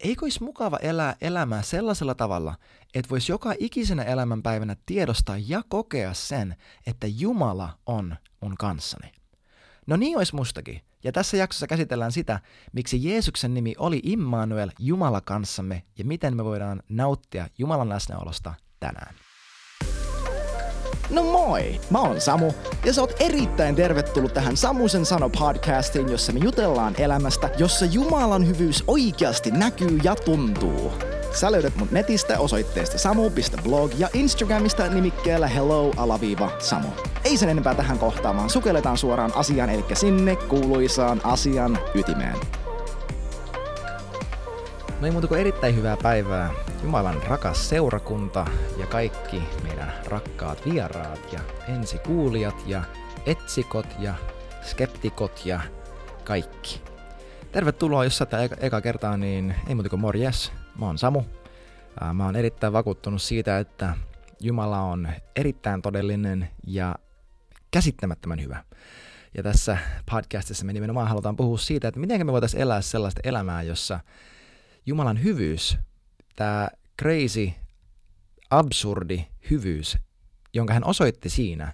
eikö 0.00 0.24
olisi 0.24 0.44
mukava 0.44 0.76
elää 0.76 1.16
elämää 1.20 1.62
sellaisella 1.62 2.14
tavalla, 2.14 2.54
että 2.94 3.10
voisi 3.10 3.32
joka 3.32 3.54
ikisenä 3.58 4.02
elämänpäivänä 4.02 4.76
tiedostaa 4.86 5.36
ja 5.38 5.62
kokea 5.68 6.14
sen, 6.14 6.56
että 6.86 7.06
Jumala 7.06 7.78
on 7.86 8.16
mun 8.40 8.54
kanssani. 8.58 9.12
No 9.86 9.96
niin 9.96 10.16
olisi 10.16 10.34
mustakin. 10.34 10.80
Ja 11.04 11.12
tässä 11.12 11.36
jaksossa 11.36 11.66
käsitellään 11.66 12.12
sitä, 12.12 12.40
miksi 12.72 13.08
Jeesuksen 13.08 13.54
nimi 13.54 13.74
oli 13.78 14.00
Immanuel, 14.02 14.70
Jumala 14.78 15.20
kanssamme, 15.20 15.82
ja 15.98 16.04
miten 16.04 16.36
me 16.36 16.44
voidaan 16.44 16.82
nauttia 16.88 17.48
Jumalan 17.58 17.88
läsnäolosta 17.88 18.54
tänään. 18.80 19.14
No 21.10 21.22
moi, 21.22 21.80
mä 21.90 22.00
oon 22.00 22.20
Samu, 22.20 22.52
ja 22.84 22.92
sä 22.92 23.00
oot 23.00 23.14
erittäin 23.20 23.76
tervetullut 23.76 24.34
tähän 24.34 24.56
Samusen 24.56 25.06
sano 25.06 25.30
podcastiin, 25.38 26.08
jossa 26.08 26.32
me 26.32 26.40
jutellaan 26.42 26.94
elämästä, 26.98 27.50
jossa 27.58 27.84
Jumalan 27.84 28.46
hyvyys 28.46 28.84
oikeasti 28.86 29.50
näkyy 29.50 29.98
ja 30.02 30.16
tuntuu. 30.16 30.92
Sä 31.32 31.52
löydät 31.52 31.76
mut 31.76 31.90
netistä 31.90 32.38
osoitteesta 32.38 32.98
samu.blog 32.98 33.92
ja 33.98 34.08
Instagramista 34.12 34.86
nimikkeellä 34.88 35.46
hello-samu. 35.46 36.88
Ei 37.24 37.36
sen 37.36 37.48
enempää 37.48 37.74
tähän 37.74 37.98
kohtaan, 37.98 38.36
vaan 38.36 38.50
sukelletaan 38.50 38.98
suoraan 38.98 39.32
asiaan, 39.34 39.70
eli 39.70 39.84
sinne 39.94 40.36
kuuluisaan 40.36 41.20
asian 41.24 41.78
ytimeen. 41.94 42.59
No 45.00 45.06
ei 45.06 45.12
muuta 45.12 45.28
kuin 45.28 45.40
erittäin 45.40 45.76
hyvää 45.76 45.96
päivää. 46.02 46.50
Jumalan 46.82 47.22
rakas 47.28 47.68
seurakunta 47.68 48.46
ja 48.78 48.86
kaikki 48.86 49.42
meidän 49.62 49.92
rakkaat 50.06 50.64
vieraat 50.64 51.32
ja 51.32 51.40
ensikuulijat 51.68 52.54
ja 52.66 52.84
etsikot 53.26 53.86
ja 53.98 54.14
skeptikot 54.62 55.46
ja 55.46 55.60
kaikki. 56.24 56.82
Tervetuloa, 57.52 58.04
jos 58.04 58.18
sä 58.18 58.26
eka, 58.44 58.56
eka 58.60 58.80
kertaa, 58.80 59.16
niin 59.16 59.54
ei 59.68 59.74
muuta 59.74 59.88
kuin 59.88 60.00
morjes. 60.00 60.52
Mä 60.78 60.86
oon 60.86 60.98
Samu. 60.98 61.22
Mä 62.14 62.24
oon 62.24 62.36
erittäin 62.36 62.72
vakuuttunut 62.72 63.22
siitä, 63.22 63.58
että 63.58 63.96
Jumala 64.40 64.80
on 64.80 65.08
erittäin 65.36 65.82
todellinen 65.82 66.48
ja 66.66 66.94
käsittämättömän 67.70 68.42
hyvä. 68.42 68.64
Ja 69.36 69.42
tässä 69.42 69.78
podcastissa 70.10 70.64
me 70.66 70.72
nimenomaan 70.72 71.08
halutaan 71.08 71.36
puhua 71.36 71.58
siitä, 71.58 71.88
että 71.88 72.00
miten 72.00 72.26
me 72.26 72.32
voitaisiin 72.32 72.62
elää 72.62 72.80
sellaista 72.80 73.20
elämää, 73.24 73.62
jossa 73.62 74.00
Jumalan 74.86 75.22
hyvyys, 75.22 75.78
tämä 76.36 76.68
crazy, 77.02 77.50
absurdi 78.50 79.24
hyvyys, 79.50 79.98
jonka 80.54 80.74
hän 80.74 80.84
osoitti 80.84 81.28
siinä, 81.28 81.72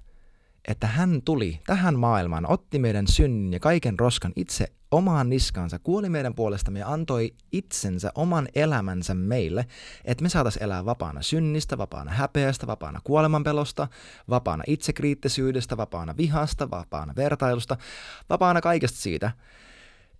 että 0.68 0.86
hän 0.86 1.22
tuli 1.24 1.60
tähän 1.66 1.98
maailmaan, 1.98 2.50
otti 2.50 2.78
meidän 2.78 3.06
synnin 3.06 3.52
ja 3.52 3.60
kaiken 3.60 3.98
roskan 3.98 4.32
itse 4.36 4.72
omaan 4.90 5.30
niskaansa, 5.30 5.78
kuoli 5.78 6.08
meidän 6.08 6.34
puolestamme 6.34 6.78
ja 6.78 6.88
antoi 6.88 7.34
itsensä, 7.52 8.12
oman 8.14 8.48
elämänsä 8.54 9.14
meille, 9.14 9.66
että 10.04 10.22
me 10.22 10.28
saataisiin 10.28 10.62
elää 10.62 10.84
vapaana 10.84 11.22
synnistä, 11.22 11.78
vapaana 11.78 12.10
häpeästä, 12.10 12.66
vapaana 12.66 13.00
kuolemanpelosta, 13.04 13.88
vapaana 14.30 14.64
itsekriittisyydestä, 14.66 15.76
vapaana 15.76 16.16
vihasta, 16.16 16.70
vapaana 16.70 17.12
vertailusta, 17.16 17.76
vapaana 18.30 18.60
kaikesta 18.60 18.98
siitä, 18.98 19.30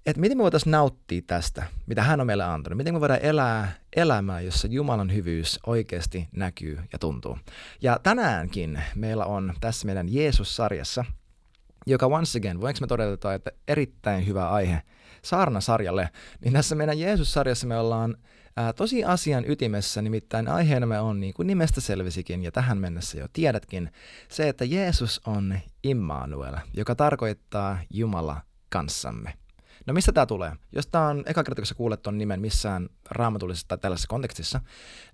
että 0.07 0.21
miten 0.21 0.37
me 0.37 0.43
voitaisiin 0.43 0.71
nauttia 0.71 1.23
tästä, 1.27 1.67
mitä 1.87 2.03
hän 2.03 2.21
on 2.21 2.27
meille 2.27 2.45
antanut. 2.45 2.77
Miten 2.77 2.95
me 2.95 3.01
voidaan 3.01 3.21
elää 3.23 3.73
elämää, 3.97 4.41
jossa 4.41 4.69
Jumalan 4.69 5.15
hyvyys 5.15 5.61
oikeasti 5.67 6.29
näkyy 6.33 6.81
ja 6.93 6.99
tuntuu. 6.99 7.39
Ja 7.83 8.01
tänäänkin 8.03 8.83
meillä 8.95 9.25
on 9.25 9.55
tässä 9.61 9.87
meidän 9.87 10.15
Jeesus-sarjassa, 10.15 11.05
joka 11.87 12.07
once 12.07 12.39
again, 12.39 12.61
voinko 12.61 12.79
me 12.81 12.87
todeta, 12.87 13.35
että 13.35 13.51
erittäin 13.69 14.27
hyvä 14.27 14.49
aihe 14.49 14.83
saarnasarjalle, 15.23 16.11
niin 16.41 16.53
tässä 16.53 16.75
meidän 16.75 16.99
Jeesus-sarjassa 16.99 17.67
me 17.67 17.79
ollaan 17.79 18.17
ää, 18.57 18.73
tosi 18.73 19.05
asian 19.05 19.51
ytimessä, 19.51 20.03
nimittäin 20.03 20.49
aiheena 20.49 20.87
me 20.87 21.01
on, 21.01 21.21
niin 21.21 21.35
kuin 21.35 21.47
nimestä 21.47 21.81
selvisikin, 21.81 22.45
ja 22.45 22.53
tähän 22.53 22.79
mennessä 22.79 23.19
jo 23.19 23.27
tiedätkin, 23.33 23.93
se, 24.29 24.49
että 24.49 24.65
Jeesus 24.65 25.21
on 25.27 25.59
Immanuel, 25.83 26.57
joka 26.75 26.95
tarkoittaa 26.95 27.79
Jumala 27.91 28.41
kanssamme. 28.69 29.46
No 29.87 29.95
mistä 29.95 30.13
tämä 30.13 30.27
tulee? 30.27 30.53
Jos 30.73 30.87
tämä 30.87 31.09
on 31.09 31.25
eka 31.27 31.45
kerta, 31.45 31.61
kun 31.61 31.67
sä 31.67 31.75
kuulet 31.75 32.03
tuon 32.03 32.19
nimen 32.19 32.41
missään 32.41 32.89
raamatullisessa 33.11 33.69
tai 33.69 33.79
tällaisessa 33.79 34.09
kontekstissa, 34.09 34.61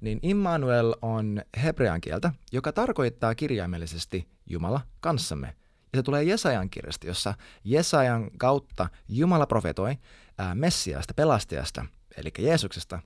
niin 0.00 0.18
Immanuel 0.22 0.94
on 1.02 1.42
hebrean 1.62 2.00
kieltä, 2.00 2.32
joka 2.52 2.72
tarkoittaa 2.72 3.34
kirjaimellisesti 3.34 4.28
Jumala 4.46 4.80
kanssamme. 5.00 5.46
Ja 5.92 5.98
se 5.98 6.02
tulee 6.02 6.24
Jesajan 6.24 6.70
kirjasta, 6.70 7.06
jossa 7.06 7.34
Jesajan 7.64 8.30
kautta 8.38 8.88
Jumala 9.08 9.46
profetoi 9.46 9.96
ää, 10.38 10.54
Messiasta, 10.54 11.14
pelastajasta, 11.14 11.84
eli 12.16 12.30
Jeesuksesta, 12.38 13.00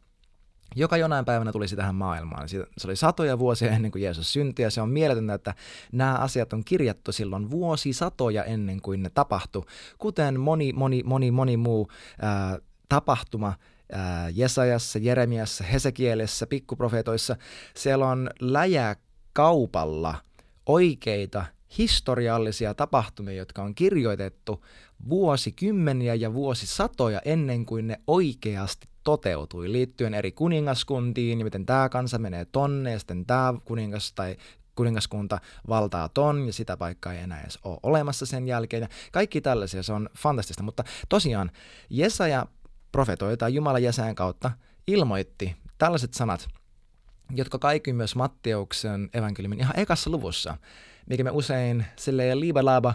joka 0.75 0.97
jonain 0.97 1.25
päivänä 1.25 1.53
tulisi 1.53 1.77
tähän 1.77 1.95
maailmaan. 1.95 2.49
Se 2.49 2.67
oli 2.85 2.97
satoja 2.97 3.39
vuosia 3.39 3.71
ennen 3.71 3.91
kuin 3.91 4.03
Jeesus 4.03 4.33
syntyi 4.33 4.63
ja 4.63 4.71
se 4.71 4.81
on 4.81 4.91
mieletöntä, 4.91 5.35
että 5.35 5.55
nämä 5.93 6.15
asiat 6.15 6.53
on 6.53 6.65
kirjattu 6.65 7.13
silloin 7.13 7.51
vuosi 7.51 7.93
satoja 7.93 8.45
ennen 8.45 8.81
kuin 8.81 9.03
ne 9.03 9.11
tapahtui, 9.11 9.65
kuten 9.99 10.41
moni, 10.41 10.73
moni, 10.73 11.03
moni, 11.03 11.31
moni 11.31 11.57
muu 11.57 11.89
ää, 12.23 12.59
tapahtuma 12.89 13.55
ää, 13.93 14.29
Jesajassa, 14.29 14.99
Jeremiassa, 14.99 15.65
Hesekielessä, 15.65 16.47
pikkuprofeetoissa. 16.47 17.37
Siellä 17.77 18.09
on 18.09 18.31
läjä 18.41 18.97
kaupalla 19.33 20.15
oikeita 20.67 21.45
historiallisia 21.79 22.75
tapahtumia, 22.75 23.35
jotka 23.35 23.63
on 23.63 23.75
kirjoitettu 23.75 24.65
vuosikymmeniä 25.09 26.15
ja 26.15 26.35
vuosisatoja 26.35 27.21
ennen 27.25 27.67
kuin 27.67 27.87
ne 27.87 28.01
oikeasti 28.07 28.89
toteutui 29.07 29.73
liittyen 29.73 30.15
eri 30.15 30.33
kuningaskuntiin 30.33 31.45
miten 31.45 31.67
tämä 31.67 31.89
kansa 31.89 32.19
menee 32.19 32.45
tonne 32.45 32.93
ja 32.93 32.99
sitten 32.99 33.27
tämä 33.27 33.55
kuningas 33.65 34.13
tai 34.13 34.37
kuningaskunta 34.75 35.39
valtaa 35.69 36.09
ton 36.09 36.47
ja 36.47 36.53
sitä 36.53 36.77
paikkaa 36.77 37.13
ei 37.13 37.23
enää 37.23 37.41
edes 37.41 37.59
ole 37.65 37.79
olemassa 37.83 38.27
sen 38.27 38.47
jälkeen. 38.47 38.81
Ja 38.81 38.89
kaikki 39.13 39.41
tällaisia, 39.41 39.83
se 39.83 39.93
on 39.93 40.09
fantastista, 40.19 40.63
mutta 40.63 40.85
tosiaan 41.09 41.51
Jesaja 41.91 42.47
profetoi 42.93 43.37
tai 43.37 43.55
Jumala 43.55 43.79
Jesajan 43.79 44.15
kautta 44.15 44.51
ilmoitti 44.87 45.57
tällaiset 45.79 46.15
sanat, 46.15 46.49
jotka 47.31 47.59
kaikki 47.59 47.93
myös 47.93 48.17
Matteuksen 48.17 49.11
evankeliumin 49.15 49.61
ihan 49.61 49.79
ekassa 49.79 50.11
luvussa, 50.11 50.57
mikä 51.11 51.25
me 51.25 51.31
usein 51.31 51.85
silleen 51.97 52.41
liibalaaba 52.41 52.95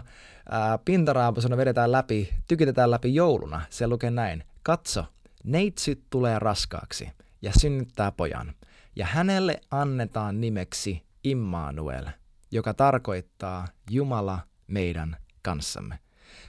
pintaraapasona 0.84 1.56
vedetään 1.56 1.92
läpi, 1.92 2.28
tykitetään 2.48 2.90
läpi 2.90 3.14
jouluna. 3.14 3.62
Se 3.70 3.86
lukee 3.86 4.10
näin, 4.10 4.44
katso, 4.62 5.04
Neitsyt 5.44 6.02
tulee 6.10 6.38
raskaaksi 6.38 7.10
ja 7.42 7.52
synnyttää 7.60 8.12
pojan, 8.12 8.54
ja 8.96 9.06
hänelle 9.06 9.60
annetaan 9.70 10.40
nimeksi 10.40 11.02
Immanuel, 11.24 12.06
joka 12.50 12.74
tarkoittaa 12.74 13.68
Jumala 13.90 14.38
meidän 14.66 15.16
kanssamme. 15.42 15.98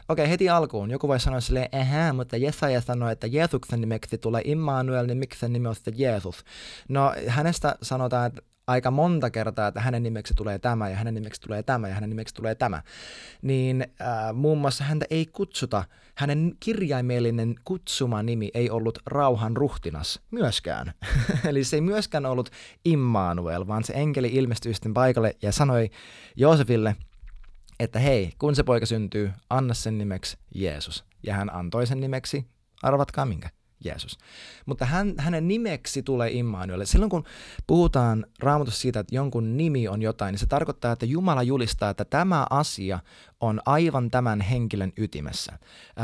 Okei, 0.09 0.29
heti 0.29 0.49
alkuun 0.49 0.91
joku 0.91 1.07
voi 1.07 1.19
sanoa 1.19 1.39
silleen, 1.39 1.69
ehä, 1.71 2.13
mutta 2.13 2.37
Jesaja 2.37 2.81
sanoi, 2.81 3.11
että 3.11 3.27
Jeesuksen 3.27 3.81
nimeksi 3.81 4.17
tulee 4.17 4.41
Immanuel, 4.45 5.05
niin 5.05 5.17
miksi 5.17 5.39
sen 5.39 5.53
nimi 5.53 5.67
on 5.67 5.75
sitten 5.75 5.93
Jeesus? 5.97 6.43
No, 6.89 7.13
hänestä 7.27 7.75
sanotaan, 7.81 8.27
että 8.27 8.41
aika 8.67 8.91
monta 8.91 9.29
kertaa, 9.29 9.67
että 9.67 9.81
hänen 9.81 10.03
nimeksi 10.03 10.33
tulee 10.33 10.59
tämä 10.59 10.89
ja 10.89 10.95
hänen 10.95 11.13
nimeksi 11.13 11.41
tulee 11.41 11.63
tämä 11.63 11.87
ja 11.87 11.93
hänen 11.93 12.09
nimeksi 12.09 12.35
tulee 12.35 12.55
tämä, 12.55 12.81
niin 13.41 13.87
äh, 14.01 14.33
muun 14.33 14.57
muassa 14.57 14.83
häntä 14.83 15.05
ei 15.09 15.25
kutsuta, 15.25 15.83
hänen 16.15 16.53
kirjaimellinen 16.59 17.55
kutsuma 17.63 18.23
nimi 18.23 18.51
ei 18.53 18.69
ollut 18.69 18.99
rauhan 19.05 19.57
ruhtinas 19.57 20.21
myöskään. 20.31 20.93
Eli 21.49 21.63
se 21.63 21.77
ei 21.77 21.81
myöskään 21.81 22.25
ollut 22.25 22.49
Immanuel, 22.85 23.67
vaan 23.67 23.83
se 23.83 23.93
enkeli 23.93 24.29
ilmestyi 24.33 24.73
sitten 24.73 24.93
paikalle 24.93 25.35
ja 25.41 25.51
sanoi 25.51 25.89
Joosefille, 26.35 26.95
että 27.79 27.99
hei, 27.99 28.33
kun 28.39 28.55
se 28.55 28.63
poika 28.63 28.85
syntyy, 28.85 29.31
anna 29.49 29.73
sen 29.73 29.97
nimeksi 29.97 30.37
Jeesus. 30.55 31.05
Ja 31.23 31.33
hän 31.33 31.55
antoi 31.55 31.87
sen 31.87 31.99
nimeksi, 31.99 32.45
arvatkaa 32.83 33.25
minkä, 33.25 33.49
Jeesus. 33.85 34.17
Mutta 34.65 34.85
hän, 34.85 35.13
hänen 35.17 35.47
nimeksi 35.47 36.03
tulee 36.03 36.31
Immanuel. 36.31 36.85
Silloin 36.85 37.09
kun 37.09 37.23
puhutaan 37.67 38.25
raamatussa 38.39 38.81
siitä, 38.81 38.99
että 38.99 39.15
jonkun 39.15 39.57
nimi 39.57 39.87
on 39.87 40.01
jotain, 40.01 40.33
niin 40.33 40.39
se 40.39 40.45
tarkoittaa, 40.45 40.91
että 40.91 41.05
Jumala 41.05 41.43
julistaa, 41.43 41.89
että 41.89 42.05
tämä 42.05 42.47
asia 42.49 42.99
on 43.39 43.61
aivan 43.65 44.11
tämän 44.11 44.41
henkilön 44.41 44.93
ytimessä. 44.97 45.59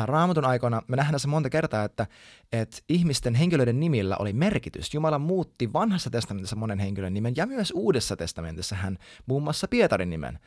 Raamatun 0.06 0.46
aikoina 0.46 0.82
me 0.88 0.96
nähdään 0.96 1.20
se 1.20 1.28
monta 1.28 1.50
kertaa, 1.50 1.84
että, 1.84 2.08
että 2.52 2.78
ihmisten 2.90 3.36
henkilöiden 3.36 3.80
nimillä 3.80 4.18
oli 4.18 4.34
merkitys. 4.34 4.94
Jumala 4.94 5.20
muutti 5.20 5.74
vanhassa 5.74 6.10
testamentissa 6.10 6.56
monen 6.56 6.80
henkilön 6.80 7.14
nimen 7.14 7.34
ja 7.36 7.46
myös 7.46 7.74
uudessa 7.76 8.16
testamentissa 8.16 8.76
hän 8.76 8.98
muun 9.26 9.44
muassa 9.44 9.68
Pietarin 9.68 10.10
nimen. 10.10 10.40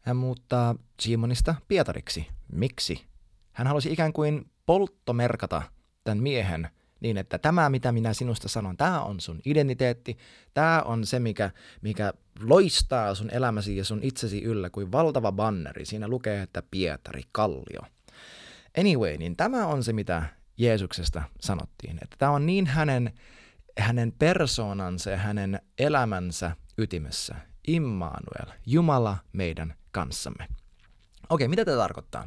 Hän 0.00 0.16
muuttaa 0.16 0.74
Simonista 1.00 1.54
Pietariksi. 1.68 2.26
Miksi? 2.52 3.04
Hän 3.52 3.66
halusi 3.66 3.92
ikään 3.92 4.12
kuin 4.12 4.50
polttomerkata 4.66 5.62
tämän 6.04 6.22
miehen 6.22 6.68
niin, 7.04 7.16
että 7.16 7.38
tämä, 7.38 7.70
mitä 7.70 7.92
minä 7.92 8.12
sinusta 8.12 8.48
sanon, 8.48 8.76
tämä 8.76 9.02
on 9.02 9.20
sun 9.20 9.40
identiteetti, 9.44 10.18
tämä 10.54 10.82
on 10.82 11.06
se, 11.06 11.18
mikä, 11.18 11.50
mikä 11.82 12.12
loistaa 12.40 13.14
sun 13.14 13.30
elämäsi 13.30 13.76
ja 13.76 13.84
sun 13.84 14.02
itsesi 14.02 14.42
yllä 14.42 14.70
kuin 14.70 14.92
valtava 14.92 15.32
banneri. 15.32 15.84
Siinä 15.84 16.08
lukee, 16.08 16.42
että 16.42 16.62
Pietari, 16.70 17.22
Kallio. 17.32 17.80
Anyway, 18.78 19.16
niin 19.16 19.36
tämä 19.36 19.66
on 19.66 19.84
se, 19.84 19.92
mitä 19.92 20.22
Jeesuksesta 20.58 21.22
sanottiin. 21.40 21.98
Että 22.02 22.16
tämä 22.18 22.32
on 22.32 22.46
niin 22.46 22.66
hänen, 22.66 23.12
hänen 23.78 24.12
persoonansa 24.18 25.10
ja 25.10 25.16
hänen 25.16 25.60
elämänsä 25.78 26.56
ytimessä. 26.78 27.34
Immanuel, 27.68 28.58
Jumala 28.66 29.16
meidän 29.32 29.74
kanssamme. 29.92 30.48
Okei, 31.30 31.48
mitä 31.48 31.64
tämä 31.64 31.76
tarkoittaa? 31.76 32.26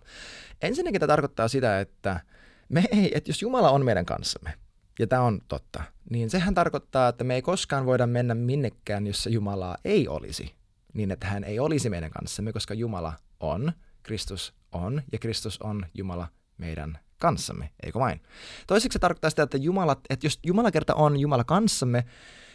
Ensinnäkin 0.62 1.00
tämä 1.00 1.08
tarkoittaa 1.08 1.48
sitä, 1.48 1.80
että, 1.80 2.20
me 2.70 2.84
ei, 2.92 3.12
että 3.18 3.30
jos 3.30 3.42
Jumala 3.42 3.70
on 3.70 3.86
meidän 3.86 4.06
kanssamme, 4.06 4.54
ja 5.00 5.08
tämä 5.08 5.22
on 5.22 5.42
totta, 5.48 5.84
niin 6.10 6.30
sehän 6.30 6.54
tarkoittaa, 6.54 7.10
että 7.10 7.24
me 7.24 7.36
ei 7.36 7.42
koskaan 7.42 7.86
voida 7.86 8.08
mennä 8.08 8.36
minnekään, 8.36 9.08
jossa 9.08 9.30
Jumalaa 9.30 9.78
ei 9.86 10.08
olisi, 10.08 10.54
niin 10.94 11.12
että 11.12 11.28
hän 11.28 11.44
ei 11.44 11.60
olisi 11.60 11.90
meidän 11.90 12.12
kanssamme, 12.12 12.54
koska 12.54 12.74
Jumala 12.74 13.14
on, 13.40 13.72
Kristus 14.04 14.54
on, 14.72 15.02
ja 15.12 15.20
Kristus 15.20 15.62
on 15.62 15.86
Jumala 15.94 16.28
meidän 16.58 17.00
kanssamme, 17.20 17.70
eikö 17.84 18.00
vain? 18.00 18.22
Toiseksi 18.68 18.94
se 18.94 19.00
tarkoittaa 19.00 19.30
sitä, 19.30 19.44
että, 19.44 19.58
Jumala, 19.58 19.98
että 20.10 20.26
jos 20.26 20.40
Jumala 20.46 20.72
kerta 20.72 20.96
on 20.96 21.20
Jumala 21.20 21.44
kanssamme, 21.44 22.06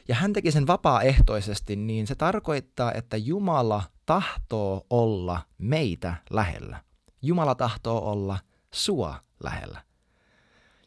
ja 0.08 0.14
hän 0.14 0.32
teki 0.32 0.52
sen 0.52 0.66
vapaaehtoisesti, 0.66 1.76
niin 1.76 2.06
se 2.06 2.14
tarkoittaa, 2.14 2.92
että 2.92 3.16
Jumala 3.16 3.82
tahtoo 4.06 4.86
olla 4.90 5.40
meitä 5.58 6.14
lähellä. 6.30 6.82
Jumala 7.22 7.54
tahtoo 7.54 8.10
olla 8.10 8.38
sua 8.74 9.20
lähellä. 9.42 9.82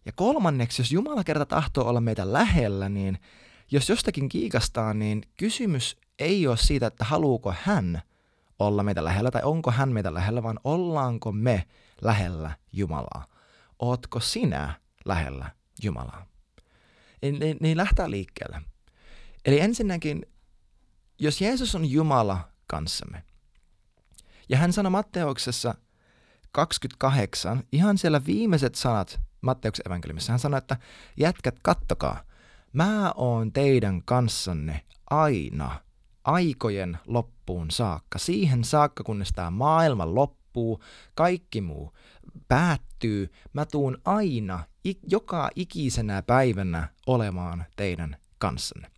Ja 0.06 0.12
kolmanneksi, 0.16 0.82
jos 0.82 0.92
Jumala 0.92 1.24
kerta 1.24 1.46
tahtoo 1.46 1.88
olla 1.88 2.02
meitä 2.02 2.34
lähellä, 2.34 2.90
niin 2.90 3.20
jos 3.72 3.90
jostakin 3.90 4.30
kiikastaa, 4.30 4.94
niin 4.94 5.22
kysymys 5.38 5.98
ei 6.20 6.48
ole 6.48 6.58
siitä, 6.58 6.88
että 6.88 7.06
haluuko 7.06 7.54
hän 7.64 8.02
olla 8.60 8.84
meitä 8.84 9.04
lähellä 9.04 9.32
tai 9.32 9.42
onko 9.44 9.72
hän 9.72 9.90
meitä 9.90 10.14
lähellä, 10.14 10.44
vaan 10.44 10.60
ollaanko 10.64 11.32
me 11.32 11.68
lähellä 12.02 12.52
Jumalaa. 12.74 13.26
Ootko 13.80 14.20
sinä 14.20 14.74
lähellä 15.06 15.52
Jumalaa? 15.84 16.26
Niin, 17.22 17.40
niin, 17.40 17.58
niin 17.62 17.78
lähtää 17.78 18.10
liikkeelle. 18.10 18.62
Eli 19.46 19.60
ensinnäkin, 19.60 20.26
jos 21.20 21.42
Jeesus 21.42 21.76
on 21.76 21.92
Jumala 21.92 22.50
kanssamme, 22.68 23.24
ja 24.50 24.58
hän 24.58 24.74
sanoi 24.74 24.90
Matteuksessa 24.90 25.76
28, 26.52 27.64
ihan 27.72 27.98
siellä 27.98 28.26
viimeiset 28.26 28.76
sanat 28.76 29.20
Matteuksen 29.46 29.88
evankeliumissa, 29.88 30.32
hän 30.32 30.40
sanoi, 30.40 30.58
että 30.58 30.78
jätkät, 31.18 31.56
kattokaa, 31.62 32.24
mä 32.74 33.12
oon 33.16 33.52
teidän 33.52 34.02
kanssanne 34.06 34.82
aina, 35.10 35.82
aikojen 36.24 36.98
loppuun 37.08 37.72
saakka, 37.72 38.20
siihen 38.20 38.64
saakka, 38.64 39.04
kunnes 39.04 39.32
tämä 39.36 39.52
maailma 39.52 40.16
loppuu, 40.16 40.84
kaikki 41.16 41.62
muu 41.62 41.94
päättyy, 42.48 43.32
mä 43.54 43.66
tuun 43.66 43.98
aina, 44.06 44.64
joka 45.08 45.50
ikisenä 45.56 46.22
päivänä 46.22 46.90
olemaan 47.08 47.66
teidän 47.76 48.18
kanssanne. 48.38 48.92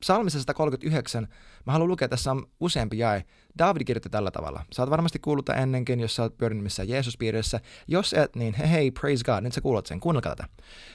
Psalmissa 0.00 0.38
139, 0.38 1.28
mä 1.66 1.72
haluan 1.72 1.88
lukea, 1.88 2.08
tässä 2.08 2.30
on 2.30 2.46
useampi 2.60 2.98
jae. 2.98 3.24
David 3.58 3.84
kirjoitti 3.84 4.10
tällä 4.10 4.30
tavalla. 4.30 4.64
Sä 4.72 4.82
oot 4.82 4.90
varmasti 4.90 5.18
kuullut 5.18 5.44
tämän 5.44 5.62
ennenkin, 5.62 6.00
jos 6.00 6.16
sä 6.16 6.22
oot 6.22 6.38
pyörinyt 6.38 6.62
missään 6.62 6.88
Jeesus-piirissä. 6.88 7.60
Jos 7.88 8.12
et, 8.12 8.36
niin 8.36 8.54
hei, 8.54 8.70
hei, 8.70 8.90
praise 8.90 9.24
God, 9.24 9.42
nyt 9.42 9.52
sä 9.52 9.60
kuulet 9.60 9.86
sen, 9.86 10.00
kuunnelkaa 10.00 10.36
tätä. 10.36 10.48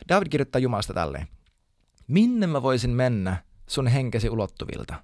David 0.10 0.28
kirjoittaa 0.30 0.60
Jumalasta 0.60 0.94
tälleen. 0.94 1.28
Minne 2.08 2.48
mä 2.48 2.62
voisin 2.62 2.90
mennä 2.90 3.44
sun 3.68 3.88
henkesi 3.88 4.30
ulottuvilta? 4.30 4.96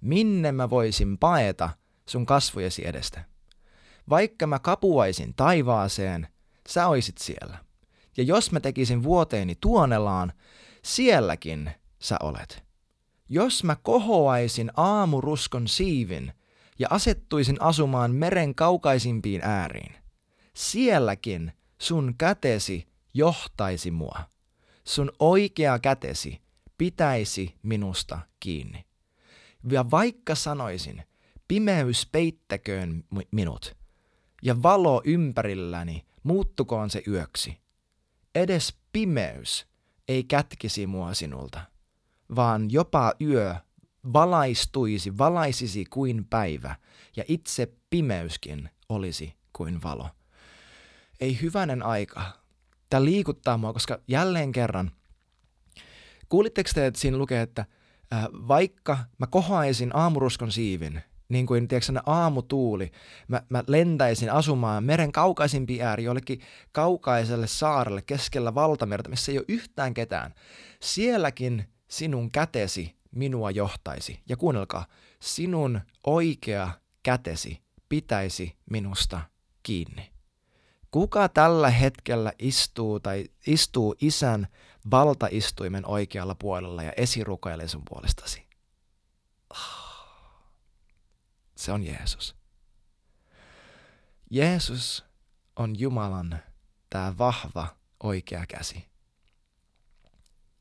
Minne 0.00 0.52
mä 0.52 0.70
voisin 0.70 1.18
paeta 1.18 1.70
sun 2.08 2.26
kasvojesi 2.26 2.86
edestä? 2.86 3.24
Vaikka 4.08 4.46
mä 4.46 4.58
kapuaisin 4.58 5.34
taivaaseen, 5.34 6.28
sä 6.68 6.88
oisit 6.88 7.18
siellä. 7.18 7.58
Ja 8.16 8.22
jos 8.22 8.52
mä 8.52 8.60
tekisin 8.60 9.02
vuoteeni 9.02 9.54
tuonelaan, 9.60 10.32
sielläkin 10.84 11.70
sä 11.98 12.16
olet. 12.22 12.64
Jos 13.28 13.64
mä 13.64 13.76
kohoaisin 13.76 14.70
aamuruskon 14.76 15.68
siivin 15.68 16.32
ja 16.80 16.88
asettuisin 16.90 17.62
asumaan 17.62 18.14
meren 18.14 18.54
kaukaisimpiin 18.54 19.40
ääriin, 19.44 19.94
sielläkin 20.54 21.52
sun 21.78 22.14
kätesi 22.18 22.88
johtaisi 23.14 23.90
mua. 23.90 24.20
Sun 24.84 25.12
oikea 25.18 25.78
kätesi 25.78 26.40
pitäisi 26.78 27.54
minusta 27.62 28.18
kiinni. 28.40 28.84
Ja 29.70 29.90
vaikka 29.90 30.34
sanoisin, 30.34 31.02
pimeys 31.48 32.08
peittäköön 32.12 33.04
minut, 33.30 33.76
ja 34.42 34.62
valo 34.62 35.02
ympärilläni 35.04 36.06
muuttukoon 36.22 36.90
se 36.90 37.02
yöksi. 37.06 37.58
Edes 38.34 38.74
pimeys 38.92 39.66
ei 40.08 40.24
kätkisi 40.24 40.86
mua 40.86 41.14
sinulta 41.14 41.70
vaan 42.36 42.70
jopa 42.70 43.12
yö 43.20 43.54
valaistuisi, 44.12 45.18
valaisisi 45.18 45.84
kuin 45.84 46.24
päivä, 46.24 46.76
ja 47.16 47.24
itse 47.28 47.72
pimeyskin 47.90 48.70
olisi 48.88 49.34
kuin 49.52 49.82
valo. 49.82 50.08
Ei 51.20 51.40
hyvänen 51.42 51.82
aika. 51.82 52.22
Tämä 52.90 53.04
liikuttaa 53.04 53.56
mua, 53.56 53.72
koska 53.72 54.00
jälleen 54.08 54.52
kerran, 54.52 54.90
kuulitteko 56.28 56.70
te, 56.74 56.86
että 56.86 57.00
siinä 57.00 57.18
lukee, 57.18 57.42
että 57.42 57.64
vaikka 58.48 58.98
mä 59.18 59.26
kohoaisin 59.26 59.96
aamuruskon 59.96 60.52
siivin, 60.52 61.02
niin 61.28 61.46
kuin 61.46 61.68
tiedätkö, 61.68 61.92
aamutuuli, 62.06 62.90
mä, 63.28 63.42
mä 63.48 63.64
lentäisin 63.66 64.32
asumaan 64.32 64.84
meren 64.84 65.12
kaukaisimpi 65.12 65.82
ääri 65.82 66.04
jollekin 66.04 66.40
kaukaiselle 66.72 67.46
saarelle 67.46 68.02
keskellä 68.02 68.54
valtamerta, 68.54 69.10
missä 69.10 69.32
ei 69.32 69.38
ole 69.38 69.44
yhtään 69.48 69.94
ketään. 69.94 70.34
Sielläkin 70.80 71.68
sinun 71.88 72.30
kätesi 72.30 72.99
minua 73.10 73.50
johtaisi. 73.50 74.20
Ja 74.28 74.36
kuunnelkaa, 74.36 74.86
sinun 75.20 75.80
oikea 76.06 76.70
kätesi 77.02 77.62
pitäisi 77.88 78.56
minusta 78.70 79.20
kiinni. 79.62 80.12
Kuka 80.90 81.28
tällä 81.28 81.70
hetkellä 81.70 82.32
istuu 82.38 83.00
tai 83.00 83.28
istuu 83.46 83.94
isän 84.00 84.48
valtaistuimen 84.90 85.86
oikealla 85.86 86.34
puolella 86.34 86.82
ja 86.82 86.92
esirukailee 86.96 87.68
sun 87.68 87.82
puolestasi? 87.88 88.46
Se 91.56 91.72
on 91.72 91.82
Jeesus. 91.82 92.36
Jeesus 94.30 95.04
on 95.56 95.78
Jumalan 95.78 96.38
tämä 96.90 97.18
vahva 97.18 97.76
oikea 98.02 98.46
käsi, 98.46 98.88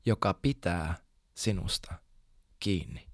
joka 0.05 0.33
pitää 0.33 0.97
sinusta 1.35 1.93
kiinni. 2.59 3.07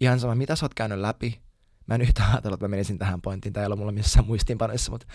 Ihan 0.00 0.20
sama, 0.20 0.34
mitä 0.34 0.56
sä 0.56 0.64
oot 0.64 0.74
käynyt 0.74 0.98
läpi. 0.98 1.40
Mä 1.86 1.94
en 1.94 2.02
yhtään 2.02 2.32
ajatellut, 2.32 2.56
että 2.56 2.64
mä 2.64 2.70
menisin 2.70 2.98
tähän 2.98 3.22
pointtiin, 3.22 3.52
tai 3.52 3.62
ei 3.62 3.66
ole 3.66 3.76
mulla 3.76 3.92
missään 3.92 4.26
muistiinpanoissa, 4.26 4.90
mutta, 4.90 5.06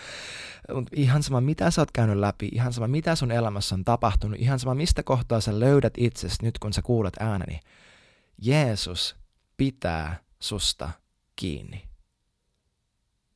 mutta 0.74 0.92
ihan 0.96 1.22
sama, 1.22 1.40
mitä 1.40 1.70
sä 1.70 1.80
oot 1.80 1.90
käynyt 1.92 2.16
läpi, 2.16 2.48
ihan 2.52 2.72
sama, 2.72 2.88
mitä 2.88 3.14
sun 3.14 3.30
elämässä 3.30 3.74
on 3.74 3.84
tapahtunut, 3.84 4.40
ihan 4.40 4.58
sama, 4.58 4.74
mistä 4.74 5.02
kohtaa 5.02 5.40
sä 5.40 5.60
löydät 5.60 5.94
itsesi 5.96 6.36
nyt, 6.42 6.58
kun 6.58 6.72
sä 6.72 6.82
kuulet 6.82 7.16
ääneni. 7.20 7.60
Jeesus 8.38 9.16
pitää 9.56 10.20
susta 10.40 10.90
kiinni. 11.36 11.88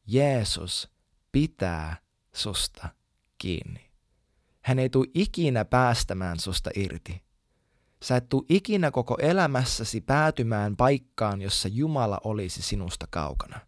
Jeesus 0.06 0.90
pitää 1.32 1.96
susta 2.34 2.88
kiinni. 3.38 3.90
Hän 4.62 4.78
ei 4.78 4.90
tule 4.90 5.06
ikinä 5.14 5.64
päästämään 5.64 6.40
susta 6.40 6.70
irti. 6.76 7.25
Sä 8.06 8.16
et 8.16 8.28
tuu 8.28 8.46
ikinä 8.48 8.90
koko 8.90 9.16
elämässäsi 9.20 10.00
päätymään 10.00 10.76
paikkaan, 10.76 11.42
jossa 11.42 11.68
Jumala 11.68 12.20
olisi 12.24 12.62
sinusta 12.62 13.06
kaukana. 13.10 13.60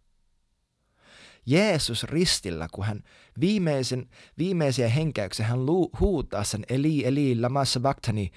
Jeesus 1.45 2.03
ristillä, 2.03 2.67
kun 2.71 2.85
hän 2.85 3.03
viimeisen, 3.39 4.09
viimeisiä 4.37 4.89
henkäyksiä, 4.89 5.45
hän 5.45 5.59
huutaa 5.99 6.43
sen 6.43 6.65
Eli, 6.69 7.05
Eli, 7.05 7.41
lama 7.41 7.65
sabachthani, 7.65 8.31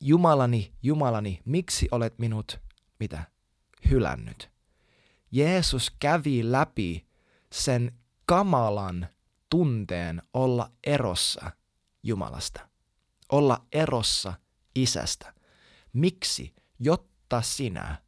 Jumalani, 0.00 0.72
Jumalani, 0.82 1.40
miksi 1.44 1.88
olet 1.90 2.18
minut, 2.18 2.60
mitä, 3.00 3.24
hylännyt? 3.90 4.50
Jeesus 5.30 5.90
kävi 6.00 6.52
läpi 6.52 7.06
sen 7.52 7.92
kamalan 8.26 9.08
tunteen 9.50 10.22
olla 10.34 10.70
erossa 10.84 11.50
Jumalasta. 12.02 12.68
Olla 13.32 13.66
erossa 13.72 14.41
isästä. 14.74 15.34
Miksi? 15.92 16.54
Jotta 16.78 17.42
sinä 17.42 18.02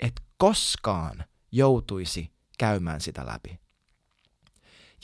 et 0.00 0.20
koskaan 0.36 1.24
joutuisi 1.52 2.32
käymään 2.58 3.00
sitä 3.00 3.26
läpi. 3.26 3.60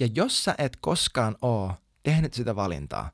Ja 0.01 0.09
jos 0.15 0.45
sä 0.45 0.55
et 0.59 0.77
koskaan 0.81 1.37
oo 1.43 1.75
tehnyt 2.03 2.35
sitä 2.35 2.57
valintaa, 2.57 3.11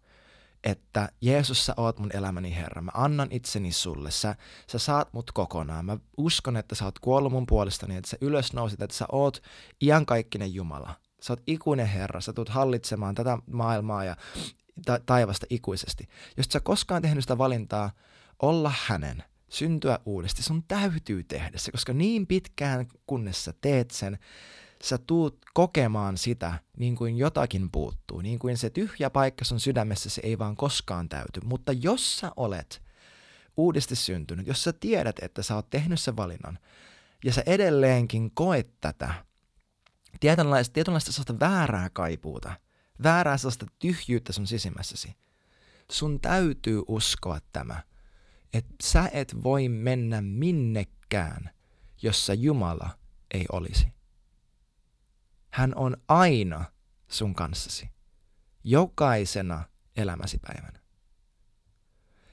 että 0.65 1.09
Jeesus, 1.21 1.67
sä 1.67 1.75
oot 1.77 1.99
mun 1.99 2.11
elämäni 2.15 2.57
Herra, 2.57 2.83
mä 2.83 2.91
annan 2.95 3.29
itseni 3.31 3.73
sulle, 3.73 4.11
sä, 4.11 4.37
sä 4.71 4.79
saat 4.79 5.13
mut 5.13 5.33
kokonaan, 5.33 5.85
mä 5.85 5.99
uskon, 6.17 6.57
että 6.57 6.75
sä 6.75 6.85
oot 6.85 6.99
kuollut 6.99 7.33
mun 7.33 7.47
puolestani, 7.47 7.97
että 7.97 8.11
sä 8.11 8.17
ylösnousit, 8.21 8.83
että 8.83 8.97
sä 8.97 9.07
oot 9.13 9.43
iankaikkinen 9.83 10.55
Jumala, 10.55 10.95
sä 11.23 11.33
oot 11.33 11.43
ikuinen 11.47 11.87
Herra, 11.87 12.21
sä 12.21 12.33
tulet 12.33 12.49
hallitsemaan 12.49 13.15
tätä 13.15 13.39
maailmaa 13.47 14.05
ja 14.05 14.17
ta- 14.85 15.01
taivasta 15.07 15.47
ikuisesti. 15.51 16.09
Jos 16.37 16.47
sä 16.53 16.61
koskaan 16.61 17.03
tehnyt 17.03 17.25
sitä 17.25 17.39
valintaa 17.39 17.91
olla 18.43 18.73
hänen, 18.87 19.25
syntyä 19.49 19.99
uudesti, 20.07 20.43
sun 20.43 20.63
täytyy 20.69 21.25
tehdä 21.25 21.59
se, 21.59 21.73
koska 21.73 21.93
niin 21.93 22.27
pitkään 22.27 22.87
kunnes 23.07 23.45
sä 23.45 23.55
teet 23.61 23.91
sen, 23.91 24.19
sä 24.83 24.99
tuut 24.99 25.39
kokemaan 25.55 26.19
sitä 26.19 26.59
niin 26.77 26.97
kuin 26.97 27.19
jotakin 27.19 27.71
puuttuu, 27.71 28.21
niin 28.21 28.39
kuin 28.39 28.59
se 28.59 28.71
tyhjä 28.71 29.11
paikka 29.11 29.45
sun 29.45 29.61
sydämessä 29.61 30.11
se 30.11 30.21
ei 30.25 30.39
vaan 30.39 30.57
koskaan 30.57 31.09
täyty. 31.09 31.41
Mutta 31.45 31.73
jos 31.73 32.19
sä 32.19 32.33
olet 32.37 32.83
uudesti 33.57 33.97
syntynyt, 33.97 34.47
jos 34.47 34.65
sä 34.65 34.73
tiedät, 34.73 35.19
että 35.23 35.43
sä 35.43 35.55
oot 35.55 35.71
tehnyt 35.71 36.01
sen 36.01 36.17
valinnan, 36.17 36.59
ja 37.25 37.33
sä 37.33 37.43
edelleenkin 37.47 38.31
koet 38.35 38.81
tätä, 38.81 39.15
tietynlaista, 40.21 40.73
tietynlaista 40.73 41.41
väärää 41.41 41.91
kaipuuta, 41.91 42.53
väärää 43.03 43.37
sellaista 43.37 43.67
tyhjyyttä 43.79 44.33
sun 44.33 44.47
sisimmässäsi, 44.47 45.17
sun 45.93 46.21
täytyy 46.21 46.83
uskoa 46.89 47.39
tämä, 47.53 47.83
että 48.53 48.75
sä 48.83 49.11
et 49.13 49.35
voi 49.45 49.69
mennä 49.69 50.21
minnekään, 50.21 51.51
jossa 52.03 52.35
Jumala 52.35 52.91
ei 53.35 53.45
olisi. 53.53 53.89
Hän 55.51 55.75
on 55.75 55.97
aina 56.09 56.65
sun 57.09 57.35
kanssasi, 57.35 57.91
jokaisena 58.65 59.65
elämäsi 59.97 60.39
päivänä. 60.39 60.81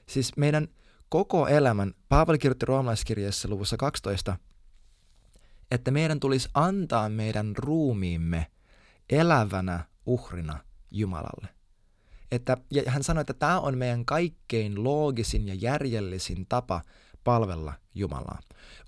Siis 0.08 0.36
meidän 0.36 0.68
koko 1.08 1.48
elämän, 1.48 1.94
Paavali 2.08 2.38
kirjoitti 2.38 2.66
roomalaiskirjassa 2.66 3.48
luvussa 3.48 3.76
12, 3.76 4.36
että 5.70 5.90
meidän 5.90 6.20
tulisi 6.20 6.48
antaa 6.54 7.08
meidän 7.08 7.56
ruumiimme 7.56 8.46
elävänä 9.10 9.89
uhrina 10.06 10.58
Jumalalle. 10.90 11.48
Että, 12.32 12.56
ja 12.70 12.82
hän 12.86 13.02
sanoi, 13.02 13.20
että 13.20 13.34
tämä 13.34 13.60
on 13.60 13.78
meidän 13.78 14.04
kaikkein 14.04 14.84
loogisin 14.84 15.48
ja 15.48 15.54
järjellisin 15.54 16.46
tapa 16.48 16.82
palvella 17.24 17.72
Jumalaa. 17.94 18.38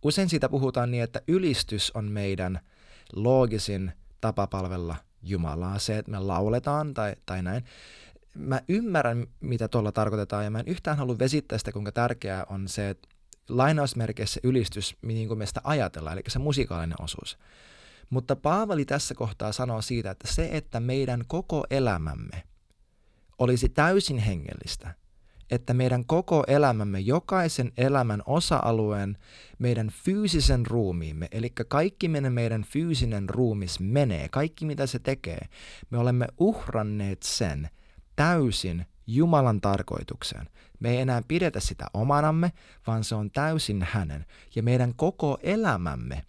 Usein 0.03 0.29
siitä 0.29 0.49
puhutaan 0.49 0.91
niin, 0.91 1.03
että 1.03 1.23
ylistys 1.29 1.91
on 1.95 2.11
meidän 2.11 2.61
loogisin 3.13 3.93
tapa 4.21 4.47
palvella 4.47 4.97
Jumalaa, 5.23 5.79
se, 5.79 5.99
että 5.99 6.11
me 6.11 6.19
lauletaan 6.19 6.95
tai, 6.95 7.15
tai 7.27 7.43
näin. 7.43 7.65
Mä 8.35 8.61
ymmärrän, 8.69 9.27
mitä 9.41 9.69
tuolla 9.69 9.93
tarkoitetaan, 9.93 10.45
ja 10.45 10.51
mä 10.51 10.61
en 10.61 10.69
yhtään 10.69 10.97
halua 10.97 11.19
vesittää 11.19 11.59
sitä, 11.59 11.73
kuinka 11.73 11.93
tärkeää 11.93 12.45
on 12.49 12.69
se, 12.69 12.91
että 12.91 13.09
lainausmerkeissä 13.49 14.41
ylistys, 14.43 14.97
niin 15.03 15.29
kuin 15.29 15.39
me 15.39 15.47
sitä 15.47 15.61
ajatellaan, 15.65 16.19
eli 16.19 16.23
se 16.29 16.39
musikaalinen 16.39 17.01
osuus. 17.01 17.39
Mutta 18.11 18.37
Paavali 18.37 18.85
tässä 18.85 19.15
kohtaa 19.15 19.53
sanoo 19.53 19.83
siitä, 19.83 20.11
että 20.11 20.29
se, 20.33 20.49
että 20.53 20.81
meidän 20.81 21.25
koko 21.27 21.65
elämämme 21.71 22.43
olisi 23.39 23.69
täysin 23.69 24.19
hengellistä, 24.19 24.95
että 25.51 25.75
meidän 25.75 26.05
koko 26.07 26.45
elämämme, 26.47 27.01
jokaisen 27.01 27.73
elämän 27.77 28.23
osa-alueen, 28.27 29.19
meidän 29.59 29.91
fyysisen 30.05 30.67
ruumiimme, 30.67 31.29
eli 31.33 31.51
kaikki 31.69 32.09
meidän, 32.09 32.33
meidän 32.33 32.63
fyysinen 32.63 33.29
ruumis 33.29 33.81
menee, 33.81 34.29
kaikki 34.29 34.65
mitä 34.65 34.87
se 34.87 34.99
tekee, 34.99 35.47
me 35.91 35.99
olemme 35.99 36.27
uhranneet 36.39 37.23
sen 37.23 37.71
täysin 38.17 38.87
Jumalan 39.07 39.61
tarkoitukseen. 39.61 40.49
Me 40.81 40.91
ei 40.91 40.97
enää 40.97 41.23
pidetä 41.29 41.61
sitä 41.61 41.87
omanamme, 41.95 42.53
vaan 42.87 43.05
se 43.05 43.15
on 43.15 43.31
täysin 43.31 43.87
hänen. 43.91 44.27
Ja 44.55 44.63
meidän 44.63 44.95
koko 44.95 45.39
elämämme 45.43 46.25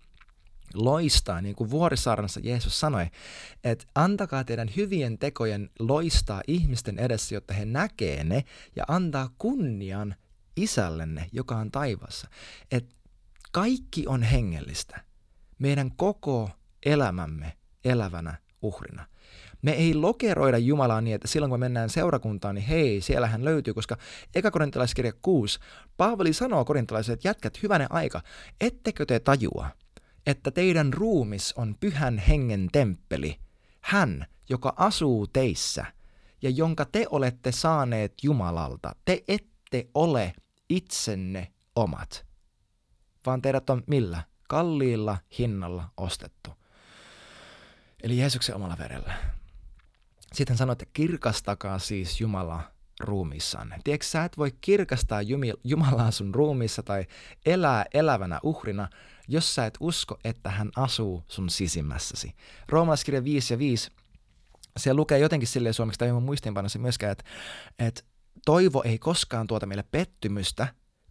loistaa, 0.73 1.41
niin 1.41 1.55
kuin 1.55 1.69
vuorisaarnassa 1.69 2.39
Jeesus 2.43 2.79
sanoi, 2.79 3.07
että 3.63 3.85
antakaa 3.95 4.43
teidän 4.43 4.69
hyvien 4.75 5.17
tekojen 5.17 5.69
loistaa 5.79 6.41
ihmisten 6.47 6.99
edessä, 6.99 7.35
jotta 7.35 7.53
he 7.53 7.65
näkee 7.65 8.23
ne 8.23 8.43
ja 8.75 8.83
antaa 8.87 9.29
kunnian 9.37 10.15
isällenne, 10.55 11.29
joka 11.31 11.55
on 11.55 11.71
taivassa. 11.71 12.27
Että 12.71 12.95
kaikki 13.51 14.07
on 14.07 14.23
hengellistä. 14.23 15.03
Meidän 15.59 15.91
koko 15.95 16.49
elämämme 16.85 17.53
elävänä 17.85 18.37
uhrina. 18.61 19.05
Me 19.61 19.71
ei 19.71 19.93
lokeroida 19.93 20.57
Jumalaa 20.57 21.01
niin, 21.01 21.15
että 21.15 21.27
silloin 21.27 21.49
kun 21.49 21.59
me 21.59 21.65
mennään 21.65 21.89
seurakuntaan, 21.89 22.55
niin 22.55 22.65
hei, 22.65 23.01
siellä 23.01 23.27
hän 23.27 23.45
löytyy, 23.45 23.73
koska 23.73 23.97
eka 24.35 24.51
korintalaiskirja 24.51 25.13
6, 25.21 25.59
Paavali 25.97 26.33
sanoo 26.33 26.65
korintalaisille, 26.65 27.13
että 27.13 27.27
jätkät 27.27 27.63
hyvänen 27.63 27.91
aika, 27.91 28.21
ettekö 28.61 29.05
te 29.05 29.19
tajua, 29.19 29.69
että 30.25 30.51
teidän 30.51 30.93
ruumis 30.93 31.53
on 31.53 31.75
pyhän 31.79 32.17
hengen 32.17 32.69
temppeli, 32.71 33.39
hän, 33.81 34.25
joka 34.49 34.73
asuu 34.77 35.27
teissä 35.27 35.85
ja 36.41 36.49
jonka 36.49 36.85
te 36.85 37.05
olette 37.09 37.51
saaneet 37.51 38.13
Jumalalta. 38.23 38.95
Te 39.05 39.23
ette 39.27 39.87
ole 39.93 40.33
itsenne 40.69 41.51
omat, 41.75 42.25
vaan 43.25 43.41
teidät 43.41 43.69
on 43.69 43.83
millä? 43.87 44.23
Kalliilla 44.49 45.17
hinnalla 45.39 45.89
ostettu. 45.97 46.49
Eli 48.03 48.17
Jeesuksen 48.17 48.55
omalla 48.55 48.77
verellä. 48.79 49.13
Sitten 50.33 50.57
sanoi, 50.57 50.73
että 50.73 50.85
kirkastakaa 50.93 51.79
siis 51.79 52.21
Jumala 52.21 52.71
ruumissanne. 52.99 53.79
Tiedätkö, 53.83 54.05
sä 54.05 54.23
et 54.23 54.37
voi 54.37 54.51
kirkastaa 54.61 55.21
Jumalaa 55.63 56.11
sun 56.11 56.35
ruumissa 56.35 56.83
tai 56.83 57.05
elää 57.45 57.85
elävänä 57.93 58.39
uhrina, 58.43 58.87
jos 59.27 59.55
sä 59.55 59.65
et 59.65 59.77
usko, 59.79 60.19
että 60.23 60.49
hän 60.49 60.71
asuu 60.75 61.23
sun 61.27 61.49
sisimmässäsi. 61.49 62.35
Roomalaiskirja 62.69 63.23
5 63.23 63.53
ja 63.53 63.59
5, 63.59 63.91
se 64.77 64.93
lukee 64.93 65.19
jotenkin 65.19 65.47
silleen 65.47 65.73
suomeksi, 65.73 65.99
tai 65.99 66.11
mun 66.11 66.23
muistiinpanossa 66.23 66.79
myöskään, 66.79 67.11
että, 67.11 67.23
että 67.79 68.01
toivo 68.45 68.83
ei 68.85 68.99
koskaan 68.99 69.47
tuota 69.47 69.65
meille 69.65 69.83
pettymystä, 69.91 70.67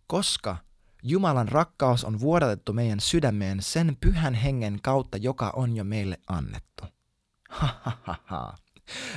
koska 0.06 0.56
Jumalan 1.02 1.48
rakkaus 1.48 2.04
on 2.04 2.20
vuodatettu 2.20 2.72
meidän 2.72 3.00
sydämeen 3.00 3.62
sen 3.62 3.96
pyhän 4.00 4.34
hengen 4.34 4.78
kautta, 4.82 5.16
joka 5.16 5.52
on 5.56 5.76
jo 5.76 5.84
meille 5.84 6.18
annettu. 6.26 6.84
Ha, 7.50 7.80
ha, 7.82 7.98
ha, 8.02 8.16
ha. 8.24 8.54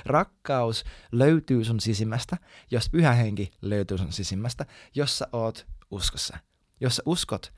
Rakkaus 0.06 0.84
löytyy 1.12 1.66
sun 1.66 1.80
sisimmästä, 1.80 2.38
jos 2.72 2.90
pyhä 2.90 3.14
henki 3.14 3.52
löytyy 3.62 3.98
sun 3.98 4.12
sisimmästä, 4.12 4.66
jos 4.96 5.18
sä 5.18 5.28
oot 5.32 5.68
uskossa. 5.92 6.38
Jos 6.82 6.96
sä 6.96 7.04
uskot, 7.06 7.54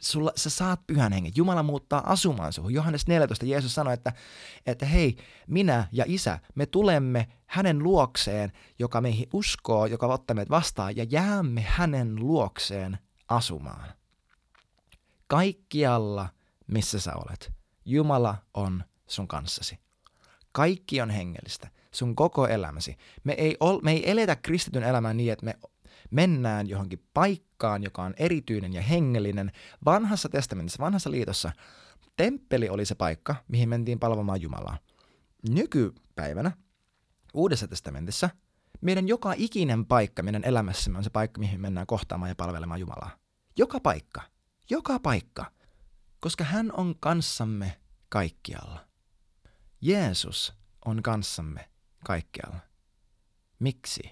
sulla, 0.00 0.32
sä 0.36 0.50
saat 0.50 0.86
pyhän 0.86 1.12
hengen. 1.12 1.32
Jumala 1.36 1.62
muuttaa 1.62 2.12
asumaan 2.12 2.52
suhun. 2.52 2.74
Johannes 2.74 3.06
14 3.06 3.46
Jeesus 3.46 3.74
sanoi, 3.74 3.94
että, 3.94 4.12
että 4.66 4.86
hei, 4.86 5.16
minä 5.46 5.88
ja 5.92 6.04
isä, 6.08 6.38
me 6.54 6.66
tulemme 6.66 7.28
hänen 7.46 7.78
luokseen, 7.78 8.52
joka 8.78 9.00
meihin 9.00 9.28
uskoo, 9.32 9.86
joka 9.86 10.06
ottaa 10.06 10.34
meidät 10.34 10.50
vastaan, 10.50 10.96
ja 10.96 11.04
jäämme 11.04 11.60
hänen 11.60 12.16
luokseen 12.16 12.98
asumaan. 13.28 13.88
Kaikkialla, 15.26 16.28
missä 16.66 17.00
sä 17.00 17.12
olet, 17.14 17.52
Jumala 17.84 18.36
on 18.54 18.84
sun 19.06 19.28
kanssasi. 19.28 19.78
Kaikki 20.52 21.00
on 21.00 21.10
hengellistä, 21.10 21.68
sun 21.92 22.16
koko 22.16 22.46
elämäsi. 22.46 22.96
Me 23.24 23.32
ei, 23.32 23.56
ol, 23.60 23.80
me 23.82 23.92
ei 23.92 24.10
eletä 24.10 24.36
kristityn 24.36 24.82
elämää 24.82 25.14
niin, 25.14 25.32
että 25.32 25.46
me 25.46 25.58
mennään 26.10 26.68
johonkin 26.68 27.04
paikkaan, 27.14 27.45
joka 27.82 28.02
on 28.02 28.14
erityinen 28.16 28.72
ja 28.72 28.82
hengellinen. 28.82 29.52
Vanhassa 29.84 30.28
testamentissa, 30.28 30.84
vanhassa 30.84 31.10
liitossa, 31.10 31.52
temppeli 32.16 32.68
oli 32.68 32.84
se 32.84 32.94
paikka, 32.94 33.34
mihin 33.48 33.68
mentiin 33.68 33.98
palvomaan 33.98 34.40
Jumalaa. 34.40 34.78
Nykypäivänä, 35.48 36.52
Uudessa 37.36 37.68
testamentissa, 37.68 38.30
meidän 38.80 39.08
joka 39.08 39.34
ikinen 39.36 39.86
paikka 39.86 40.22
meidän 40.22 40.44
elämässämme 40.44 40.98
on 40.98 41.04
se 41.04 41.10
paikka, 41.10 41.38
mihin 41.38 41.60
mennään 41.60 41.86
kohtaamaan 41.86 42.28
ja 42.28 42.34
palvelemaan 42.34 42.80
Jumalaa. 42.80 43.10
Joka 43.56 43.80
paikka. 43.80 44.22
Joka 44.70 44.98
paikka. 44.98 45.52
Koska 46.20 46.44
hän 46.44 46.72
on 46.72 46.94
kanssamme 47.00 47.80
kaikkialla. 48.08 48.86
Jeesus 49.80 50.54
on 50.84 51.02
kanssamme 51.02 51.68
kaikkialla. 52.04 52.58
Miksi? 53.58 54.02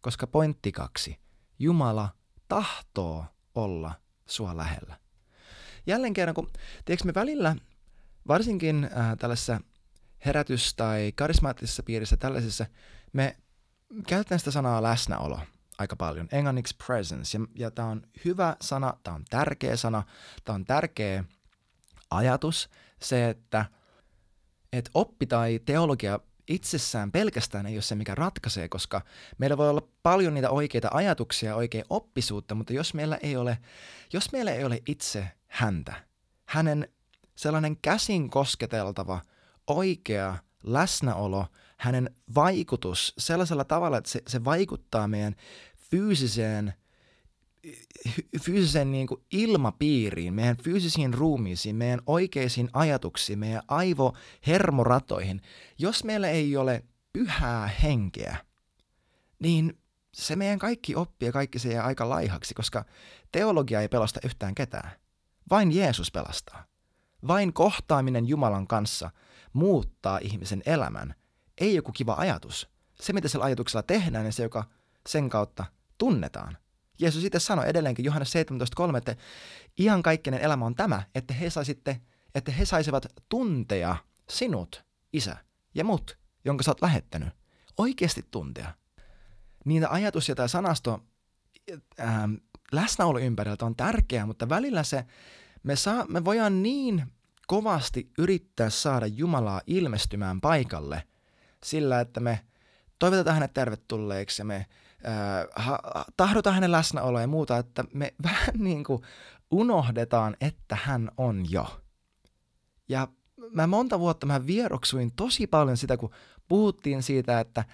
Koska 0.00 0.26
pointti 0.26 0.72
kaksi. 0.72 1.20
Jumala 1.58 2.08
tahtoo 2.54 3.26
olla 3.54 3.92
sua 4.26 4.56
lähellä. 4.56 4.96
Jälleen 5.86 6.14
kerran, 6.14 6.34
kun 6.34 6.50
tiedätkö 6.84 7.06
me 7.06 7.14
välillä, 7.14 7.56
varsinkin 8.28 8.84
äh, 8.84 9.16
tällaisessa 9.18 9.60
herätys- 10.26 10.74
tai 10.76 11.12
karismaattisessa 11.14 11.82
piirissä, 11.82 12.16
tällaisessa, 12.16 12.66
me 13.12 13.36
käytetään 14.06 14.38
sitä 14.38 14.50
sanaa 14.50 14.82
läsnäolo 14.82 15.40
aika 15.78 15.96
paljon, 15.96 16.28
englanniksi 16.32 16.76
presence, 16.86 17.38
ja, 17.38 17.46
ja 17.54 17.70
tämä 17.70 17.88
on 17.88 18.02
hyvä 18.24 18.56
sana, 18.60 18.94
tämä 19.02 19.14
on 19.14 19.24
tärkeä 19.30 19.76
sana, 19.76 20.02
tämä 20.44 20.54
on 20.54 20.64
tärkeä 20.64 21.24
ajatus, 22.10 22.70
se, 23.02 23.28
että– 23.28 23.64
että 24.72 24.90
oppi 24.94 25.26
tai 25.26 25.60
teologia 25.66 26.20
itsessään 26.48 27.12
pelkästään 27.12 27.66
ei 27.66 27.76
ole 27.76 27.82
se, 27.82 27.94
mikä 27.94 28.14
ratkaisee, 28.14 28.68
koska 28.68 29.00
meillä 29.38 29.56
voi 29.56 29.68
olla 29.68 29.88
paljon 30.02 30.34
niitä 30.34 30.50
oikeita 30.50 30.88
ajatuksia, 30.92 31.56
oikea 31.56 31.84
oppisuutta, 31.90 32.54
mutta 32.54 32.72
jos 32.72 32.94
meillä 32.94 33.18
ei 33.22 33.36
ole, 33.36 33.58
jos 34.12 34.32
meillä 34.32 34.52
ei 34.52 34.64
ole 34.64 34.82
itse 34.86 35.28
häntä, 35.46 35.94
hänen 36.46 36.88
sellainen 37.36 37.76
käsin 37.76 38.30
kosketeltava, 38.30 39.20
oikea 39.66 40.36
läsnäolo, 40.62 41.46
hänen 41.76 42.10
vaikutus 42.34 43.14
sellaisella 43.18 43.64
tavalla, 43.64 43.98
että 43.98 44.10
se, 44.10 44.22
se 44.26 44.44
vaikuttaa 44.44 45.08
meidän 45.08 45.34
fyysiseen, 45.90 46.74
fyysiseen 48.40 48.90
niin 48.90 49.06
kuin 49.06 49.20
ilmapiiriin, 49.32 50.34
meidän 50.34 50.56
fyysisiin 50.56 51.14
ruumiisiin, 51.14 51.76
meidän 51.76 52.00
oikeisiin 52.06 52.68
ajatuksiin, 52.72 53.38
meidän 53.38 53.62
aivohermoratoihin. 53.68 55.40
Jos 55.78 56.04
meillä 56.04 56.28
ei 56.28 56.56
ole 56.56 56.84
pyhää 57.12 57.66
henkeä, 57.66 58.36
niin 59.38 59.78
se 60.14 60.36
meidän 60.36 60.58
kaikki 60.58 60.94
oppii 60.94 61.28
ja 61.28 61.32
kaikki 61.32 61.58
se 61.58 61.72
jää 61.72 61.84
aika 61.84 62.08
laihaksi, 62.08 62.54
koska 62.54 62.84
teologia 63.32 63.80
ei 63.80 63.88
pelasta 63.88 64.20
yhtään 64.24 64.54
ketään. 64.54 64.90
Vain 65.50 65.76
Jeesus 65.76 66.10
pelastaa. 66.10 66.64
Vain 67.26 67.52
kohtaaminen 67.52 68.28
Jumalan 68.28 68.66
kanssa 68.66 69.10
muuttaa 69.52 70.18
ihmisen 70.22 70.62
elämän. 70.66 71.14
Ei 71.58 71.74
joku 71.74 71.92
kiva 71.92 72.14
ajatus. 72.18 72.68
Se, 73.00 73.12
mitä 73.12 73.28
sillä 73.28 73.44
ajatuksella 73.44 73.82
tehdään, 73.82 74.26
ja 74.26 74.32
se, 74.32 74.42
joka 74.42 74.64
sen 75.08 75.28
kautta 75.30 75.64
tunnetaan. 75.98 76.56
Jeesus 76.98 77.24
itse 77.24 77.38
sanoi 77.38 77.68
edelleenkin 77.68 78.04
Johannes 78.04 78.32
17.3, 78.34 78.96
että 78.96 79.16
kaikkinen 80.02 80.40
elämä 80.40 80.64
on 80.64 80.74
tämä, 80.74 81.02
että 81.14 81.34
he, 81.34 81.50
saisitte, 81.50 82.00
että 82.34 82.52
he 82.52 82.64
saisivat 82.64 83.06
tuntea 83.28 83.96
sinut, 84.30 84.84
isä, 85.12 85.36
ja 85.74 85.84
mut, 85.84 86.18
jonka 86.44 86.62
sä 86.62 86.70
oot 86.70 86.82
lähettänyt. 86.82 87.28
Oikeasti 87.78 88.24
tuntea. 88.30 88.74
Niin 89.64 89.90
ajatus 89.90 90.28
ja 90.28 90.34
tämä 90.34 90.48
sanasto 90.48 91.00
ähm, 92.00 92.34
läsnäolo 92.72 93.18
ympäriltä 93.18 93.66
on 93.66 93.76
tärkeää, 93.76 94.26
mutta 94.26 94.48
välillä 94.48 94.82
se, 94.82 95.04
me, 95.62 95.76
saa, 95.76 96.06
me 96.08 96.24
voidaan 96.24 96.62
niin 96.62 97.06
kovasti 97.46 98.10
yrittää 98.18 98.70
saada 98.70 99.06
Jumalaa 99.06 99.60
ilmestymään 99.66 100.40
paikalle 100.40 101.02
sillä, 101.64 102.00
että 102.00 102.20
me 102.20 102.40
toivotetaan 102.98 103.34
hänet 103.34 103.54
tervetulleeksi 103.54 104.42
ja 104.42 104.44
me 104.44 104.66
ha, 105.56 105.78
tahdotaan 106.16 106.54
hänen 106.54 106.72
läsnäoloa 106.72 107.20
ja 107.20 107.26
muuta, 107.26 107.58
että 107.58 107.84
me 107.94 108.14
vähän 108.22 108.54
niin 108.58 108.84
kuin 108.84 109.02
unohdetaan, 109.50 110.36
että 110.40 110.78
hän 110.82 111.10
on 111.16 111.50
jo. 111.50 111.80
Ja 112.88 113.08
mä 113.50 113.66
monta 113.66 113.98
vuotta 113.98 114.26
mä 114.26 114.46
vieroksuin 114.46 115.12
tosi 115.16 115.46
paljon 115.46 115.76
sitä, 115.76 115.96
kun 115.96 116.10
puhuttiin 116.48 117.02
siitä, 117.02 117.40
että, 117.40 117.64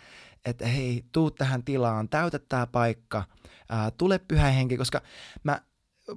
että 0.44 0.66
hei, 0.66 1.04
tuu 1.12 1.30
tähän 1.30 1.64
tilaan, 1.64 2.08
täytä 2.08 2.38
tämä 2.38 2.66
paikka, 2.66 3.24
ää, 3.68 3.90
tule 3.90 4.18
pyhä 4.18 4.50
henki, 4.50 4.76
koska 4.76 5.02
mä, 5.44 5.62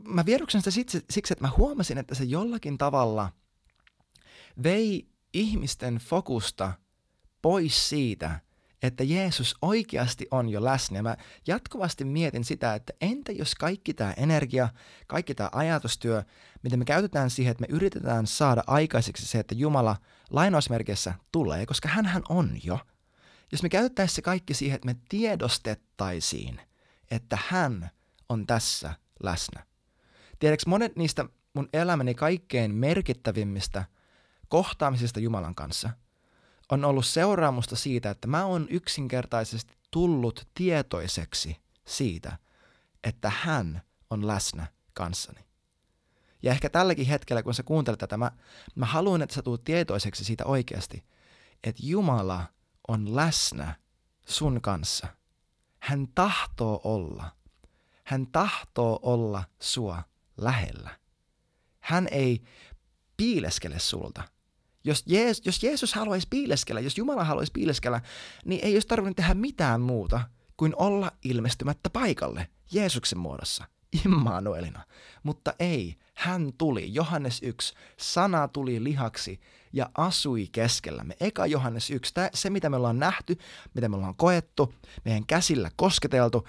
mä 0.08 0.26
vieroksen 0.26 0.62
sitä 0.62 0.72
siksi, 0.72 1.06
siksi, 1.10 1.34
että 1.34 1.44
mä 1.44 1.52
huomasin, 1.58 1.98
että 1.98 2.16
se 2.16 2.24
jollakin 2.24 2.78
tavalla 2.78 3.32
vei 4.64 5.08
ihmisten 5.34 5.96
fokusta 5.96 6.74
pois 7.42 7.90
siitä, 7.90 8.40
että 8.84 9.04
Jeesus 9.04 9.56
oikeasti 9.62 10.28
on 10.32 10.50
jo 10.50 10.64
läsnä. 10.64 10.98
Ja 10.98 11.04
mä 11.04 11.18
jatkuvasti 11.48 12.06
mietin 12.06 12.44
sitä, 12.44 12.76
että 12.76 12.94
entä 13.02 13.32
jos 13.32 13.56
kaikki 13.56 13.94
tämä 13.94 14.14
energia, 14.18 14.70
kaikki 15.08 15.36
tämä 15.36 15.50
ajatustyö, 15.52 16.24
mitä 16.64 16.78
me 16.78 16.86
käytetään 16.86 17.30
siihen, 17.30 17.52
että 17.52 17.62
me 17.62 17.76
yritetään 17.76 18.28
saada 18.28 18.64
aikaiseksi 18.68 19.26
se, 19.26 19.40
että 19.40 19.56
Jumala 19.56 19.96
lainausmerkeissä 20.30 21.14
tulee, 21.32 21.66
koska 21.66 21.90
hän 21.90 22.24
on 22.30 22.58
jo. 22.64 22.80
Jos 23.52 23.64
me 23.64 23.70
käytettäisiin 23.70 24.16
se 24.16 24.22
kaikki 24.22 24.54
siihen, 24.54 24.76
että 24.76 24.86
me 24.86 24.96
tiedostettaisiin, 25.10 26.62
että 27.12 27.38
hän 27.48 27.90
on 28.30 28.48
tässä 28.48 28.94
läsnä. 29.24 29.66
Tiedätkö, 30.40 30.70
monet 30.70 30.96
niistä 30.96 31.26
mun 31.54 31.70
elämäni 31.74 32.14
kaikkein 32.14 32.76
merkittävimmistä 32.76 33.86
kohtaamisista 34.48 35.20
Jumalan 35.20 35.56
kanssa– 35.56 35.90
on 36.72 36.86
ollut 36.86 37.06
seuraamusta 37.06 37.76
siitä, 37.76 38.10
että 38.10 38.28
mä 38.28 38.46
oon 38.46 38.68
yksinkertaisesti 38.70 39.74
tullut 39.92 40.48
tietoiseksi 40.54 41.58
siitä, 41.88 42.38
että 43.04 43.32
hän 43.36 43.82
on 44.10 44.28
läsnä 44.28 44.68
kanssani. 44.94 45.46
Ja 46.44 46.52
ehkä 46.52 46.70
tälläkin 46.70 47.06
hetkellä, 47.06 47.44
kun 47.44 47.54
sä 47.54 47.64
kuuntelet 47.64 48.00
tätä, 48.00 48.18
mä, 48.18 48.32
mä 48.76 48.86
haluan, 48.86 49.22
että 49.22 49.36
sä 49.36 49.42
tulet 49.42 49.64
tietoiseksi 49.64 50.24
siitä 50.24 50.46
oikeasti, 50.46 51.06
että 51.64 51.82
Jumala 51.86 52.46
on 52.88 53.16
läsnä 53.16 53.76
sun 54.28 54.62
kanssa. 54.62 55.08
Hän 55.80 56.08
tahtoo 56.16 56.82
olla. 56.84 57.32
Hän 58.04 58.28
tahtoo 58.28 59.00
olla 59.02 59.44
sua 59.60 60.04
lähellä. 60.38 61.00
Hän 61.80 62.08
ei 62.12 62.44
piileskele 63.18 63.80
sulta. 63.80 64.24
Jos, 64.84 65.04
Jees, 65.08 65.42
jos 65.46 65.64
Jeesus 65.64 65.94
haluaisi 65.94 66.28
piileskellä, 66.30 66.82
jos 66.82 66.98
Jumala 66.98 67.24
haluaisi 67.24 67.52
piileskellä, 67.52 68.02
niin 68.46 68.66
ei 68.66 68.76
olisi 68.76 68.88
tarvinnut 68.88 69.16
tehdä 69.16 69.34
mitään 69.34 69.82
muuta 69.82 70.22
kuin 70.58 70.74
olla 70.76 71.12
ilmestymättä 71.24 71.90
paikalle 71.90 72.48
Jeesuksen 72.72 73.20
muodossa, 73.20 73.66
Immanuelina. 74.06 74.84
Mutta 75.24 75.54
ei, 75.60 75.96
hän 76.14 76.54
tuli, 76.58 76.94
Johannes 76.94 77.40
1, 77.44 77.74
sana 77.98 78.48
tuli 78.48 78.84
lihaksi 78.84 79.40
ja 79.74 79.90
asui 79.98 80.48
keskellämme. 80.52 81.16
Eka 81.20 81.46
Johannes 81.46 81.90
1, 81.90 82.14
tää, 82.14 82.30
se 82.34 82.50
mitä 82.50 82.70
me 82.70 82.76
ollaan 82.76 83.00
nähty, 83.00 83.38
mitä 83.74 83.90
me 83.90 83.96
ollaan 83.96 84.16
koettu, 84.16 84.74
meidän 85.06 85.26
käsillä 85.26 85.72
kosketeltu, 85.76 86.48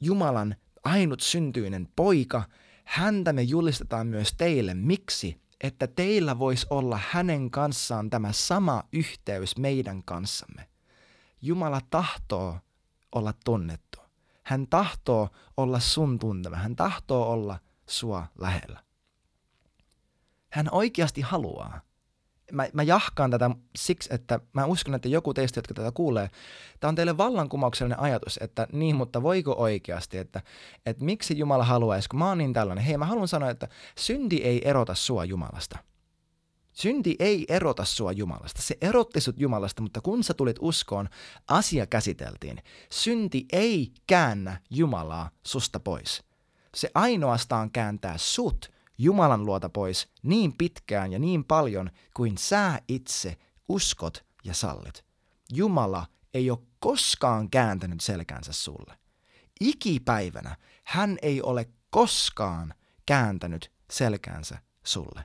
Jumalan 0.00 0.56
ainut 0.84 1.20
syntyinen 1.20 1.88
poika, 1.96 2.42
häntä 2.84 3.32
me 3.32 3.42
julistetaan 3.42 4.06
myös 4.06 4.34
teille. 4.34 4.74
Miksi? 4.74 5.47
Että 5.60 5.86
teillä 5.86 6.38
voisi 6.38 6.66
olla 6.70 7.00
hänen 7.10 7.50
kanssaan 7.50 8.10
tämä 8.10 8.32
sama 8.32 8.84
yhteys 8.92 9.58
meidän 9.58 10.02
kanssamme. 10.04 10.68
Jumala 11.42 11.80
tahtoo 11.90 12.58
olla 13.12 13.32
tunnettu. 13.44 13.98
Hän 14.42 14.66
tahtoo 14.66 15.28
olla 15.56 15.80
sun 15.80 16.18
tuntema. 16.18 16.56
Hän 16.56 16.76
tahtoo 16.76 17.32
olla 17.32 17.58
sua 17.86 18.26
lähellä. 18.38 18.82
Hän 20.50 20.68
oikeasti 20.72 21.20
haluaa 21.20 21.80
mä, 22.52 22.68
mä 22.72 22.82
jahkaan 22.82 23.30
tätä 23.30 23.50
siksi, 23.76 24.14
että 24.14 24.40
mä 24.52 24.64
uskon, 24.64 24.94
että 24.94 25.08
joku 25.08 25.34
teistä, 25.34 25.58
jotka 25.58 25.74
tätä 25.74 25.92
kuulee, 25.92 26.30
tämä 26.80 26.88
on 26.88 26.94
teille 26.94 27.16
vallankumouksellinen 27.16 28.00
ajatus, 28.00 28.38
että 28.42 28.66
niin, 28.72 28.96
mutta 28.96 29.22
voiko 29.22 29.54
oikeasti, 29.58 30.18
että, 30.18 30.42
että 30.86 31.04
miksi 31.04 31.38
Jumala 31.38 31.64
haluaisi, 31.64 32.08
kun 32.08 32.18
mä 32.18 32.28
oon 32.28 32.38
niin 32.38 32.52
tällainen. 32.52 32.84
Hei, 32.84 32.98
mä 32.98 33.06
haluan 33.06 33.28
sanoa, 33.28 33.50
että 33.50 33.68
synti 33.98 34.36
ei 34.36 34.68
erota 34.68 34.94
sua 34.94 35.24
Jumalasta. 35.24 35.78
Synti 36.72 37.16
ei 37.18 37.44
erota 37.48 37.84
sua 37.84 38.12
Jumalasta. 38.12 38.62
Se 38.62 38.76
erotti 38.80 39.20
sut 39.20 39.40
Jumalasta, 39.40 39.82
mutta 39.82 40.00
kun 40.00 40.24
sä 40.24 40.34
tulit 40.34 40.56
uskoon, 40.60 41.08
asia 41.48 41.86
käsiteltiin. 41.86 42.62
Synti 42.90 43.46
ei 43.52 43.92
käännä 44.06 44.60
Jumalaa 44.70 45.30
susta 45.46 45.80
pois. 45.80 46.22
Se 46.74 46.90
ainoastaan 46.94 47.70
kääntää 47.70 48.14
sut 48.18 48.70
Jumalan 48.98 49.46
luota 49.46 49.68
pois 49.68 50.08
niin 50.22 50.52
pitkään 50.58 51.12
ja 51.12 51.18
niin 51.18 51.44
paljon 51.44 51.90
kuin 52.14 52.38
sä 52.38 52.80
itse 52.88 53.36
uskot 53.68 54.24
ja 54.44 54.54
sallit. 54.54 55.04
Jumala 55.52 56.06
ei 56.34 56.50
ole 56.50 56.58
koskaan 56.78 57.50
kääntänyt 57.50 58.00
selkänsä 58.00 58.52
sulle. 58.52 58.98
Ikipäivänä 59.60 60.56
hän 60.84 61.18
ei 61.22 61.42
ole 61.42 61.68
koskaan 61.90 62.74
kääntänyt 63.06 63.72
selkäänsä 63.90 64.58
sulle. 64.84 65.24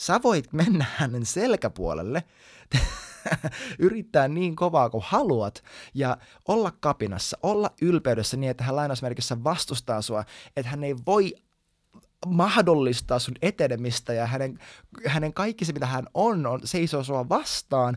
Sä 0.00 0.20
voit 0.22 0.52
mennä 0.52 0.84
hänen 0.96 1.26
selkäpuolelle, 1.26 2.24
yrittää 3.78 4.28
niin 4.28 4.56
kovaa 4.56 4.90
kuin 4.90 5.04
haluat 5.06 5.64
ja 5.94 6.16
olla 6.48 6.70
kapinassa, 6.80 7.38
olla 7.42 7.70
ylpeydessä 7.82 8.36
niin, 8.36 8.50
että 8.50 8.64
hän 8.64 8.76
lainausmerkissä 8.76 9.44
vastustaa 9.44 10.02
sua, 10.02 10.24
että 10.56 10.70
hän 10.70 10.84
ei 10.84 10.96
voi 11.06 11.34
mahdollistaa 12.26 13.18
sun 13.18 13.34
etenemistä 13.42 14.12
ja 14.12 14.26
hänen, 14.26 14.58
hänen 15.06 15.32
kaikki 15.34 15.64
se, 15.64 15.72
mitä 15.72 15.86
hän 15.86 16.06
on, 16.14 16.46
on 16.46 16.60
seisoo 16.64 17.04
sua 17.04 17.28
vastaan, 17.28 17.96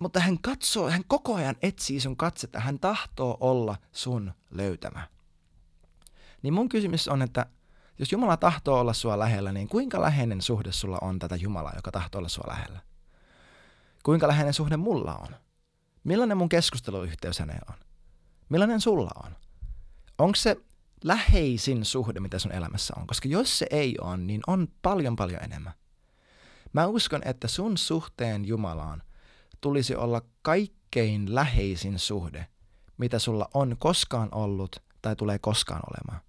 mutta 0.00 0.20
hän 0.20 0.38
katsoo, 0.42 0.90
hän 0.90 1.04
koko 1.06 1.34
ajan 1.34 1.56
etsii 1.62 2.00
sun 2.00 2.16
katsetta, 2.16 2.60
hän 2.60 2.78
tahtoo 2.78 3.36
olla 3.40 3.76
sun 3.92 4.32
löytämä. 4.50 5.08
Niin 6.42 6.54
mun 6.54 6.68
kysymys 6.68 7.08
on, 7.08 7.22
että 7.22 7.46
jos 7.98 8.12
Jumala 8.12 8.36
tahtoo 8.36 8.80
olla 8.80 8.92
sua 8.92 9.18
lähellä, 9.18 9.52
niin 9.52 9.68
kuinka 9.68 10.00
läheinen 10.00 10.42
suhde 10.42 10.72
sulla 10.72 10.98
on 11.00 11.18
tätä 11.18 11.36
Jumalaa, 11.36 11.72
joka 11.76 11.90
tahtoo 11.90 12.18
olla 12.18 12.28
sua 12.28 12.44
lähellä? 12.48 12.80
Kuinka 14.02 14.28
läheinen 14.28 14.54
suhde 14.54 14.76
mulla 14.76 15.14
on? 15.14 15.36
Millainen 16.04 16.36
mun 16.36 16.48
keskusteluyhteys 16.48 17.38
häneen 17.38 17.60
on? 17.70 17.74
Millainen 18.48 18.80
sulla 18.80 19.10
on? 19.24 19.36
Onko 20.18 20.36
se 20.36 20.56
läheisin 21.04 21.84
suhde, 21.84 22.20
mitä 22.20 22.38
sun 22.38 22.52
elämässä 22.52 22.94
on. 22.96 23.06
Koska 23.06 23.28
jos 23.28 23.58
se 23.58 23.66
ei 23.70 23.96
ole, 24.00 24.16
niin 24.16 24.40
on 24.46 24.68
paljon 24.82 25.16
paljon 25.16 25.44
enemmän. 25.44 25.72
Mä 26.72 26.86
uskon, 26.86 27.20
että 27.24 27.48
sun 27.48 27.78
suhteen 27.78 28.44
Jumalaan 28.44 29.02
tulisi 29.60 29.96
olla 29.96 30.22
kaikkein 30.42 31.34
läheisin 31.34 31.98
suhde, 31.98 32.46
mitä 32.98 33.18
sulla 33.18 33.48
on 33.54 33.76
koskaan 33.78 34.28
ollut 34.32 34.76
tai 35.02 35.16
tulee 35.16 35.38
koskaan 35.38 35.82
olemaan. 35.90 36.24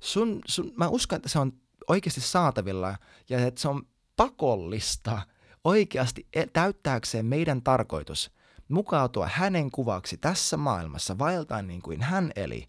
Sun, 0.00 0.40
sun, 0.46 0.72
mä 0.76 0.88
uskon, 0.88 1.16
että 1.16 1.28
se 1.28 1.38
on 1.38 1.52
oikeasti 1.88 2.20
saatavilla 2.20 2.96
ja 3.28 3.46
että 3.46 3.60
se 3.60 3.68
on 3.68 3.82
pakollista 4.16 5.22
oikeasti 5.64 6.26
e, 6.34 6.46
täyttääkseen 6.46 7.26
meidän 7.26 7.62
tarkoitus, 7.62 8.30
mukautua 8.68 9.28
hänen 9.32 9.70
kuvaksi 9.70 10.16
tässä 10.16 10.56
maailmassa, 10.56 11.18
vaeltaa 11.18 11.62
niin 11.62 11.82
kuin 11.82 12.02
hän 12.02 12.32
eli. 12.36 12.68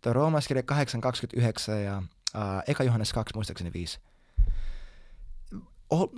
Tuo 0.00 0.12
Roomaskirja 0.12 0.62
8.29 0.72 1.72
ja 1.72 2.02
ää, 2.34 2.62
Eka 2.66 2.84
Johannes 2.84 3.12
2, 3.12 3.34
muistaakseni 3.34 3.72
5 3.72 4.00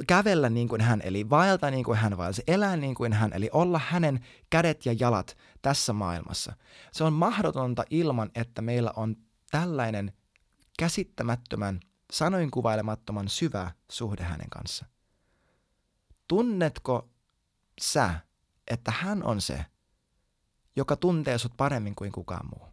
kävellä 0.07 0.51
niin 0.51 0.69
kuin 0.69 0.81
hän, 0.81 1.01
eli 1.05 1.31
vaeltaa 1.31 1.71
niin 1.71 1.85
kuin 1.85 1.99
hän 1.99 2.17
vaelsi, 2.17 2.43
elää 2.47 2.77
niin 2.77 2.95
kuin 2.95 3.13
hän, 3.13 3.33
eli 3.33 3.51
olla 3.53 3.81
hänen 3.89 4.27
kädet 4.51 4.87
ja 4.87 4.95
jalat 4.99 5.37
tässä 5.63 5.93
maailmassa. 5.93 6.53
Se 6.93 7.05
on 7.05 7.13
mahdotonta 7.13 7.85
ilman, 7.91 8.31
että 8.35 8.63
meillä 8.63 8.93
on 8.97 9.17
tällainen 9.51 10.13
käsittämättömän, 10.79 11.81
sanoin 12.13 12.51
kuvailemattoman 12.51 13.29
syvä 13.29 13.71
suhde 13.91 14.23
hänen 14.23 14.51
kanssa. 14.51 14.87
Tunnetko 16.29 17.09
sä, 17.81 18.15
että 18.69 18.91
hän 18.91 19.25
on 19.25 19.41
se, 19.41 19.65
joka 20.77 20.97
tuntee 20.97 21.39
sut 21.39 21.53
paremmin 21.57 21.95
kuin 21.95 22.13
kukaan 22.13 22.47
muu? 22.47 22.72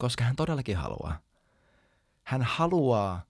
Koska 0.00 0.24
hän 0.24 0.36
todellakin 0.36 0.76
haluaa. 0.76 1.20
Hän 2.24 2.42
haluaa 2.42 3.22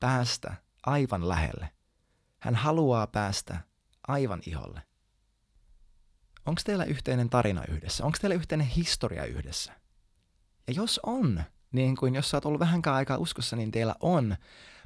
päästä 0.00 0.54
aivan 0.86 1.28
lähelle. 1.28 1.68
Hän 2.38 2.54
haluaa 2.54 3.06
päästä 3.06 3.60
aivan 4.08 4.40
iholle. 4.46 4.82
Onko 6.46 6.60
teillä 6.64 6.84
yhteinen 6.84 7.30
tarina 7.30 7.62
yhdessä? 7.68 8.04
Onko 8.04 8.18
teillä 8.20 8.34
yhteinen 8.34 8.66
historia 8.66 9.24
yhdessä? 9.24 9.72
Ja 10.66 10.72
jos 10.72 11.00
on, 11.02 11.42
niin 11.72 11.96
kuin 11.96 12.14
jos 12.14 12.30
sä 12.30 12.36
oot 12.36 12.46
ollut 12.46 12.60
vähänkään 12.60 12.96
aikaa 12.96 13.18
uskossa, 13.18 13.56
niin 13.56 13.70
teillä 13.70 13.94
on. 14.00 14.36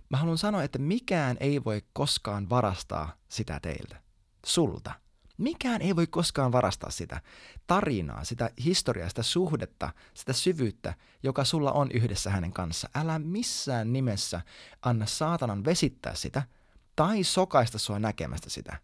Mä 0.08 0.16
haluan 0.16 0.38
sanoa, 0.38 0.62
että 0.62 0.78
mikään 0.78 1.36
ei 1.40 1.64
voi 1.64 1.82
koskaan 1.92 2.50
varastaa 2.50 3.16
sitä 3.28 3.60
teiltä. 3.60 4.02
Sulta. 4.46 4.92
Mikään 5.40 5.82
ei 5.82 5.96
voi 5.96 6.06
koskaan 6.06 6.52
varastaa 6.52 6.90
sitä 6.90 7.20
tarinaa, 7.66 8.24
sitä 8.24 8.50
historiaa, 8.64 9.08
sitä 9.08 9.22
suhdetta, 9.22 9.92
sitä 10.14 10.32
syvyyttä, 10.32 10.94
joka 11.22 11.44
sulla 11.44 11.72
on 11.72 11.90
yhdessä 11.90 12.30
hänen 12.30 12.52
kanssa. 12.52 12.88
Älä 12.94 13.18
missään 13.18 13.92
nimessä 13.92 14.40
anna 14.82 15.06
saatanan 15.06 15.64
vesittää 15.64 16.14
sitä– 16.14 16.42
tai 17.00 17.24
sokaista 17.24 17.78
sua 17.78 17.98
näkemästä 17.98 18.50
sitä. 18.50 18.76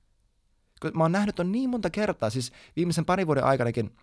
Mä 0.95 1.05
oon 1.05 1.13
nähnyt 1.13 1.41
on 1.41 1.53
niin 1.53 1.71
monta 1.71 1.91
kertaa, 1.91 2.31
siis 2.31 2.53
viimeisen 2.77 3.05
parin 3.05 3.27
vuoden 3.27 3.45
aikanakin 3.45 3.97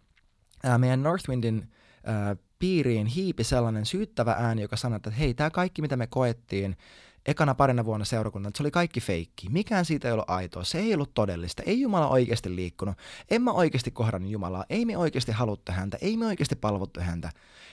ää, 0.63 0.77
meidän 0.77 1.03
Northwindin 1.03 1.71
ää, 2.03 2.35
piiriin 2.59 3.07
hiipi 3.07 3.43
sellainen 3.43 3.85
syyttävä 3.85 4.31
ääni, 4.31 4.61
joka 4.61 4.77
sanoi, 4.77 4.95
että 4.95 5.09
hei, 5.09 5.33
tämä 5.33 5.49
kaikki 5.49 5.81
mitä 5.81 5.97
me 5.97 6.07
koettiin 6.07 6.77
ekana 7.25 7.55
parina 7.55 7.85
vuonna 7.85 8.05
seurakunnan, 8.05 8.49
että 8.49 8.57
se 8.57 8.63
oli 8.63 8.71
kaikki 8.71 8.99
feikki. 8.99 9.49
Mikään 9.49 9.85
siitä 9.85 10.07
ei 10.07 10.11
ollut 10.11 10.29
aitoa, 10.29 10.63
se 10.63 10.79
ei 10.79 10.93
ollut 10.93 11.13
todellista, 11.13 11.63
ei 11.65 11.81
Jumala 11.81 12.07
oikeasti 12.07 12.55
liikkunut, 12.55 12.97
en 13.29 13.41
mä 13.41 13.51
oikeasti 13.51 13.91
kohdannut 13.91 14.31
Jumalaa, 14.31 14.65
ei 14.69 14.85
me 14.85 14.97
oikeasti 14.97 15.31
haluttu 15.31 15.71
häntä, 15.71 15.97
ei 16.01 16.17
me 16.17 16.25
oikeasti 16.25 16.55
palvottu 16.55 16.99
häntä, 16.99 17.31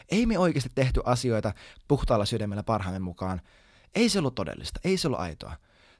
ei 0.09 0.27
me 0.27 0.39
oikeasti 0.39 0.71
tehty 0.75 1.01
asioita 1.05 1.55
puhtaalla 1.89 2.25
sydämellä 2.25 2.63
parhaamme 2.63 2.99
mukaan. 2.99 3.41
Ei 3.95 4.09
se 4.09 4.19
ollut 4.19 4.35
todellista, 4.35 4.81
ei 4.85 4.97
se 4.97 5.09
ollut 5.09 5.21
aitoa. 5.21 5.57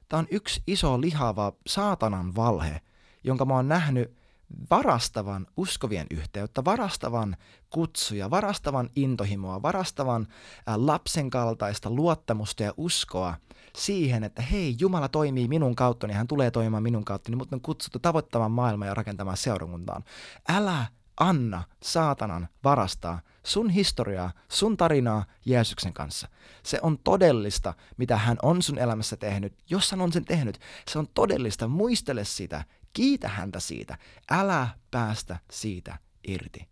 Tämä 0.09 0.19
on 0.19 0.27
yksi 0.31 0.63
iso 0.67 1.01
lihava 1.01 1.53
saatanan 1.67 2.35
valhe, 2.35 2.81
jonka 3.23 3.45
mä 3.45 3.53
oon 3.53 3.67
nähnyt 3.67 4.20
varastavan 4.71 5.47
uskovien 5.57 6.07
yhteyttä, 6.11 6.65
varastavan 6.65 7.37
kutsuja, 7.69 8.29
varastavan 8.29 8.89
intohimoa, 8.95 9.61
varastavan 9.61 10.27
lapsen 10.75 11.29
kaltaista 11.29 11.89
luottamusta 11.89 12.63
ja 12.63 12.73
uskoa 12.77 13.35
siihen, 13.77 14.23
että 14.23 14.41
hei, 14.41 14.75
Jumala 14.79 15.09
toimii 15.09 15.47
minun 15.47 15.75
kautta, 15.75 16.07
niin 16.07 16.17
hän 16.17 16.27
tulee 16.27 16.51
toimimaan 16.51 16.83
minun 16.83 17.05
kautta, 17.05 17.31
niin 17.31 17.37
mut 17.37 17.53
on 17.53 17.61
kutsuttu 17.61 17.99
tavoittamaan 17.99 18.51
maailmaa 18.51 18.87
ja 18.87 18.93
rakentamaan 18.93 19.37
seurakuntaan. 19.37 20.03
Älä 20.49 20.85
anna 21.19 21.63
saatanan 21.83 22.47
varastaa 22.63 23.21
sun 23.45 23.69
historiaa, 23.69 24.31
sun 24.49 24.77
tarinaa 24.77 25.25
Jeesuksen 25.45 25.93
kanssa. 25.93 26.27
Se 26.63 26.79
on 26.81 26.99
todellista, 26.99 27.73
mitä 27.97 28.17
hän 28.17 28.37
on 28.41 28.61
sun 28.61 28.77
elämässä 28.77 29.17
tehnyt. 29.17 29.53
Jos 29.69 29.91
hän 29.91 30.01
on 30.01 30.13
sen 30.13 30.25
tehnyt, 30.25 30.59
se 30.87 30.99
on 30.99 31.07
todellista. 31.13 31.67
Muistele 31.67 32.25
sitä, 32.25 32.63
kiitä 32.93 33.27
häntä 33.27 33.59
siitä. 33.59 33.97
Älä 34.31 34.67
päästä 34.91 35.39
siitä 35.51 35.97
irti. 36.27 36.67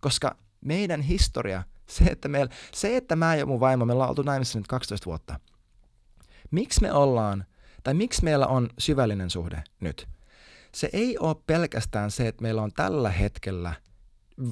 Koska 0.00 0.36
meidän 0.60 1.00
historia, 1.00 1.62
se 1.86 2.04
että, 2.04 2.28
meillä, 2.28 2.54
se, 2.74 2.96
että 2.96 3.16
mä 3.16 3.34
ja 3.34 3.46
mun 3.46 3.60
vaimo, 3.60 3.84
me 3.84 3.92
ollaan 3.92 4.10
oltu 4.10 4.22
naimissa 4.22 4.58
nyt 4.58 4.66
12 4.66 5.06
vuotta. 5.06 5.40
Miksi 6.50 6.80
me 6.80 6.92
ollaan, 6.92 7.44
tai 7.82 7.94
miksi 7.94 8.24
meillä 8.24 8.46
on 8.46 8.70
syvällinen 8.78 9.30
suhde 9.30 9.64
nyt? 9.80 10.08
Se 10.74 10.90
ei 10.92 11.18
ole 11.18 11.36
pelkästään 11.46 12.10
se, 12.10 12.28
että 12.28 12.42
meillä 12.42 12.62
on 12.62 12.72
tällä 12.72 13.10
hetkellä– 13.10 13.74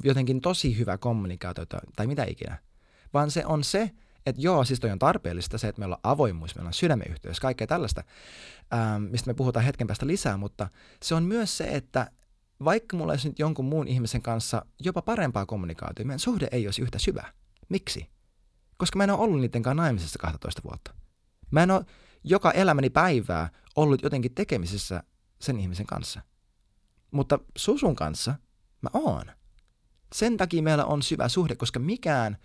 jotenkin 0.03 0.41
tosi 0.41 0.77
hyvä 0.77 0.97
kommunikaatio 0.97 1.65
tai 1.95 2.07
mitä 2.07 2.23
ikinä, 2.23 2.57
vaan 3.13 3.31
se 3.31 3.45
on 3.45 3.63
se, 3.63 3.91
että 4.25 4.41
joo, 4.41 4.63
siis 4.63 4.79
toi 4.79 4.91
on 4.91 4.99
tarpeellista 4.99 5.57
se, 5.57 5.67
että 5.67 5.79
meillä 5.79 5.95
on 5.95 6.11
avoimuus, 6.11 6.55
meillä 6.55 6.67
on 6.67 6.73
sydämeyhteys, 6.73 7.39
kaikkea 7.39 7.67
tällaista, 7.67 8.03
ähm, 8.73 9.03
mistä 9.03 9.29
me 9.29 9.33
puhutaan 9.33 9.65
hetken 9.65 9.87
päästä 9.87 10.07
lisää, 10.07 10.37
mutta 10.37 10.69
se 11.03 11.15
on 11.15 11.23
myös 11.23 11.57
se, 11.57 11.63
että 11.63 12.11
vaikka 12.63 12.97
mulla 12.97 13.13
olisi 13.13 13.27
nyt 13.27 13.39
jonkun 13.39 13.65
muun 13.65 13.87
ihmisen 13.87 14.21
kanssa 14.21 14.65
jopa 14.79 15.01
parempaa 15.01 15.45
kommunikaatiota, 15.45 16.07
meidän 16.07 16.19
suhde 16.19 16.47
ei 16.51 16.67
olisi 16.67 16.81
yhtä 16.81 16.99
syvä. 16.99 17.33
Miksi? 17.69 18.09
Koska 18.77 18.97
mä 18.97 19.03
en 19.03 19.09
ole 19.09 19.19
ollut 19.19 19.41
niiden 19.41 19.63
kanssa 19.63 19.81
naimisessa 19.81 20.19
12 20.19 20.61
vuotta. 20.63 20.93
Mä 21.51 21.63
en 21.63 21.71
ole 21.71 21.85
joka 22.23 22.51
elämäni 22.51 22.89
päivää 22.89 23.49
ollut 23.75 24.03
jotenkin 24.03 24.35
tekemisissä 24.35 25.03
sen 25.41 25.59
ihmisen 25.59 25.85
kanssa. 25.85 26.21
Mutta 27.11 27.39
Susun 27.57 27.95
kanssa 27.95 28.35
mä 28.81 28.89
oon. 28.93 29.25
Sen 30.13 30.37
takia 30.37 30.63
meillä 30.63 30.85
on 30.85 31.01
syvä 31.01 31.27
suhde, 31.29 31.55
koska 31.55 31.79
mikään 31.79 32.37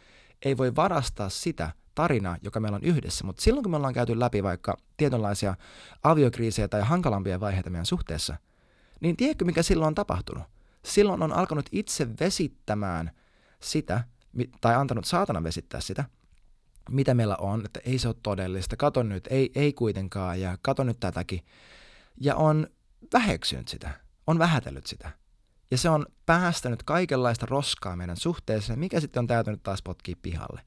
ei 0.44 0.56
voi 0.56 0.76
varastaa 0.76 1.28
sitä 1.28 1.70
tarinaa, 1.94 2.36
joka 2.42 2.60
meillä 2.60 2.76
on 2.76 2.84
yhdessä. 2.84 3.24
Mutta 3.24 3.42
silloin 3.42 3.62
kun 3.62 3.70
me 3.70 3.76
ollaan 3.76 3.94
käyty 3.94 4.20
läpi 4.20 4.42
vaikka 4.42 4.76
tietynlaisia 4.96 5.54
aviokriisejä 6.02 6.68
tai 6.68 6.80
hankalampia 6.80 7.40
vaiheita 7.40 7.70
meidän 7.70 7.86
suhteessa, 7.86 8.36
niin 9.00 9.16
tiedätkö 9.16 9.44
mikä 9.44 9.62
silloin 9.62 9.88
on 9.88 9.94
tapahtunut? 9.94 10.44
Silloin 10.84 11.22
on 11.22 11.32
alkanut 11.32 11.68
itse 11.72 12.08
vesittämään 12.20 13.10
sitä, 13.60 14.04
tai 14.60 14.74
antanut 14.74 15.04
saatana 15.04 15.42
vesittää 15.42 15.80
sitä, 15.80 16.04
mitä 16.90 17.14
meillä 17.14 17.36
on, 17.36 17.64
että 17.64 17.80
ei 17.84 17.98
se 17.98 18.08
ole 18.08 18.16
todellista, 18.22 18.76
kato 18.76 19.02
nyt, 19.02 19.28
ei, 19.30 19.50
ei 19.54 19.72
kuitenkaan, 19.72 20.40
ja 20.40 20.58
kato 20.62 20.84
nyt 20.84 21.00
tätäkin. 21.00 21.40
Ja 22.20 22.36
on 22.36 22.66
väheksynyt 23.12 23.68
sitä, 23.68 23.90
on 24.26 24.38
vähätellyt 24.38 24.86
sitä. 24.86 25.10
Ja 25.70 25.78
se 25.78 25.90
on 25.90 26.06
päästänyt 26.26 26.82
kaikenlaista 26.82 27.46
roskaa 27.46 27.96
meidän 27.96 28.16
suhteeseen, 28.16 28.78
mikä 28.78 29.00
sitten 29.00 29.20
on 29.20 29.26
täytynyt 29.26 29.62
taas 29.62 29.82
potkia 29.82 30.16
pihalle. 30.22 30.62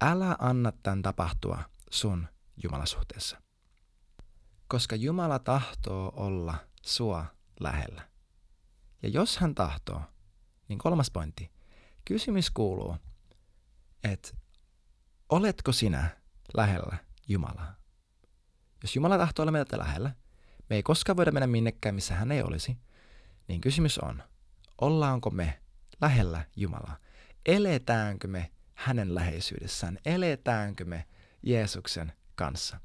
Älä 0.00 0.36
anna 0.38 0.72
tämän 0.82 1.02
tapahtua 1.02 1.62
sun 1.90 2.28
Jumalasuhteessa. 2.62 3.42
Koska 4.68 4.96
Jumala 4.96 5.38
tahtoo 5.38 6.12
olla 6.16 6.54
sua 6.82 7.26
lähellä. 7.60 8.08
Ja 9.02 9.08
jos 9.08 9.38
hän 9.38 9.54
tahtoo, 9.54 10.02
niin 10.68 10.78
kolmas 10.78 11.10
pointti. 11.10 11.50
Kysymys 12.04 12.50
kuuluu, 12.50 12.96
että 14.04 14.30
oletko 15.28 15.72
sinä 15.72 16.10
lähellä 16.54 16.96
Jumalaa? 17.28 17.74
Jos 18.82 18.96
Jumala 18.96 19.18
tahtoo 19.18 19.42
olla 19.42 19.52
meiltä 19.52 19.78
lähellä, 19.78 20.12
me 20.70 20.76
ei 20.76 20.82
koskaan 20.82 21.16
voida 21.16 21.32
mennä 21.32 21.46
minnekään, 21.46 21.94
missä 21.94 22.14
hän 22.14 22.32
ei 22.32 22.42
olisi– 22.42 22.76
niin 23.48 23.60
kysymys 23.60 23.98
on, 23.98 24.22
ollaanko 24.80 25.30
me 25.30 25.58
lähellä 26.00 26.44
Jumalaa? 26.56 26.96
Eletäänkö 27.46 28.28
me 28.28 28.50
hänen 28.74 29.14
läheisyydessään? 29.14 29.98
Eletäänkö 30.04 30.84
me 30.84 31.04
Jeesuksen 31.42 32.12
kanssa? 32.34 32.80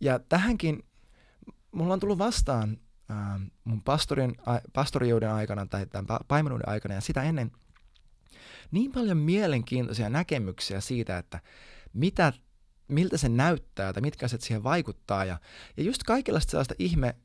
Ja 0.00 0.18
tähänkin 0.18 0.84
mulla 1.72 1.94
on 1.94 2.00
tullut 2.00 2.18
vastaan 2.18 2.78
äh, 3.10 3.40
mun 3.64 3.82
pastorin, 3.82 4.36
pastorijuuden 4.72 5.32
aikana 5.32 5.66
tai 5.66 5.86
tämän 5.86 6.06
paimenuuden 6.28 6.68
aikana 6.68 6.94
ja 6.94 7.00
sitä 7.00 7.22
ennen 7.22 7.52
niin 8.70 8.92
paljon 8.92 9.16
mielenkiintoisia 9.16 10.10
näkemyksiä 10.10 10.80
siitä, 10.80 11.18
että 11.18 11.40
mitä, 11.92 12.32
miltä 12.88 13.16
se 13.16 13.28
näyttää 13.28 13.92
tai 13.92 14.02
mitkä 14.02 14.26
asiat 14.26 14.42
siihen 14.42 14.64
vaikuttaa. 14.64 15.24
Ja, 15.24 15.40
ja 15.76 15.82
just 15.82 16.02
kaikenlaista 16.02 16.50
sellaista 16.50 16.74
ihme 16.78 17.16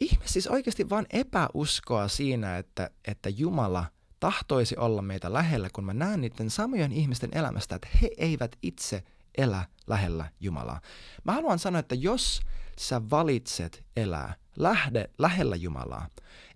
ihme 0.00 0.24
siis 0.26 0.46
oikeasti 0.46 0.90
vaan 0.90 1.06
epäuskoa 1.10 2.08
siinä, 2.08 2.58
että, 2.58 2.90
että 3.04 3.28
Jumala 3.28 3.84
tahtoisi 4.20 4.76
olla 4.76 5.02
meitä 5.02 5.32
lähellä, 5.32 5.68
kun 5.72 5.84
mä 5.84 5.94
näen 5.94 6.20
niiden 6.20 6.50
samojen 6.50 6.92
ihmisten 6.92 7.30
elämästä, 7.32 7.74
että 7.74 7.88
he 8.02 8.10
eivät 8.16 8.56
itse 8.62 9.04
elä 9.38 9.64
lähellä 9.86 10.30
Jumalaa. 10.40 10.80
Mä 11.24 11.32
haluan 11.32 11.58
sanoa, 11.58 11.78
että 11.78 11.94
jos 11.94 12.40
sä 12.78 13.02
valitset 13.10 13.84
elää 13.96 14.34
lähde 14.56 15.10
lähellä 15.18 15.56
Jumalaa, 15.56 16.08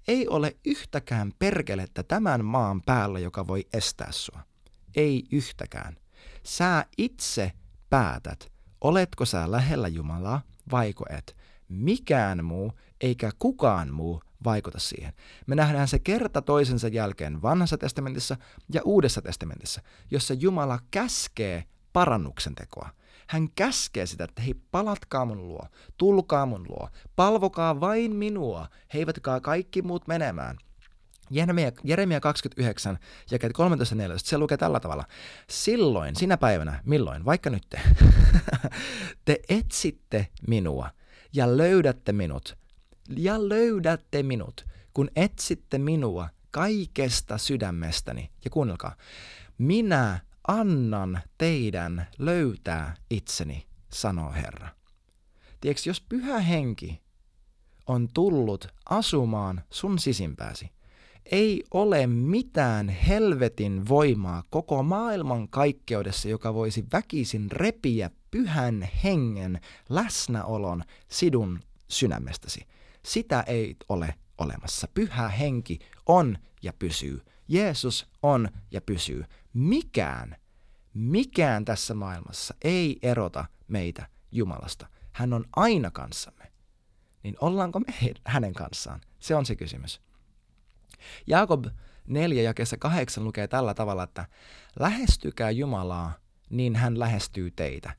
ei 0.09 0.28
ole 0.28 0.57
yhtäkään 0.64 1.33
perkelettä 1.38 2.02
tämän 2.02 2.44
maan 2.44 2.83
päällä, 2.83 3.18
joka 3.18 3.46
voi 3.46 3.66
estää 3.72 4.12
sua. 4.12 4.40
Ei 4.96 5.24
yhtäkään. 5.33 5.96
Sä 6.42 6.87
itse 6.98 7.52
päätät, 7.90 8.52
oletko 8.81 9.24
sä 9.24 9.50
lähellä 9.50 9.88
Jumalaa 9.88 10.42
vaiko 10.70 11.05
et. 11.11 11.37
Mikään 11.68 12.44
muu 12.44 12.72
eikä 13.02 13.30
kukaan 13.38 13.94
muu 13.94 14.22
vaikuta 14.44 14.78
siihen. 14.78 15.12
Me 15.46 15.54
nähdään 15.54 15.88
se 15.88 15.98
kerta 15.98 16.42
toisensa 16.42 16.88
jälkeen 16.88 17.42
vanhassa 17.42 17.78
testamentissa 17.78 18.36
ja 18.72 18.80
uudessa 18.84 19.22
testamentissa, 19.22 19.80
jossa 20.10 20.34
Jumala 20.34 20.78
käskee 20.90 21.64
parannuksen 21.92 22.54
tekoa. 22.54 22.88
Hän 23.28 23.48
käskee 23.50 24.06
sitä, 24.06 24.24
että 24.24 24.42
hei, 24.42 24.54
palatkaa 24.70 25.24
mun 25.24 25.48
luo, 25.48 25.66
tulkaa 25.96 26.46
mun 26.46 26.66
luo, 26.68 26.88
palvokaa 27.16 27.80
vain 27.80 28.16
minua, 28.16 28.68
heivätkää 28.94 29.40
kaikki 29.40 29.82
muut 29.82 30.08
menemään. 30.08 30.56
Jeremia, 31.30 31.72
Jeremia 31.84 32.20
29, 32.20 32.98
jakeet 33.30 33.52
13.14, 33.52 33.58
se 34.16 34.38
lukee 34.38 34.56
tällä 34.56 34.80
tavalla. 34.80 35.04
Silloin, 35.50 36.16
sinä 36.16 36.36
päivänä, 36.36 36.80
milloin, 36.84 37.24
vaikka 37.24 37.50
nyt 37.50 37.62
te, 37.70 37.80
te 39.24 39.40
etsitte 39.48 40.28
minua 40.48 40.90
ja 41.32 41.56
löydätte 41.56 42.12
minut, 42.12 42.56
ja 43.16 43.48
löydätte 43.48 44.22
minut, 44.22 44.66
kun 44.94 45.10
etsitte 45.16 45.78
minua 45.78 46.28
kaikesta 46.50 47.38
sydämestäni. 47.38 48.30
Ja 48.44 48.50
kuunnelkaa, 48.50 48.96
minä 49.58 50.20
annan 50.48 51.20
teidän 51.38 52.06
löytää 52.18 52.94
itseni, 53.10 53.66
sanoo 53.92 54.32
Herra. 54.32 54.68
Tiedätkö, 55.60 55.90
jos 55.90 56.00
pyhä 56.00 56.38
henki 56.40 57.02
on 57.86 58.08
tullut 58.14 58.68
asumaan 58.90 59.62
sun 59.70 59.98
sisimpääsi, 59.98 60.70
ei 61.24 61.64
ole 61.74 62.06
mitään 62.06 62.88
helvetin 62.88 63.88
voimaa 63.88 64.42
koko 64.50 64.82
maailman 64.82 65.48
kaikkeudessa, 65.48 66.28
joka 66.28 66.54
voisi 66.54 66.84
väkisin 66.92 67.50
repiä 67.50 68.10
pyhän 68.30 68.88
hengen 69.04 69.60
läsnäolon 69.88 70.82
sidun 71.08 71.60
sydämestäsi. 71.88 72.66
Sitä 73.04 73.40
ei 73.40 73.76
ole 73.88 74.14
olemassa. 74.38 74.88
Pyhä 74.94 75.28
henki 75.28 75.78
on 76.06 76.38
ja 76.62 76.72
pysyy. 76.72 77.22
Jeesus 77.48 78.08
on 78.22 78.48
ja 78.70 78.80
pysyy. 78.80 79.24
Mikään, 79.52 80.36
mikään 80.94 81.64
tässä 81.64 81.94
maailmassa 81.94 82.54
ei 82.64 82.98
erota 83.02 83.44
meitä 83.68 84.08
Jumalasta. 84.32 84.86
Hän 85.12 85.32
on 85.32 85.44
aina 85.56 85.90
kanssamme. 85.90 86.52
Niin 87.22 87.36
ollaanko 87.40 87.80
me 87.80 88.14
hänen 88.24 88.54
kanssaan? 88.54 89.00
Se 89.20 89.34
on 89.34 89.46
se 89.46 89.56
kysymys. 89.56 90.00
Jaakob 91.26 91.66
4 92.06 92.42
jakeessa 92.42 92.76
8 92.76 93.24
lukee 93.24 93.48
tällä 93.48 93.74
tavalla, 93.74 94.02
että 94.02 94.26
lähestykää 94.78 95.50
Jumalaa, 95.50 96.12
niin 96.50 96.76
hän 96.76 96.98
lähestyy 96.98 97.50
teitä. 97.50 97.96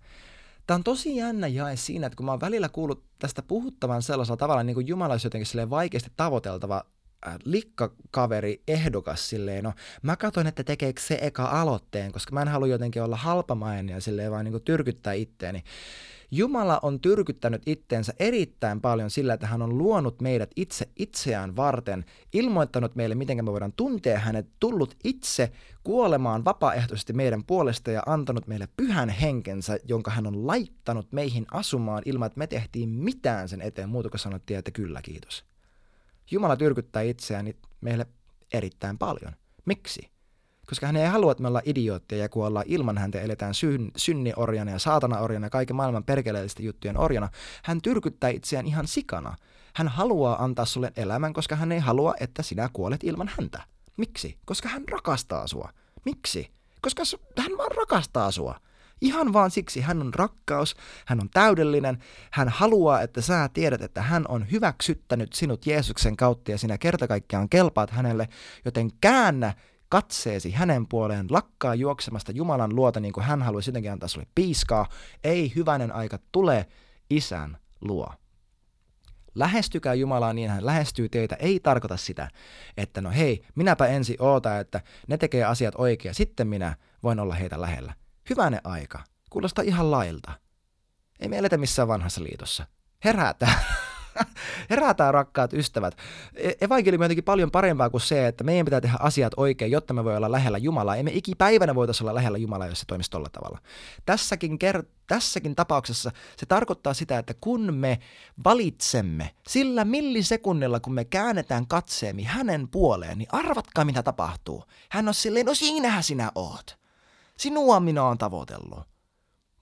Tämä 0.68 0.76
on 0.76 0.84
tosi 0.84 1.16
jännä 1.16 1.48
jae 1.48 1.76
siinä, 1.76 2.08
että 2.08 2.18
kun 2.18 2.26
mä 2.26 2.32
oon 2.32 2.42
välillä 2.42 2.70
kuullut 2.70 3.04
tästä 3.20 3.42
puhuttavan 3.42 4.02
sellaisella 4.02 4.38
tavalla, 4.38 4.64
niin 4.64 4.74
kuin 4.74 4.88
Jumala 4.88 5.14
olisi 5.14 5.28
jotenkin 5.28 5.70
vaikeasti 5.70 6.12
tavoiteltava 6.18 6.84
äh, 7.28 7.36
likkakaveri, 7.46 8.64
ehdokas 8.68 9.30
silleen, 9.30 9.64
no 9.64 9.74
mä 10.02 10.16
katsoin, 10.16 10.48
että 10.48 10.64
tekeekö 10.64 11.02
se 11.02 11.18
eka 11.22 11.46
aloitteen, 11.46 12.12
koska 12.12 12.34
mä 12.34 12.42
en 12.42 12.48
halua 12.48 12.68
jotenkin 12.68 13.04
olla 13.04 13.18
halpamainen 13.18 13.94
ja 13.94 14.02
silleen 14.02 14.32
vaan 14.32 14.46
niin 14.46 14.54
kuin 14.54 14.64
tyrkyttää 14.64 15.14
itteeni. 15.14 15.64
Jumala 16.32 16.80
on 16.82 17.00
tyrkyttänyt 17.00 17.62
itteensä 17.66 18.14
erittäin 18.20 18.82
paljon 18.82 19.10
sillä, 19.10 19.34
että 19.34 19.48
hän 19.48 19.62
on 19.62 19.78
luonut 19.78 20.22
meidät 20.22 20.52
itse 20.56 20.90
itseään 21.00 21.56
varten, 21.56 22.06
ilmoittanut 22.34 22.96
meille, 22.96 23.16
miten 23.16 23.46
me 23.46 23.52
voidaan 23.52 23.74
tuntea 23.74 24.20
hänet, 24.20 24.48
tullut 24.60 24.96
itse 25.04 25.52
kuolemaan 25.84 26.46
vapaaehtoisesti 26.46 27.14
meidän 27.14 27.44
puolesta 27.44 27.92
ja 27.92 28.04
antanut 28.06 28.48
meille 28.48 28.68
pyhän 28.78 29.10
henkensä, 29.10 29.78
jonka 29.88 30.12
hän 30.12 30.28
on 30.28 30.48
laittanut 30.48 31.12
meihin 31.12 31.46
asumaan 31.52 32.04
ilman, 32.06 32.28
että 32.28 32.40
me 32.40 32.48
tehtiin 32.48 32.90
mitään 32.90 33.50
sen 33.50 33.62
eteen, 33.62 33.90
muuta 33.90 34.10
kuin 34.10 34.20
sanottiin, 34.20 34.60
että 34.60 34.72
kyllä 34.72 35.02
kiitos. 35.02 35.46
Jumala 36.32 36.56
tyrkyttää 36.56 37.02
itseään 37.02 37.54
meille 37.82 38.06
erittäin 38.54 38.98
paljon. 38.98 39.34
Miksi? 39.66 40.13
Koska 40.68 40.86
hän 40.86 40.96
ei 40.96 41.08
halua, 41.08 41.32
että 41.32 41.42
me 41.42 41.48
ollaan 41.48 41.64
idiootteja 41.66 42.22
ja 42.22 42.30
kuollaan 42.30 42.66
ilman 42.68 42.98
häntä 42.98 43.22
eletään 43.22 43.54
syn, 43.54 43.92
synniorjana 43.98 44.72
ja 44.72 44.80
saatanaorjana 44.80 45.46
ja 45.46 45.50
kaiken 45.50 45.76
maailman 45.76 46.04
perkeleellisten 46.04 46.66
juttujen 46.66 46.98
orjana. 46.98 47.30
Hän 47.64 47.82
tyrkyttää 47.82 48.30
itseään 48.30 48.66
ihan 48.66 48.88
sikana. 48.88 49.36
Hän 49.76 49.88
haluaa 49.88 50.44
antaa 50.44 50.66
sulle 50.66 50.94
elämän, 50.96 51.34
koska 51.34 51.56
hän 51.56 51.72
ei 51.72 51.80
halua, 51.80 52.14
että 52.20 52.44
sinä 52.44 52.70
kuolet 52.74 53.04
ilman 53.04 53.32
häntä. 53.38 53.64
Miksi? 53.98 54.38
Koska 54.46 54.70
hän 54.70 54.84
rakastaa 54.92 55.48
sua. 55.48 55.70
Miksi? 56.06 56.52
Koska 56.82 57.04
hän 57.38 57.58
vaan 57.58 57.72
rakastaa 57.78 58.32
sua. 58.32 58.60
Ihan 59.02 59.34
vaan 59.34 59.52
siksi 59.52 59.82
hän 59.82 60.02
on 60.02 60.14
rakkaus, 60.14 60.76
hän 61.06 61.20
on 61.20 61.30
täydellinen, 61.30 61.98
hän 62.32 62.50
haluaa, 62.50 63.02
että 63.02 63.22
sä 63.22 63.50
tiedät, 63.54 63.82
että 63.82 64.02
hän 64.02 64.26
on 64.28 64.52
hyväksyttänyt 64.52 65.34
sinut 65.34 65.66
Jeesuksen 65.66 66.18
kautta 66.18 66.52
ja 66.52 66.58
sinä 66.58 66.78
kerta 66.78 67.08
kaikkiaan 67.08 67.50
kelpaat 67.50 67.90
hänelle, 67.90 68.30
joten 68.66 68.90
käännä 69.02 69.54
katseesi 69.94 70.52
hänen 70.52 70.88
puoleen, 70.88 71.28
lakkaa 71.30 71.76
juoksemasta 71.76 72.32
Jumalan 72.32 72.76
luota 72.76 73.00
niin 73.00 73.14
kuin 73.14 73.24
hän 73.24 73.42
haluaisi 73.42 73.70
jotenkin 73.70 73.92
antaa 73.92 74.10
sulle 74.10 74.28
piiskaa, 74.36 74.90
ei 75.24 75.52
hyvänen 75.56 75.96
aika 75.96 76.20
tule 76.32 76.68
isän 77.10 77.58
luo. 77.82 78.14
Lähestykää 79.36 79.94
Jumalaa 79.94 80.34
niin 80.34 80.50
hän 80.50 80.66
lähestyy 80.66 81.10
teitä, 81.10 81.36
ei 81.36 81.60
tarkoita 81.60 81.98
sitä, 81.98 82.30
että 82.78 83.02
no 83.02 83.12
hei, 83.12 83.46
minäpä 83.56 83.88
ensi 83.88 84.18
oota, 84.20 84.60
että 84.60 84.82
ne 85.08 85.18
tekee 85.18 85.44
asiat 85.44 85.76
oikein, 85.78 86.16
sitten 86.16 86.48
minä 86.48 86.76
voin 87.04 87.20
olla 87.20 87.34
heitä 87.34 87.62
lähellä. 87.62 87.94
Hyvänen 88.30 88.62
aika. 88.64 89.04
Kuulostaa 89.30 89.64
ihan 89.64 89.92
lailta. 89.92 90.32
Ei 91.20 91.28
me 91.28 91.38
eletä 91.38 91.58
missään 91.58 91.88
vanhassa 91.88 92.24
liitossa. 92.24 92.66
Herätään. 93.06 93.66
Herätään 94.70 95.14
rakkaat 95.14 95.54
ystävät. 95.54 95.98
E- 96.36 96.52
evankeliumi 96.62 97.04
on 97.04 97.06
jotenkin 97.06 97.24
paljon 97.24 97.52
parempaa 97.52 97.90
kuin 97.90 98.02
se, 98.02 98.28
että 98.28 98.44
meidän 98.44 98.66
pitää 98.66 98.82
tehdä 98.82 98.98
asiat 99.00 99.34
oikein, 99.38 99.72
jotta 99.72 99.94
me 99.94 100.04
voi 100.04 100.18
olla 100.18 100.32
lähellä 100.32 100.58
Jumalaa. 100.58 100.96
Emme 100.96 101.12
ikipäivänä 101.14 101.76
voitaisiin 101.76 102.06
olla 102.06 102.16
lähellä 102.16 102.38
Jumalaa, 102.38 102.68
jos 102.68 102.80
se 102.80 102.86
toimisi 102.86 103.12
tolla 103.12 103.30
tavalla. 103.32 103.60
Tässäkin, 104.06 104.60
ker- 104.64 104.86
tässäkin 105.08 105.56
tapauksessa 105.56 106.12
se 106.38 106.46
tarkoittaa 106.46 106.94
sitä, 106.94 107.18
että 107.18 107.34
kun 107.42 107.74
me 107.74 108.00
valitsemme 108.44 109.32
sillä 109.48 109.86
millisekunnilla, 109.86 110.80
kun 110.80 110.94
me 110.94 111.06
käännetään 111.06 111.68
katseemi 111.68 112.24
hänen 112.24 112.68
puoleen, 112.68 113.18
niin 113.18 113.30
arvatkaa 113.32 113.86
mitä 113.86 114.04
tapahtuu. 114.04 114.64
Hän 114.90 115.08
on 115.08 115.14
silleen, 115.14 115.46
no 115.46 115.54
siinähän 115.54 116.04
sinä 116.04 116.32
oot. 116.36 116.78
Sinua 117.38 117.80
minä 117.80 118.04
olen 118.04 118.18
tavoitellut. 118.18 118.93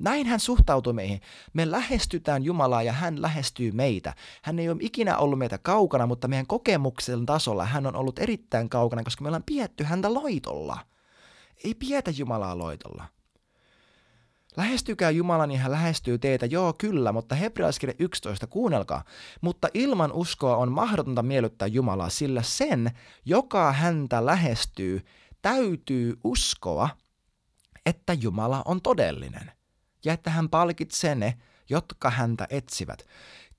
Näin 0.02 0.28
hän 0.28 0.40
suhtautuu 0.40 0.94
meihin. 0.94 1.22
Me 1.54 1.72
lähestytään 1.72 2.44
Jumalaa 2.44 2.84
ja 2.84 2.94
hän 2.94 3.22
lähestyy 3.22 3.72
meitä. 3.72 4.14
Hän 4.42 4.60
ei 4.60 4.70
ole 4.70 4.78
ikinä 4.80 5.18
ollut 5.18 5.40
meitä 5.40 5.58
kaukana, 5.58 6.08
mutta 6.08 6.28
meidän 6.28 6.48
kokemuksen 6.48 7.26
tasolla 7.26 7.66
hän 7.66 7.86
on 7.86 7.96
ollut 7.96 8.20
erittäin 8.20 8.70
kaukana, 8.70 9.04
koska 9.04 9.22
me 9.24 9.28
ollaan 9.28 9.44
pietty 9.46 9.84
häntä 9.84 10.14
loitolla. 10.14 10.80
Ei 11.64 11.74
pietä 11.74 12.12
Jumalaa 12.18 12.58
loitolla. 12.58 13.06
Lähestykää 14.58 15.10
Jumala, 15.10 15.48
niin 15.48 15.60
hän 15.60 15.72
lähestyy 15.72 16.18
teitä, 16.18 16.46
joo 16.46 16.74
kyllä, 16.74 17.12
mutta 17.12 17.36
hebrealaiskirja 17.36 17.96
11, 18.00 18.48
kuunnelkaa. 18.48 19.04
Mutta 19.42 19.68
ilman 19.74 20.12
uskoa 20.12 20.58
on 20.58 20.72
mahdotonta 20.72 21.24
miellyttää 21.24 21.68
Jumalaa, 21.68 22.10
sillä 22.10 22.42
sen, 22.42 22.92
joka 23.26 23.72
häntä 23.72 24.26
lähestyy, 24.26 25.06
täytyy 25.42 26.20
uskoa, 26.24 26.90
että 27.86 28.14
Jumala 28.14 28.62
on 28.66 28.82
todellinen 28.82 29.52
ja 30.06 30.14
että 30.14 30.30
hän 30.30 30.50
palkitsee 30.50 31.16
ne, 31.16 31.38
jotka 31.70 32.10
häntä 32.10 32.48
etsivät. 32.50 33.06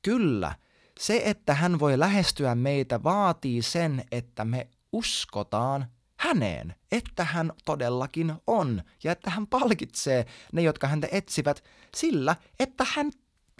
Kyllä, 0.02 0.54
se, 1.00 1.22
että 1.24 1.54
hän 1.54 1.78
voi 1.78 1.98
lähestyä 1.98 2.54
meitä, 2.54 3.02
vaatii 3.02 3.62
sen, 3.62 4.04
että 4.12 4.44
me 4.44 4.68
uskotaan 4.92 5.86
häneen, 6.16 6.74
että 6.92 7.24
hän 7.24 7.52
todellakin 7.64 8.34
on 8.46 8.82
ja 9.04 9.12
että 9.12 9.30
hän 9.30 9.46
palkitsee 9.46 10.26
ne, 10.52 10.62
jotka 10.62 10.88
häntä 10.88 11.08
etsivät 11.12 11.64
sillä, 11.96 12.36
että 12.60 12.86
hän 12.94 13.10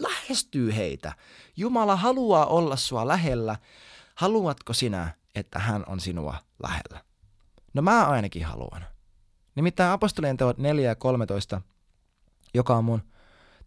lähestyy 0.01 0.77
heitä. 0.77 1.13
Jumala 1.57 1.97
haluaa 1.97 2.47
olla 2.47 2.77
sua 2.77 3.09
lähellä. 3.09 3.57
Haluatko 4.15 4.73
sinä, 4.73 5.15
että 5.35 5.59
hän 5.59 5.85
on 5.87 6.01
sinua 6.01 6.37
lähellä? 6.63 7.05
No 7.75 7.83
mä 7.83 8.07
ainakin 8.07 8.45
haluan. 8.45 8.85
Nimittäin 9.55 9.91
apostolien 9.93 10.37
teot 10.37 10.59
4 10.59 10.89
ja 10.89 10.95
13 10.95 11.63
joka 12.55 12.77
on 12.77 12.85
mun, 12.85 13.03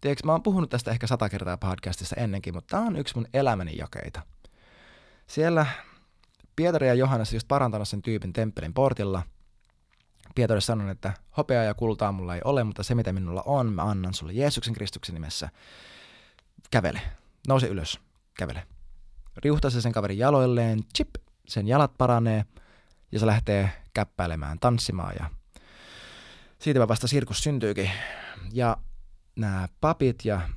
tiedätkö, 0.00 0.26
mä 0.26 0.32
oon 0.32 0.42
puhunut 0.42 0.70
tästä 0.70 0.90
ehkä 0.90 1.06
sata 1.06 1.28
kertaa 1.28 1.56
podcastissa 1.56 2.16
ennenkin, 2.16 2.54
mutta 2.54 2.76
tää 2.76 2.86
on 2.86 2.96
yksi 2.96 3.14
mun 3.14 3.26
elämäni 3.34 3.76
jakeita. 3.76 4.22
Siellä 5.26 5.66
Pietari 6.56 6.86
ja 6.86 6.94
Johannes 6.94 7.32
just 7.32 7.48
parantanut 7.48 7.88
sen 7.88 8.02
tyypin 8.02 8.32
temppelin 8.32 8.74
portilla. 8.74 9.22
Pietari 10.34 10.60
sanoi, 10.60 10.90
että 10.90 11.14
hopeaa 11.36 11.64
ja 11.64 11.74
kultaa 11.74 12.12
mulla 12.12 12.34
ei 12.34 12.40
ole, 12.44 12.64
mutta 12.64 12.82
se 12.82 12.94
mitä 12.94 13.12
minulla 13.12 13.42
on, 13.46 13.72
mä 13.72 13.82
annan 13.82 14.14
sulle 14.14 14.32
Jeesuksen 14.32 14.74
Kristuksen 14.74 15.14
nimessä. 15.14 15.48
Kävele. 16.70 17.00
Nouse 17.48 17.66
ylös. 17.66 18.00
Kävele. 18.38 18.66
Riuhtaa 19.36 19.70
se 19.70 19.80
sen 19.80 19.92
kaverin 19.92 20.18
jaloilleen. 20.18 20.80
Chip. 20.96 21.10
Sen 21.48 21.68
jalat 21.68 21.92
paranee. 21.98 22.44
Ja 23.12 23.18
se 23.18 23.26
lähtee 23.26 23.70
käppäilemään, 23.94 24.58
tanssimaan 24.58 25.14
ja 25.20 25.30
siitä 26.66 26.88
vasta 26.88 27.06
sirkus 27.06 27.38
syntyykin. 27.38 27.90
Ja 28.52 28.76
nämä 29.36 29.68
papit 29.80 30.24
ja 30.24 30.48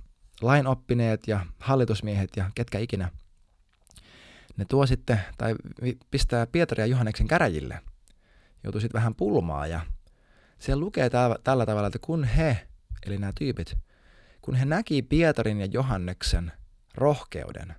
lainoppineet 0.42 1.28
ja 1.28 1.46
hallitusmiehet 1.60 2.30
ja 2.36 2.52
ketkä 2.56 2.80
ikinä, 2.80 3.12
ne 4.58 4.66
tuo 4.66 4.86
sitten, 4.86 5.20
tai 5.38 5.56
pistää 6.12 6.48
Pietari 6.48 6.82
ja 6.82 6.86
Johanneksen 6.86 7.28
käräjille. 7.28 7.82
Joutuu 8.64 8.82
sitten 8.82 9.00
vähän 9.00 9.16
pulmaa 9.16 9.68
ja 9.68 9.82
siellä 10.60 10.80
lukee 10.80 11.10
tää, 11.10 11.36
tällä 11.44 11.66
tavalla, 11.66 11.88
että 11.88 12.00
kun 12.02 12.24
he, 12.24 12.68
eli 13.06 13.18
nämä 13.18 13.34
tyypit, 13.40 13.78
kun 14.42 14.56
he 14.56 14.66
näki 14.66 15.02
Pietarin 15.02 15.60
ja 15.60 15.66
Johanneksen 15.66 16.52
rohkeuden, 16.96 17.76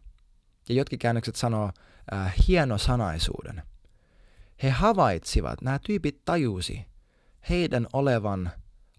ja 0.69 0.75
jotkin 0.75 0.99
käännökset 0.99 1.37
sanoo 1.37 1.71
äh, 2.13 2.35
hienosanaisuuden, 2.49 3.63
he 4.63 4.71
havaitsivat, 4.71 5.63
nämä 5.63 5.79
tyypit 5.79 6.25
tajusi 6.25 6.90
heidän 7.49 7.87
olevan 7.93 8.51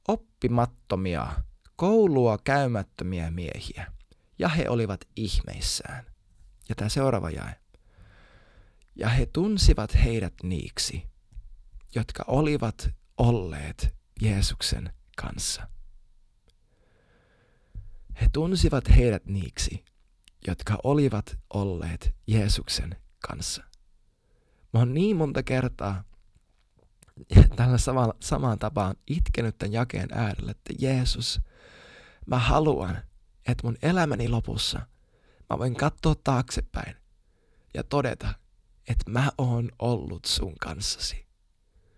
oppimattomia, 0.08 1.28
koulua 1.76 2.38
käymättömiä 2.44 3.32
miehiä, 3.32 3.92
ja 4.40 4.50
he 4.50 4.70
olivat 4.70 5.02
ihmeissään. 5.16 6.06
Ja 6.70 6.76
tämä 6.76 6.90
seuraava 6.90 7.30
jae. 7.30 7.56
Ja 8.96 9.10
he 9.10 9.26
tunsivat 9.26 9.96
heidät 9.96 10.34
niiksi, 10.44 11.08
jotka 11.96 12.24
olivat 12.28 12.90
olleet 13.18 13.96
Jeesuksen 14.22 14.94
kanssa. 15.18 15.68
He 18.22 18.30
tunsivat 18.34 18.90
heidät 18.96 19.26
niiksi, 19.26 19.86
jotka 20.48 20.78
olivat 20.84 21.38
olleet 21.54 22.16
Jeesuksen 22.28 22.96
kanssa. 23.28 23.64
Mä 24.74 24.80
oon 24.80 24.94
niin 24.94 25.18
monta 25.18 25.44
kertaa 25.44 26.04
tällä 27.56 27.78
samalla, 27.78 28.16
samaan 28.20 28.60
tapaan 28.60 28.96
itkenyt 29.08 29.58
tämän 29.58 29.74
jakeen 29.74 30.10
äärellä, 30.12 30.52
että 30.52 30.74
Jeesus, 30.80 31.42
mä 32.26 32.40
haluan, 32.40 32.98
että 33.48 33.68
mun 33.68 33.78
elämäni 33.82 34.30
lopussa 34.30 34.80
mä 35.50 35.60
voin 35.60 35.76
katsoa 35.76 36.16
taaksepäin 36.24 36.96
ja 37.74 37.84
todeta, 37.84 38.34
että 38.88 39.12
mä 39.12 39.32
oon 39.38 39.72
ollut 39.80 40.26
sun 40.26 40.54
kanssasi. 40.62 41.26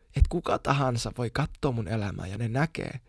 Että 0.07 0.29
kuka 0.29 0.59
tahansa 0.59 1.11
voi 1.17 1.29
katsoa 1.29 1.71
mun 1.71 1.87
elämää 1.87 2.27
ja 2.27 2.37
ne 2.37 2.47
näkee, 2.47 2.99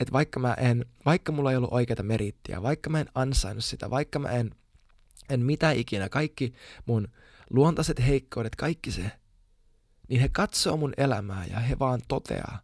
että 0.00 0.12
vaikka, 0.12 0.40
mä 0.40 0.54
en, 0.54 0.86
vaikka 1.06 1.32
mulla 1.32 1.50
ei 1.50 1.56
ollut 1.56 1.72
oikeita 1.72 2.02
merittiä, 2.02 2.62
vaikka 2.62 2.90
mä 2.90 3.00
en 3.00 3.08
ansainnut 3.14 3.64
sitä, 3.64 3.90
vaikka 3.90 4.18
mä 4.18 4.28
en, 4.28 4.50
en 5.30 5.40
mitä 5.40 5.70
ikinä, 5.70 6.08
kaikki 6.08 6.52
mun 6.86 7.08
luontaiset 7.50 8.06
heikkoudet, 8.06 8.56
kaikki 8.56 8.90
se, 8.90 9.10
niin 10.08 10.20
he 10.20 10.28
katsoo 10.28 10.76
mun 10.76 10.94
elämää 10.96 11.46
ja 11.46 11.60
he 11.60 11.78
vaan 11.78 12.00
toteaa, 12.08 12.60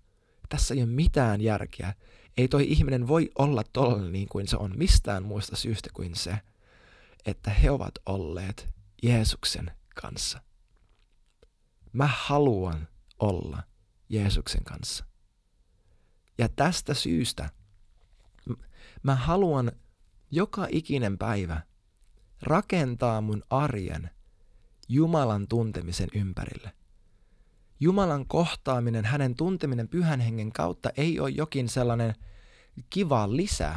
tässä 0.49 0.75
ei 0.75 0.83
ole 0.83 0.91
mitään 0.91 1.41
järkeä. 1.41 1.95
Ei 2.37 2.49
toi 2.49 2.71
ihminen 2.71 3.09
voi 3.09 3.31
olla 3.39 3.63
tollainen 3.73 4.13
niin 4.13 4.29
kuin 4.29 4.49
se 4.49 4.57
on 4.57 4.73
mistään 4.77 5.23
muista 5.23 5.57
syystä 5.57 5.91
kuin 5.95 6.15
se, 6.15 6.39
että 7.27 7.51
he 7.51 7.71
ovat 7.71 7.95
olleet 8.07 8.69
Jeesuksen 9.03 9.71
kanssa. 9.95 10.41
Mä 11.93 12.07
haluan 12.13 12.89
olla 13.19 13.63
Jeesuksen 14.09 14.65
kanssa. 14.65 15.05
Ja 16.39 16.49
tästä 16.49 16.95
syystä 16.95 17.51
mä 19.03 19.15
haluan 19.15 19.73
joka 20.31 20.67
ikinen 20.71 21.19
päivä 21.19 21.63
rakentaa 22.43 23.21
mun 23.21 23.43
arjen 23.51 24.11
Jumalan 24.89 25.49
tuntemisen 25.49 26.09
ympärille. 26.15 26.73
Jumalan 27.85 28.27
kohtaaminen, 28.27 29.05
hänen 29.05 29.35
tunteminen 29.35 29.88
pyhän 29.88 30.20
hengen 30.20 30.53
kautta 30.53 30.90
ei 30.97 31.20
ole 31.20 31.31
jokin 31.31 31.68
sellainen 31.68 32.14
kiva 32.90 33.37
lisä, 33.37 33.75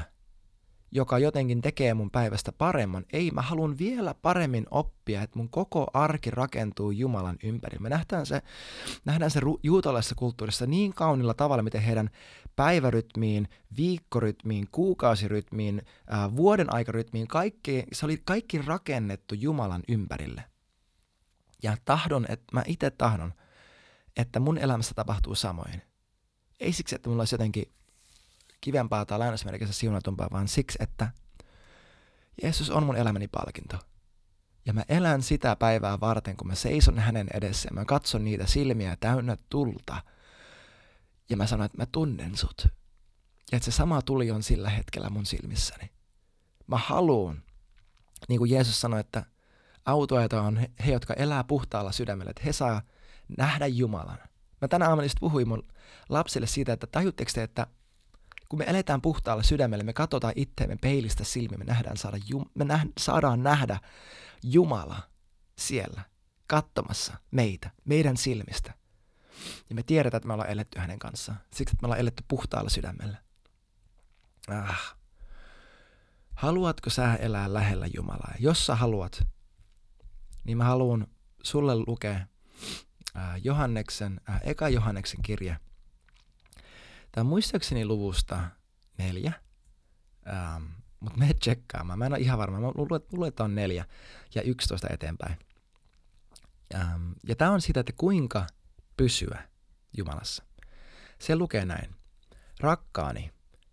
joka 0.92 1.20
jotenkin 1.20 1.62
tekee 1.62 1.94
mun 1.94 2.12
päivästä 2.12 2.52
paremman. 2.52 3.06
Ei, 3.14 3.32
mä 3.32 3.42
haluan 3.42 3.78
vielä 3.78 4.14
paremmin 4.14 4.66
oppia, 4.72 5.22
että 5.22 5.40
mun 5.40 5.50
koko 5.50 5.88
arki 5.94 6.32
rakentuu 6.32 6.92
Jumalan 6.92 7.38
ympärille. 7.44 7.84
Me 7.84 7.90
nähdään 7.90 8.26
se, 8.26 8.42
nähdään 9.06 9.32
se 9.32 9.40
juutalaisessa 9.64 10.16
kulttuurissa 10.16 10.66
niin 10.66 10.94
kaunilla 10.94 11.34
tavalla, 11.34 11.64
miten 11.64 11.82
heidän 11.82 12.10
päivärytmiin, 12.56 13.48
viikkorytmiin, 13.78 14.68
kuukausirytmiin, 14.72 15.82
ää, 16.08 16.36
vuoden 16.36 16.74
aikarytmiin, 16.74 17.28
kaikki, 17.28 17.84
se 17.94 18.06
oli 18.06 18.22
kaikki 18.26 18.62
rakennettu 18.62 19.36
Jumalan 19.36 19.84
ympärille. 19.88 20.44
Ja 21.64 21.78
tahdon, 21.86 22.26
että 22.30 22.46
mä 22.54 22.64
itse 22.68 22.90
tahdon, 22.90 23.34
että 24.18 24.40
mun 24.40 24.58
elämässä 24.58 24.94
tapahtuu 24.94 25.36
samoin. 25.36 25.82
Ei 26.60 26.74
siksi, 26.74 26.96
että 26.96 27.10
mulla 27.10 27.22
olisi 27.22 27.36
jotenkin 27.36 27.74
kivempaa 28.62 29.06
tai 29.06 29.20
lainausmerkissä 29.20 29.74
siunatumpaa, 29.74 30.28
vaan 30.32 30.48
siksi, 30.48 30.78
että 30.82 31.12
Jeesus 32.44 32.70
on 32.70 32.84
mun 32.84 32.96
elämäni 32.96 33.28
palkinto. 33.28 33.78
Ja 34.66 34.74
mä 34.74 34.84
elän 34.90 35.22
sitä 35.22 35.56
päivää 35.56 36.00
varten, 36.00 36.38
kun 36.38 36.48
mä 36.48 36.56
seison 36.56 37.00
hänen 37.00 37.28
edessä 37.34 37.68
ja 37.72 37.74
mä 37.74 37.86
katson 37.86 38.26
niitä 38.26 38.46
silmiä 38.46 38.98
täynnä 39.00 39.38
tulta. 39.50 40.04
Ja 41.30 41.38
mä 41.38 41.48
sanon, 41.48 41.66
että 41.66 41.78
mä 41.78 41.86
tunnen 41.92 42.38
sut. 42.38 42.68
Ja 43.52 43.56
että 43.58 43.66
se 43.66 43.72
sama 43.72 44.02
tuli 44.02 44.32
on 44.32 44.44
sillä 44.44 44.70
hetkellä 44.70 45.10
mun 45.10 45.26
silmissäni. 45.26 45.92
Mä 46.68 46.78
haluun, 46.78 47.44
niin 48.30 48.38
kuin 48.38 48.52
Jeesus 48.52 48.82
sanoi, 48.82 49.00
että 49.00 49.26
autoajat 49.86 50.34
on 50.34 50.58
he, 50.58 50.72
he, 50.86 50.92
jotka 50.92 51.14
elää 51.14 51.44
puhtaalla 51.44 51.92
sydämellä, 51.92 52.30
että 52.30 52.44
he 52.46 52.54
saa 52.54 52.82
nähdä 53.38 53.68
Jumalan. 53.68 54.20
Mä 54.62 54.68
tänä 54.68 54.90
aamuna 54.90 55.06
just 55.06 55.18
puhuin 55.20 55.48
mun 55.48 55.64
lapsille 56.10 56.48
siitä, 56.48 56.74
että 56.74 56.88
tajutteko 56.88 57.32
te, 57.34 57.44
että 57.44 57.68
kun 58.50 58.60
me 58.60 58.66
eletään 58.68 59.02
puhtaalla 59.02 59.44
sydämellä, 59.44 59.84
me 59.84 59.94
katsotaan 59.94 60.34
itteemme 60.36 60.78
peilistä 60.82 61.24
silmiä, 61.24 61.58
me, 61.58 61.66
nähdään 61.66 61.98
saada, 61.98 62.18
me 62.54 62.66
näh, 62.66 62.86
saadaan 63.00 63.44
nähdä 63.44 63.80
Jumala 64.44 65.00
siellä 65.58 66.02
katsomassa 66.48 67.14
meitä, 67.32 67.70
meidän 67.86 68.18
silmistä. 68.18 68.74
Ja 69.70 69.76
me 69.76 69.84
tiedetään, 69.84 70.18
että 70.18 70.28
me 70.28 70.34
ollaan 70.34 70.50
eletty 70.50 70.80
hänen 70.80 71.00
kanssaan. 71.00 71.40
Siksi, 71.54 71.74
että 71.74 71.84
me 71.84 71.86
ollaan 71.86 72.02
eletty 72.02 72.24
puhtaalla 72.28 72.70
sydämellä. 72.70 73.18
Ah. 74.48 74.98
Haluatko 76.34 76.90
sä 76.90 77.16
elää 77.16 77.54
lähellä 77.54 77.88
Jumalaa? 77.96 78.34
Jos 78.40 78.66
sä 78.66 78.76
haluat, 78.76 79.24
niin 80.44 80.58
mä 80.58 80.64
haluan 80.64 81.08
sulle 81.44 81.76
lukea 81.88 82.28
Johanneksen, 83.44 84.22
äh, 84.30 84.42
eka 84.44 84.70
Johanneksen 84.70 85.22
kirje– 85.22 85.58
Tämä 87.18 87.24
on 87.24 87.30
muistaakseni 87.30 87.86
luvusta 87.86 88.44
neljä, 88.98 89.34
ähm, 90.28 90.64
mutta 91.00 91.18
me 91.20 91.34
tsekkaamaan. 91.34 92.00
Mä 92.00 92.06
en 92.06 92.14
ole 92.14 92.20
ihan 92.20 92.38
varma. 92.38 92.60
Mä 92.60 92.68
luulen, 93.12 93.28
että 93.28 93.44
on 93.44 93.56
neljä 93.56 93.86
ja 94.36 94.42
yksitoista 94.42 94.88
eteenpäin. 94.90 95.38
Ähm, 96.76 97.12
ja 97.28 97.36
tämä 97.36 97.52
on 97.52 97.62
sitä, 97.62 97.80
että 97.80 97.94
kuinka 97.98 98.48
pysyä 98.98 99.50
Jumalassa. 99.98 100.44
Se 101.20 101.36
lukee 101.36 101.66
näin. 101.66 101.96
Rakkaani, 102.60 103.32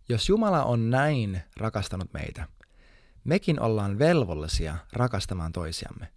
jos 0.09 0.29
Jumala 0.29 0.65
on 0.65 0.91
näin 0.91 1.43
rakastanut 1.57 2.13
meitä, 2.13 2.49
mekin 3.25 3.61
ollaan 3.61 3.99
velvollisia 3.99 4.77
rakastamaan 4.93 5.53
toisiamme. 5.53 6.13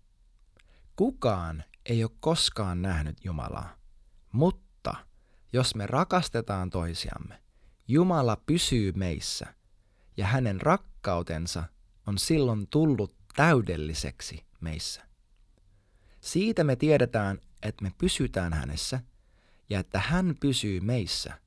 Kukaan 0.95 1.63
ei 1.89 2.03
ole 2.03 2.11
koskaan 2.19 2.81
nähnyt 2.81 3.25
Jumalaa, 3.25 3.75
mutta 4.31 4.95
jos 5.53 5.75
me 5.75 5.87
rakastetaan 5.87 6.69
toisiamme, 6.69 7.41
Jumala 7.87 8.35
pysyy 8.45 8.91
meissä 8.91 9.53
ja 10.17 10.25
hänen 10.27 10.61
rakkautensa 10.61 11.63
on 12.07 12.17
silloin 12.17 12.67
tullut 12.67 13.15
täydelliseksi 13.35 14.45
meissä. 14.61 15.07
Siitä 16.19 16.63
me 16.63 16.75
tiedetään, 16.75 17.39
että 17.63 17.83
me 17.83 17.91
pysytään 17.97 18.53
hänessä 18.53 19.01
ja 19.69 19.79
että 19.79 19.99
hän 19.99 20.35
pysyy 20.39 20.79
meissä, 20.79 21.39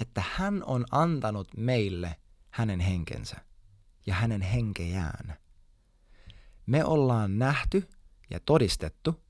että 0.00 0.22
hän 0.34 0.64
on 0.64 0.84
antanut 0.90 1.48
meille 1.56 2.16
hänen 2.50 2.80
henkensä 2.80 3.36
ja 4.06 4.14
hänen 4.14 4.42
henkejään. 4.42 5.36
Me 6.66 6.84
ollaan 6.84 7.38
nähty 7.38 7.88
ja 8.30 8.40
todistettu, 8.40 9.25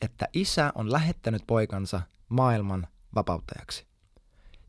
että 0.00 0.28
isä 0.32 0.72
on 0.74 0.92
lähettänyt 0.92 1.42
poikansa 1.46 2.00
maailman 2.28 2.86
vapauttajaksi. 3.14 3.86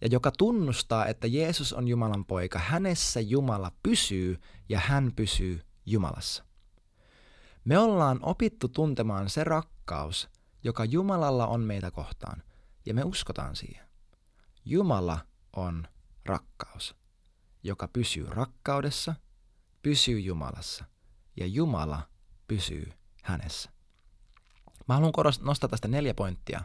Ja 0.01 0.07
joka 0.11 0.31
tunnustaa, 0.31 1.05
että 1.05 1.27
Jeesus 1.27 1.73
on 1.73 1.87
Jumalan 1.87 2.25
poika, 2.25 2.59
hänessä 2.59 3.19
Jumala 3.19 3.71
pysyy 3.83 4.41
ja 4.69 4.79
hän 4.79 5.11
pysyy 5.15 5.61
Jumalassa. 5.85 6.43
Me 7.65 7.77
ollaan 7.77 8.19
opittu 8.21 8.67
tuntemaan 8.67 9.29
se 9.29 9.43
rakkaus, 9.43 10.29
joka 10.63 10.85
Jumalalla 10.85 11.47
on 11.47 11.61
meitä 11.61 11.91
kohtaan, 11.91 12.43
ja 12.85 12.93
me 12.93 13.03
uskotaan 13.03 13.55
siihen. 13.55 13.87
Jumala 14.65 15.19
on 15.55 15.87
rakkaus, 16.25 16.95
joka 17.63 17.87
pysyy 17.87 18.25
rakkaudessa, 18.29 19.15
pysyy 19.81 20.19
Jumalassa, 20.19 20.85
ja 21.35 21.45
Jumala 21.45 22.09
pysyy 22.47 22.91
hänessä. 23.23 23.76
Mä 24.87 24.93
haluan 24.93 25.33
nostaa 25.41 25.69
tästä 25.69 25.87
neljä 25.87 26.13
pointtia, 26.13 26.61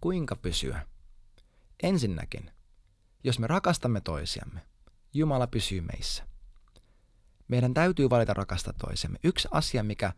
kuinka 0.00 0.36
pysyä 0.36 0.86
Ensinnäkin, 1.82 2.50
jos 3.24 3.38
me 3.38 3.46
rakastamme 3.46 4.00
toisiamme, 4.00 4.60
Jumala 5.14 5.46
pysyy 5.46 5.80
meissä. 5.80 6.28
Meidän 7.48 7.74
täytyy 7.74 8.10
valita 8.10 8.34
rakastaa 8.34 8.72
toisemme. 8.72 9.18
Yksi 9.24 9.48
asia, 9.50 9.82
mikä 9.82 10.12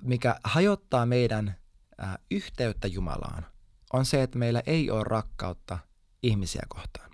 mikä 0.00 0.40
hajottaa 0.44 1.06
meidän 1.06 1.56
ää, 1.98 2.18
yhteyttä 2.30 2.88
Jumalaan, 2.88 3.46
on 3.92 4.04
se, 4.04 4.22
että 4.22 4.38
meillä 4.38 4.62
ei 4.66 4.90
ole 4.90 5.04
rakkautta 5.04 5.78
ihmisiä 6.22 6.62
kohtaan. 6.68 7.10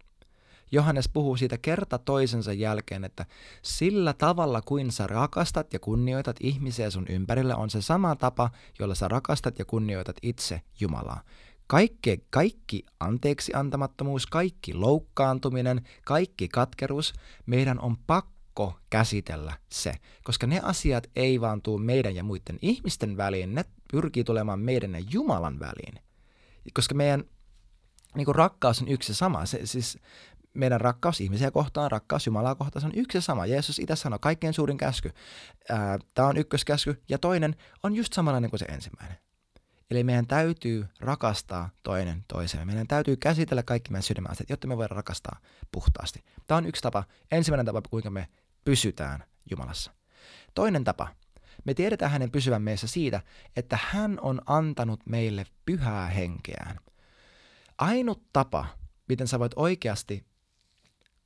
Johannes 0.73 1.09
puhuu 1.09 1.37
siitä 1.37 1.59
kerta 1.59 1.99
toisensa 1.99 2.53
jälkeen, 2.53 3.05
että 3.05 3.27
sillä 3.63 4.13
tavalla 4.13 4.63
kuin 4.63 4.93
sä 4.93 5.07
rakastat 5.07 5.73
ja 5.73 5.79
kunnioitat 5.79 6.37
ihmisiä 6.41 6.91
sun 6.91 7.07
ympärillä 7.09 7.57
on 7.57 7.71
se 7.71 7.83
sama 7.83 8.17
tapa, 8.17 8.51
jolla 8.79 8.95
sä 8.95 9.09
rakastat 9.09 9.59
ja 9.59 9.65
kunnioitat 9.65 10.17
itse 10.23 10.61
Jumalaa. 10.81 11.23
Kaikki, 11.67 12.25
kaikki 12.31 12.87
anteeksi 13.01 13.55
antamattomuus, 13.55 14.27
kaikki 14.27 14.75
loukkaantuminen, 14.75 15.89
kaikki 16.05 16.49
katkeruus, 16.49 17.13
meidän 17.47 17.81
on 17.81 17.97
pakko 18.07 18.75
käsitellä 18.91 19.53
se, 19.69 19.95
koska 20.25 20.47
ne 20.47 20.61
asiat 20.63 21.07
ei 21.17 21.41
vaan 21.41 21.63
tuu 21.63 21.79
meidän 21.79 22.17
ja 22.17 22.25
muiden 22.25 22.59
ihmisten 22.63 23.17
väliin, 23.17 23.55
ne 23.55 23.65
pyrkii 23.93 24.25
tulemaan 24.25 24.61
meidän 24.61 24.95
ja 24.95 25.03
Jumalan 25.11 25.61
väliin. 25.61 25.95
Koska 26.75 26.95
meidän 26.95 27.25
niin 28.17 28.25
kuin 28.25 28.35
rakkaus 28.35 28.83
on 28.83 28.89
yksi 28.89 29.13
ja 29.13 29.17
sama. 29.17 29.47
Se, 29.47 29.61
siis 29.67 29.99
meidän 30.55 30.81
rakkaus 30.81 31.21
ihmisiä 31.21 31.51
kohtaan, 31.51 31.91
rakkaus 31.91 32.27
Jumalaa 32.27 32.55
kohtaan, 32.55 32.81
se 32.81 32.87
on 32.87 32.95
yksi 32.97 33.19
ja 33.19 33.23
sama. 33.23 33.47
Jeesus 33.47 33.79
itse 33.79 33.97
sanoi, 33.97 34.19
kaikkein 34.23 34.55
suurin 34.55 34.79
käsky. 34.79 35.11
Tämä 36.15 36.29
on 36.29 36.37
ykköskäsky 36.37 37.03
ja 37.09 37.19
toinen 37.19 37.57
on 37.83 37.95
just 37.95 38.13
samanlainen 38.13 38.51
kuin 38.51 38.61
se 38.61 38.65
ensimmäinen. 38.65 39.19
Eli 39.91 40.05
meidän 40.05 40.27
täytyy 40.27 40.87
rakastaa 41.01 41.71
toinen 41.83 42.25
toiseen. 42.29 42.67
Meidän 42.67 42.87
täytyy 42.87 43.17
käsitellä 43.17 43.63
kaikki 43.63 43.91
meidän 43.91 44.03
sydämen 44.03 44.33
jotta 44.49 44.67
me 44.67 44.77
voidaan 44.77 44.97
rakastaa 44.97 45.41
puhtaasti. 45.73 46.25
Tämä 46.47 46.59
on 46.59 46.67
yksi 46.67 46.83
tapa, 46.83 47.05
ensimmäinen 47.31 47.67
tapa, 47.67 47.83
kuinka 47.91 48.11
me 48.11 48.29
pysytään 48.65 49.25
Jumalassa. 49.51 49.93
Toinen 50.55 50.85
tapa, 50.85 51.09
me 51.65 51.75
tiedetään 51.75 52.11
hänen 52.11 52.31
pysyvän 52.31 52.63
meissä 52.63 52.87
siitä, 52.87 53.21
että 53.57 53.79
hän 53.91 54.19
on 54.21 54.41
antanut 54.47 55.01
meille 55.07 55.47
pyhää 55.67 56.07
henkeään. 56.07 56.79
Ainut 57.79 58.23
tapa, 58.33 58.67
miten 59.09 59.29
sä 59.29 59.39
voit 59.39 59.53
oikeasti 59.57 60.27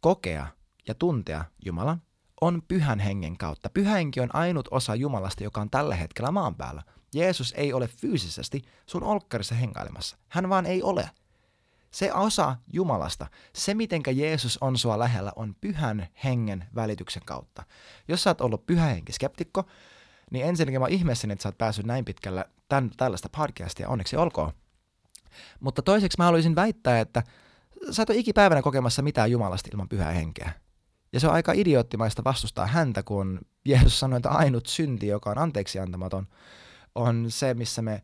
kokea 0.06 0.46
ja 0.88 0.94
tuntea 0.94 1.44
Jumalan, 1.64 2.02
on 2.40 2.62
pyhän 2.68 2.98
hengen 2.98 3.36
kautta. 3.36 3.70
Pyhä 3.70 3.94
henki 3.94 4.20
on 4.20 4.34
ainut 4.34 4.68
osa 4.70 4.94
Jumalasta, 4.94 5.44
joka 5.44 5.60
on 5.60 5.70
tällä 5.70 5.94
hetkellä 5.94 6.30
maan 6.30 6.54
päällä. 6.54 6.82
Jeesus 7.14 7.54
ei 7.56 7.72
ole 7.72 7.88
fyysisesti 7.88 8.62
sun 8.86 9.02
olkkarissa 9.02 9.54
hengailemassa. 9.54 10.16
Hän 10.28 10.48
vaan 10.48 10.66
ei 10.66 10.82
ole. 10.82 11.10
Se 11.90 12.12
osa 12.12 12.56
Jumalasta, 12.72 13.26
se 13.54 13.74
mitenkä 13.74 14.10
Jeesus 14.10 14.58
on 14.60 14.78
sua 14.78 14.98
lähellä, 14.98 15.32
on 15.36 15.54
pyhän 15.60 16.06
hengen 16.24 16.64
välityksen 16.74 17.22
kautta. 17.26 17.62
Jos 18.08 18.22
sä 18.22 18.30
oot 18.30 18.40
ollut 18.40 18.66
pyhä 18.66 18.86
henki 18.86 19.12
skeptikko, 19.12 19.64
niin 20.30 20.46
ensinnäkin 20.46 20.80
mä 20.80 20.86
ihmeessäni, 20.86 21.32
että 21.32 21.42
sä 21.42 21.48
oot 21.48 21.58
päässyt 21.58 21.86
näin 21.86 22.04
pitkälle 22.04 22.44
tämän, 22.68 22.90
tällaista 22.96 23.28
podcastia, 23.28 23.88
onneksi 23.88 24.16
olkoon. 24.16 24.52
Mutta 25.60 25.82
toiseksi 25.82 26.18
mä 26.18 26.24
haluaisin 26.24 26.54
väittää, 26.54 27.00
että 27.00 27.22
sä 27.90 28.02
et 28.02 28.10
ole 28.10 28.18
ikipäivänä 28.18 28.62
kokemassa 28.62 29.02
mitään 29.02 29.30
Jumalasta 29.30 29.68
ilman 29.72 29.88
pyhää 29.88 30.12
henkeä. 30.12 30.52
Ja 31.12 31.20
se 31.20 31.28
on 31.28 31.34
aika 31.34 31.52
idioottimaista 31.52 32.24
vastustaa 32.24 32.66
häntä, 32.66 33.02
kun 33.02 33.40
Jeesus 33.64 34.00
sanoi, 34.00 34.16
että 34.16 34.30
ainut 34.30 34.66
synti, 34.66 35.06
joka 35.06 35.30
on 35.30 35.38
anteeksi 35.38 35.78
antamaton, 35.78 36.26
on 36.94 37.26
se, 37.28 37.54
missä 37.54 37.82
me 37.82 38.02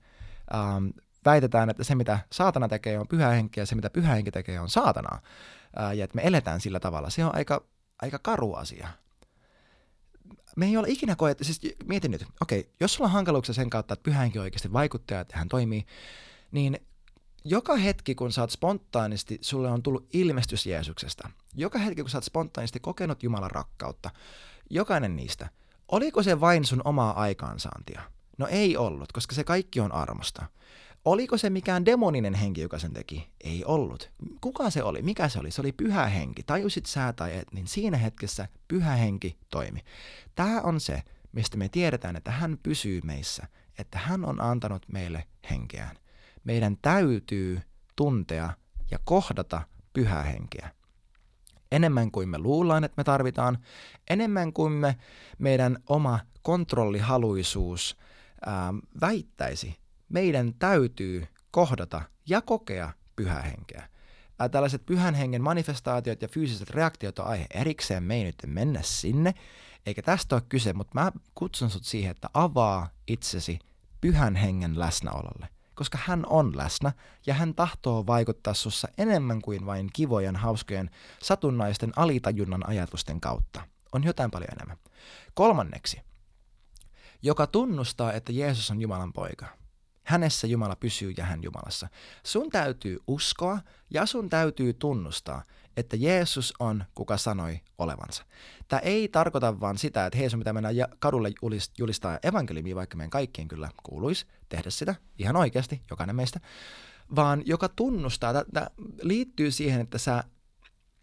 ähm, 0.54 0.86
väitetään, 1.24 1.70
että 1.70 1.84
se 1.84 1.94
mitä 1.94 2.18
saatana 2.32 2.68
tekee 2.68 2.98
on 2.98 3.08
pyhä 3.08 3.28
henki 3.28 3.60
ja 3.60 3.66
se 3.66 3.74
mitä 3.74 3.90
pyhä 3.90 4.14
henki 4.14 4.30
tekee 4.30 4.60
on 4.60 4.70
saatanaa. 4.70 5.20
Äh, 5.80 5.96
ja 5.96 6.04
että 6.04 6.16
me 6.16 6.22
eletään 6.24 6.60
sillä 6.60 6.80
tavalla. 6.80 7.10
Se 7.10 7.24
on 7.24 7.34
aika, 7.34 7.64
aika 8.02 8.18
karu 8.18 8.54
asia. 8.54 8.88
Me 10.56 10.66
ei 10.66 10.76
ole 10.76 10.88
ikinä 10.88 11.16
koettu, 11.16 11.44
siis 11.44 11.60
mietin 11.84 12.10
nyt, 12.10 12.26
okei, 12.40 12.70
jos 12.80 12.94
sulla 12.94 13.08
on 13.08 13.12
hankaluuksia 13.12 13.54
sen 13.54 13.70
kautta, 13.70 13.94
että 13.94 14.02
pyhä 14.02 14.20
henki 14.20 14.38
oikeasti 14.38 14.72
vaikuttaa, 14.72 15.20
että 15.20 15.38
hän 15.38 15.48
toimii, 15.48 15.86
niin 16.50 16.80
joka 17.44 17.76
hetki, 17.76 18.14
kun 18.14 18.30
oot 18.40 18.50
spontaanisti, 18.50 19.38
sulle 19.40 19.70
on 19.70 19.82
tullut 19.82 20.06
ilmestys 20.12 20.66
Jeesuksesta. 20.66 21.30
Joka 21.54 21.78
hetki, 21.78 22.02
kun 22.02 22.10
oot 22.14 22.24
spontaanisti 22.24 22.80
kokenut 22.80 23.22
Jumalan 23.22 23.50
rakkautta. 23.50 24.10
Jokainen 24.70 25.16
niistä. 25.16 25.48
Oliko 25.88 26.22
se 26.22 26.40
vain 26.40 26.64
sun 26.64 26.82
omaa 26.84 27.20
aikaansaantia? 27.20 28.02
No 28.38 28.46
ei 28.50 28.76
ollut, 28.76 29.12
koska 29.12 29.34
se 29.34 29.44
kaikki 29.44 29.80
on 29.80 29.92
armosta. 29.92 30.46
Oliko 31.04 31.38
se 31.38 31.50
mikään 31.50 31.84
demoninen 31.84 32.34
henki, 32.34 32.60
joka 32.60 32.78
sen 32.78 32.92
teki? 32.92 33.28
Ei 33.44 33.64
ollut. 33.64 34.10
Kuka 34.40 34.70
se 34.70 34.82
oli? 34.82 35.02
Mikä 35.02 35.28
se 35.28 35.38
oli? 35.38 35.50
Se 35.50 35.60
oli 35.60 35.72
pyhä 35.72 36.06
henki. 36.06 36.42
Tajusit 36.42 36.86
sä 36.86 37.12
tai 37.12 37.36
et, 37.36 37.52
niin 37.52 37.66
siinä 37.66 37.96
hetkessä 37.96 38.48
pyhä 38.68 38.96
henki 38.96 39.36
toimi. 39.50 39.80
Tämä 40.34 40.60
on 40.60 40.80
se, 40.80 41.02
mistä 41.32 41.56
me 41.56 41.68
tiedetään, 41.68 42.16
että 42.16 42.30
hän 42.30 42.58
pysyy 42.62 43.00
meissä, 43.04 43.46
että 43.78 43.98
hän 43.98 44.24
on 44.24 44.40
antanut 44.40 44.86
meille 44.92 45.24
henkeään 45.50 45.96
meidän 46.44 46.76
täytyy 46.82 47.60
tuntea 47.96 48.50
ja 48.90 48.98
kohdata 49.04 49.62
pyhää 49.92 50.22
henkeä. 50.22 50.70
Enemmän 51.72 52.10
kuin 52.10 52.28
me 52.28 52.38
luullaan, 52.38 52.84
että 52.84 52.94
me 52.96 53.04
tarvitaan, 53.04 53.58
enemmän 54.10 54.52
kuin 54.52 54.72
me 54.72 54.96
meidän 55.38 55.78
oma 55.88 56.20
kontrollihaluisuus 56.42 57.96
ää, 58.46 58.74
väittäisi, 59.00 59.76
meidän 60.08 60.54
täytyy 60.58 61.26
kohdata 61.50 62.02
ja 62.28 62.40
kokea 62.40 62.92
pyhää 63.16 63.42
henkeä. 63.42 63.88
Ää, 64.38 64.48
tällaiset 64.48 64.86
pyhän 64.86 65.14
hengen 65.14 65.42
manifestaatiot 65.42 66.22
ja 66.22 66.28
fyysiset 66.28 66.70
reaktiot 66.70 67.18
on 67.18 67.26
aihe 67.26 67.46
erikseen, 67.54 68.02
me 68.02 68.14
ei 68.14 68.24
nyt 68.24 68.42
mennä 68.46 68.82
sinne, 68.82 69.34
eikä 69.86 70.02
tästä 70.02 70.34
ole 70.34 70.42
kyse, 70.48 70.72
mutta 70.72 71.00
mä 71.00 71.12
kutsun 71.34 71.70
sut 71.70 71.84
siihen, 71.84 72.10
että 72.10 72.28
avaa 72.34 72.88
itsesi 73.06 73.58
pyhän 74.00 74.36
hengen 74.36 74.78
läsnäololle– 74.78 75.48
koska 75.82 75.98
hän 76.02 76.26
on 76.26 76.56
läsnä 76.56 76.92
ja 77.26 77.34
hän 77.34 77.54
tahtoo 77.54 78.06
vaikuttaa 78.06 78.54
sussa 78.54 78.88
enemmän 78.98 79.42
kuin 79.42 79.66
vain 79.66 79.90
kivojen, 79.92 80.36
hauskojen, 80.36 80.90
satunnaisten 81.22 81.92
alitajunnan 81.96 82.68
ajatusten 82.68 83.20
kautta. 83.20 83.66
On 83.92 84.04
jotain 84.04 84.30
paljon 84.30 84.50
enemmän. 84.52 84.76
Kolmanneksi, 85.34 86.00
joka 87.22 87.46
tunnustaa, 87.46 88.12
että 88.12 88.32
Jeesus 88.32 88.70
on 88.70 88.80
Jumalan 88.80 89.12
poika. 89.12 89.46
Hänessä 90.04 90.46
Jumala 90.46 90.76
pysyy 90.76 91.14
ja 91.16 91.24
hän 91.24 91.42
Jumalassa. 91.42 91.88
Sun 92.24 92.50
täytyy 92.50 92.98
uskoa 93.06 93.58
ja 93.90 94.06
sun 94.06 94.28
täytyy 94.28 94.72
tunnustaa, 94.72 95.42
että 95.76 95.96
Jeesus 95.96 96.54
on, 96.58 96.84
kuka 96.94 97.16
sanoi 97.16 97.60
olevansa. 97.78 98.24
Tämä 98.68 98.80
ei 98.80 99.08
tarkoita 99.08 99.60
vaan 99.60 99.78
sitä, 99.78 100.06
että 100.06 100.18
hei, 100.18 100.30
sun 100.30 100.40
pitää 100.40 100.52
mennä 100.52 100.68
kadulle 100.98 101.30
julistaa 101.78 102.18
evankeliumia, 102.22 102.76
vaikka 102.76 102.96
meidän 102.96 103.10
kaikkien 103.10 103.48
kyllä 103.48 103.68
kuuluisi 103.82 104.26
tehdä 104.48 104.70
sitä, 104.70 104.94
ihan 105.18 105.36
oikeasti, 105.36 105.82
jokainen 105.90 106.16
meistä, 106.16 106.40
vaan 107.16 107.42
joka 107.46 107.68
tunnustaa, 107.68 108.32
tämä 108.44 108.66
liittyy 109.02 109.50
siihen, 109.50 109.80
että, 109.80 109.98
sä, 109.98 110.24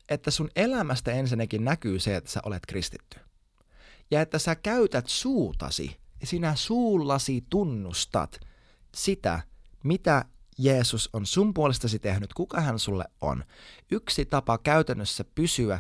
että 0.10 0.32
sun 0.32 0.50
elämästä 0.56 1.12
ensinnäkin 1.12 1.66
näkyy 1.66 2.00
se, 2.00 2.16
että 2.16 2.32
sä 2.32 2.40
olet 2.46 2.66
kristitty. 2.68 3.20
Ja 4.12 4.22
että 4.22 4.40
sä 4.40 4.56
käytät 4.56 5.08
suutasi, 5.08 5.98
sinä 6.24 6.56
suullasi 6.56 7.46
tunnustat 7.50 8.40
sitä, 8.96 9.42
mitä 9.84 10.26
Jeesus 10.60 11.10
on 11.14 11.26
sun 11.26 11.54
puolestasi 11.54 12.00
tehnyt, 12.00 12.34
kuka 12.34 12.62
hän 12.62 12.80
sulle 12.80 13.06
on. 13.22 13.44
Yksi 13.92 14.26
tapa 14.26 14.58
käytännössä 14.58 15.24
pysyä 15.36 15.80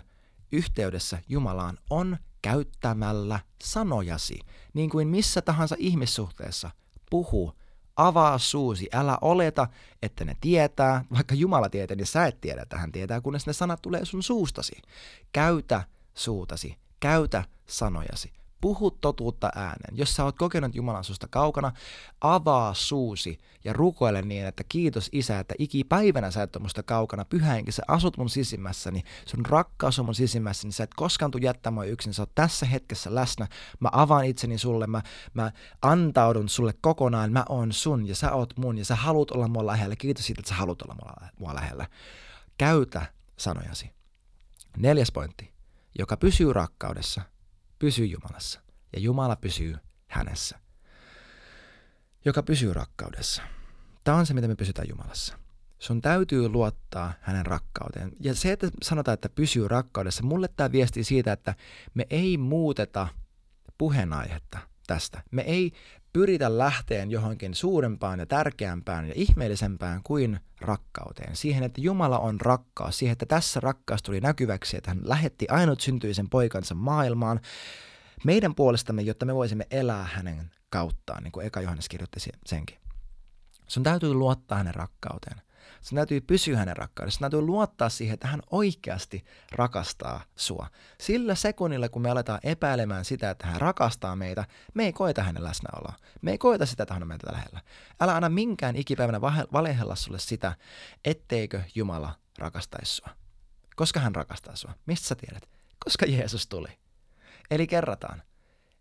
yhteydessä 0.52 1.20
Jumalaan 1.28 1.78
on 1.90 2.18
käyttämällä 2.42 3.40
sanojasi, 3.64 4.40
niin 4.74 4.90
kuin 4.90 5.08
missä 5.08 5.42
tahansa 5.42 5.76
ihmissuhteessa. 5.80 6.72
Puhu, 7.10 7.54
avaa 7.96 8.38
suusi, 8.38 8.90
älä 8.94 9.18
oleta, 9.22 9.68
että 10.02 10.26
ne 10.26 10.36
tietää, 10.42 11.06
vaikka 11.14 11.36
Jumala 11.36 11.70
tietää, 11.70 11.96
niin 11.96 12.08
sä 12.08 12.28
et 12.28 12.42
tiedä, 12.42 12.62
että 12.62 12.78
hän 12.78 12.92
tietää, 12.92 13.22
kunnes 13.22 13.48
ne 13.48 13.54
sanat 13.54 13.82
tulee 13.82 14.06
sun 14.06 14.24
suustasi. 14.24 14.82
Käytä 15.32 15.84
suutasi, 16.14 16.76
käytä 17.00 17.44
sanojasi. 17.68 18.39
Puhu 18.62 18.92
totuutta 18.92 19.52
ääneen. 19.56 19.98
Jos 19.98 20.16
sä 20.16 20.24
oot 20.24 20.38
kokenut 20.38 20.76
Jumalan 20.76 21.04
susta 21.04 21.28
kaukana, 21.28 21.72
avaa 22.22 22.74
suusi 22.74 23.40
ja 23.64 23.74
rukoile 23.74 24.22
niin, 24.22 24.46
että 24.46 24.64
kiitos 24.70 25.10
Isä, 25.12 25.40
että 25.40 25.56
ikipäivänä 25.58 26.32
sä 26.32 26.44
et 26.44 26.56
ole 26.56 26.64
musta 26.64 26.84
kaukana. 26.84 27.26
Pyhä 27.26 27.54
henki, 27.54 27.72
sä 27.72 27.84
asut 27.88 28.18
mun 28.18 28.30
sisimmässäni, 28.30 29.04
sun 29.26 29.46
rakkaus 29.46 30.00
on 30.00 30.06
mun 30.06 30.16
sisimmässäni, 30.16 30.72
sä 30.72 30.84
et 30.84 30.94
koskaan 30.96 31.32
tuu 31.32 31.42
jättämään 31.42 31.88
yksin, 31.88 32.14
sä 32.14 32.22
oot 32.22 32.36
tässä 32.36 32.66
hetkessä 32.66 33.16
läsnä. 33.16 33.48
Mä 33.80 33.90
avaan 33.92 34.26
itseni 34.26 34.58
sulle, 34.58 34.88
mä, 34.88 35.02
mä 35.34 35.52
antaudun 35.82 36.50
sulle 36.50 36.74
kokonaan, 36.82 37.32
mä 37.32 37.46
oon 37.50 37.74
sun 37.74 38.08
ja 38.08 38.16
sä 38.16 38.32
oot 38.32 38.58
mun 38.58 38.78
ja 38.78 38.86
sä 38.86 38.96
haluat 38.96 39.32
olla 39.32 39.48
mua 39.48 39.66
lähellä. 39.66 39.96
Kiitos 39.96 40.26
siitä, 40.26 40.40
että 40.42 40.50
sä 40.50 40.56
haluat 40.56 40.82
olla 40.82 40.96
mua 41.40 41.56
lähellä. 41.56 41.88
Käytä 42.58 43.06
sanojasi. 43.38 43.92
Neljäs 44.78 45.12
pointti, 45.12 45.54
joka 46.00 46.18
pysyy 46.18 46.54
rakkaudessa– 46.54 47.22
pysyy 47.80 48.06
Jumalassa 48.06 48.62
ja 48.94 49.00
Jumala 49.00 49.36
pysyy 49.36 49.76
hänessä, 50.08 50.60
joka 52.26 52.44
pysyy 52.44 52.74
rakkaudessa. 52.74 53.42
Tämä 54.04 54.18
on 54.18 54.26
se, 54.26 54.34
mitä 54.34 54.48
me 54.48 54.56
pysytään 54.56 54.90
Jumalassa. 54.90 55.38
Sun 55.80 56.02
täytyy 56.02 56.50
luottaa 56.50 57.14
hänen 57.22 57.46
rakkauteen. 57.46 58.12
Ja 58.20 58.36
se, 58.36 58.52
että 58.52 58.70
sanotaan, 58.82 59.14
että 59.14 59.30
pysyy 59.30 59.68
rakkaudessa, 59.68 60.24
mulle 60.24 60.48
tämä 60.48 60.72
viesti 60.72 61.04
siitä, 61.04 61.32
että 61.32 61.56
me 61.94 62.06
ei 62.10 62.38
muuteta 62.38 63.08
puheenaihetta 63.78 64.60
tästä. 64.88 65.24
Me 65.32 65.42
ei 65.42 65.72
pyritä 66.14 66.58
lähteen 66.58 67.12
johonkin 67.12 67.56
suurempaan 67.56 68.20
ja 68.20 68.26
tärkeämpään 68.26 69.08
ja 69.08 69.14
ihmeellisempään 69.16 70.04
kuin 70.04 70.40
rakkauteen. 70.62 71.36
Siihen, 71.36 71.64
että 71.64 71.82
Jumala 71.82 72.20
on 72.20 72.42
rakkaus. 72.42 72.98
Siihen, 72.98 73.12
että 73.12 73.26
tässä 73.26 73.60
rakkaus 73.60 74.04
tuli 74.04 74.22
näkyväksi, 74.22 74.78
että 74.78 74.92
hän 74.92 75.02
lähetti 75.04 75.46
ainut 75.50 75.82
syntyisen 75.82 76.30
poikansa 76.30 76.76
maailmaan 76.76 77.40
meidän 78.24 78.56
puolestamme, 78.56 79.02
jotta 79.02 79.26
me 79.26 79.36
voisimme 79.36 79.68
elää 79.72 80.10
hänen 80.14 80.52
kauttaan, 80.70 81.24
niin 81.24 81.32
kuin 81.32 81.46
Eka 81.46 81.62
Johannes 81.62 81.90
kirjoitti 81.90 82.20
senkin. 82.46 82.78
Sun 83.68 83.84
täytyy 83.84 84.14
luottaa 84.14 84.58
hänen 84.58 84.76
rakkauteen. 84.76 85.42
Sun 85.82 85.96
täytyy 85.96 86.22
pysyä 86.22 86.58
hänen 86.58 86.78
rakkaudessa. 86.78 87.18
Sun 87.18 87.22
täytyy 87.22 87.42
luottaa 87.42 87.90
siihen, 87.90 88.14
että 88.14 88.28
hän 88.28 88.42
oikeasti 88.52 89.26
rakastaa 89.52 90.24
sua. 90.36 90.68
Sillä 91.02 91.36
sekunnilla, 91.36 91.90
kun 91.90 92.02
me 92.02 92.10
aletaan 92.10 92.40
epäilemään 92.44 93.06
sitä, 93.06 93.30
että 93.30 93.48
hän 93.48 93.62
rakastaa 93.62 94.16
meitä, 94.16 94.46
me 94.74 94.86
ei 94.86 94.94
koeta 94.94 95.24
hänen 95.24 95.44
läsnäoloa. 95.44 95.94
Me 96.22 96.32
ei 96.32 96.38
koeta 96.38 96.66
sitä, 96.66 96.84
että 96.84 96.94
hän 96.94 97.04
on 97.04 97.08
meitä 97.08 97.32
lähellä. 97.32 97.62
Älä 98.00 98.16
anna 98.16 98.30
minkään 98.30 98.76
ikipäivänä 98.76 99.22
valehella 99.54 99.96
sulle 99.96 100.20
sitä, 100.20 100.56
etteikö 101.06 101.62
Jumala 101.76 102.16
rakastaisi 102.38 102.96
sua. 102.96 103.10
Koska 103.76 104.00
hän 104.00 104.16
rakastaa 104.16 104.56
sua. 104.56 104.74
Mistä 104.86 105.08
sä 105.08 105.16
tiedät? 105.16 105.50
Koska 105.84 106.06
Jeesus 106.06 106.48
tuli. 106.48 106.70
Eli 107.52 107.68
kerrataan. 107.68 108.24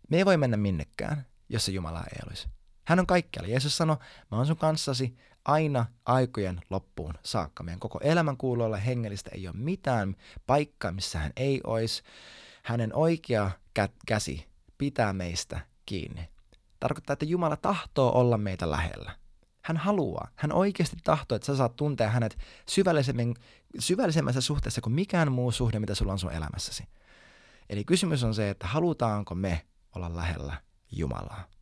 Me 0.09 0.17
ei 0.17 0.25
voi 0.25 0.37
mennä 0.37 0.57
minnekään, 0.57 1.25
jos 1.49 1.65
se 1.65 1.71
Jumala 1.71 2.03
ei 2.03 2.19
olisi. 2.27 2.47
Hän 2.89 2.99
on 2.99 3.07
kaikkialla. 3.07 3.49
Jeesus 3.49 3.77
sanoi, 3.77 3.97
mä 4.31 4.37
oon 4.37 4.45
sun 4.45 4.57
kanssasi 4.57 5.17
aina 5.45 5.85
aikojen 6.05 6.61
loppuun 6.69 7.13
saakka. 7.23 7.63
Meidän 7.63 7.79
koko 7.79 7.99
elämän 8.03 8.37
kuuluu 8.37 8.65
olla 8.65 8.77
hengellistä. 8.77 9.31
Ei 9.33 9.47
ole 9.47 9.55
mitään 9.57 10.15
paikkaa, 10.47 10.91
missä 10.91 11.19
hän 11.19 11.31
ei 11.35 11.61
olisi. 11.63 12.03
Hänen 12.63 12.95
oikea 12.95 13.51
käsi 14.07 14.47
pitää 14.77 15.13
meistä 15.13 15.59
kiinni. 15.85 16.29
Tarkoittaa, 16.79 17.13
että 17.13 17.25
Jumala 17.25 17.57
tahtoo 17.57 18.19
olla 18.19 18.37
meitä 18.37 18.71
lähellä. 18.71 19.15
Hän 19.61 19.77
haluaa. 19.77 20.27
Hän 20.35 20.51
oikeasti 20.51 20.97
tahtoo, 21.03 21.35
että 21.35 21.45
sä 21.45 21.55
saat 21.55 21.75
tuntea 21.75 22.09
hänet 22.09 22.37
syvällisemmin, 22.69 23.35
syvällisemmässä 23.79 24.41
suhteessa 24.41 24.81
kuin 24.81 24.93
mikään 24.93 25.31
muu 25.31 25.51
suhde, 25.51 25.79
mitä 25.79 25.95
sulla 25.95 26.11
on 26.11 26.19
sun 26.19 26.33
elämässäsi. 26.33 26.83
Eli 27.69 27.83
kysymys 27.83 28.23
on 28.23 28.35
se, 28.35 28.49
että 28.49 28.67
halutaanko 28.67 29.35
me 29.35 29.65
olla 29.95 30.15
lähellä 30.15 30.61
Jumalaa. 30.91 31.58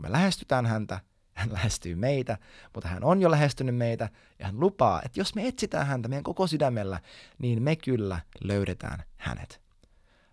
Kun 0.00 0.10
me 0.10 0.12
lähestytään 0.12 0.66
häntä, 0.66 1.00
hän 1.40 1.52
lähestyy 1.52 1.94
meitä, 1.94 2.38
mutta 2.74 2.88
hän 2.88 3.04
on 3.04 3.20
jo 3.20 3.30
lähestynyt 3.30 3.76
meitä 3.76 4.08
ja 4.38 4.46
hän 4.46 4.60
lupaa, 4.60 5.02
että 5.04 5.20
jos 5.20 5.34
me 5.34 5.46
etsitään 5.46 5.86
häntä 5.86 6.08
meidän 6.08 6.24
koko 6.24 6.46
sydämellä, 6.46 7.00
niin 7.38 7.62
me 7.62 7.76
kyllä 7.76 8.20
löydetään 8.44 9.02
hänet. 9.16 9.60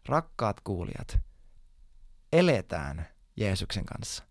Rakkaat 0.06 0.62
kuulijat, 0.62 1.20
eletään 2.34 3.08
Jeesuksen 3.36 3.86
kanssa. 3.86 4.24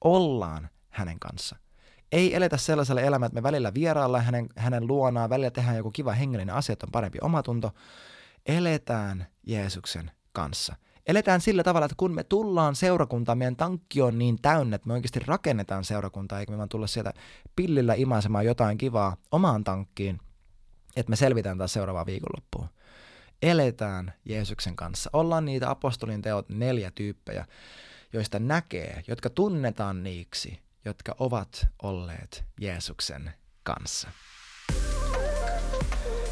Ollaan 0.00 0.68
hänen 0.90 1.20
kanssa. 1.20 1.56
Ei 2.12 2.34
eletä 2.34 2.56
sellaisella 2.56 3.00
elämällä, 3.00 3.26
että 3.26 3.34
me 3.34 3.42
välillä 3.42 3.74
vieraillaan 3.74 4.24
hänen, 4.24 4.48
hänen 4.56 4.86
luonaan, 4.86 5.30
välillä 5.30 5.50
tehdään 5.50 5.76
joku 5.76 5.90
kiva 5.90 6.12
hengellinen 6.12 6.54
asia, 6.54 6.72
että 6.72 6.86
on 6.86 6.92
parempi 6.92 7.18
omatunto. 7.22 7.74
Eletään 8.46 9.26
Jeesuksen 9.46 10.10
kanssa. 10.32 10.76
Eletään 11.06 11.40
sillä 11.40 11.62
tavalla, 11.62 11.84
että 11.84 11.94
kun 11.96 12.14
me 12.14 12.24
tullaan 12.24 12.76
seurakuntaan, 12.76 13.38
meidän 13.38 13.56
tankki 13.56 14.02
on 14.02 14.18
niin 14.18 14.38
täynnä, 14.42 14.76
että 14.76 14.88
me 14.88 14.94
oikeasti 14.94 15.20
rakennetaan 15.20 15.84
seurakuntaa, 15.84 16.40
eikä 16.40 16.52
me 16.52 16.58
vaan 16.58 16.68
tulla 16.68 16.86
sieltä 16.86 17.12
pillillä 17.56 17.94
imaisemaan 17.94 18.46
jotain 18.46 18.78
kivaa 18.78 19.16
omaan 19.30 19.64
tankkiin, 19.64 20.20
että 20.96 21.10
me 21.10 21.16
selvitään 21.16 21.58
taas 21.58 21.72
seuraavaan 21.72 22.06
viikonloppuun. 22.06 22.68
Eletään 23.42 24.12
Jeesuksen 24.24 24.76
kanssa. 24.76 25.10
Ollaan 25.12 25.44
niitä 25.44 25.70
apostolin 25.70 26.22
teot 26.22 26.48
neljä 26.48 26.90
tyyppejä, 26.94 27.46
joista 28.12 28.38
näkee, 28.38 29.02
jotka 29.08 29.30
tunnetaan 29.30 30.02
niiksi, 30.02 30.60
jotka 30.84 31.14
ovat 31.18 31.66
olleet 31.82 32.44
Jeesuksen 32.60 33.32
kanssa. 33.62 34.08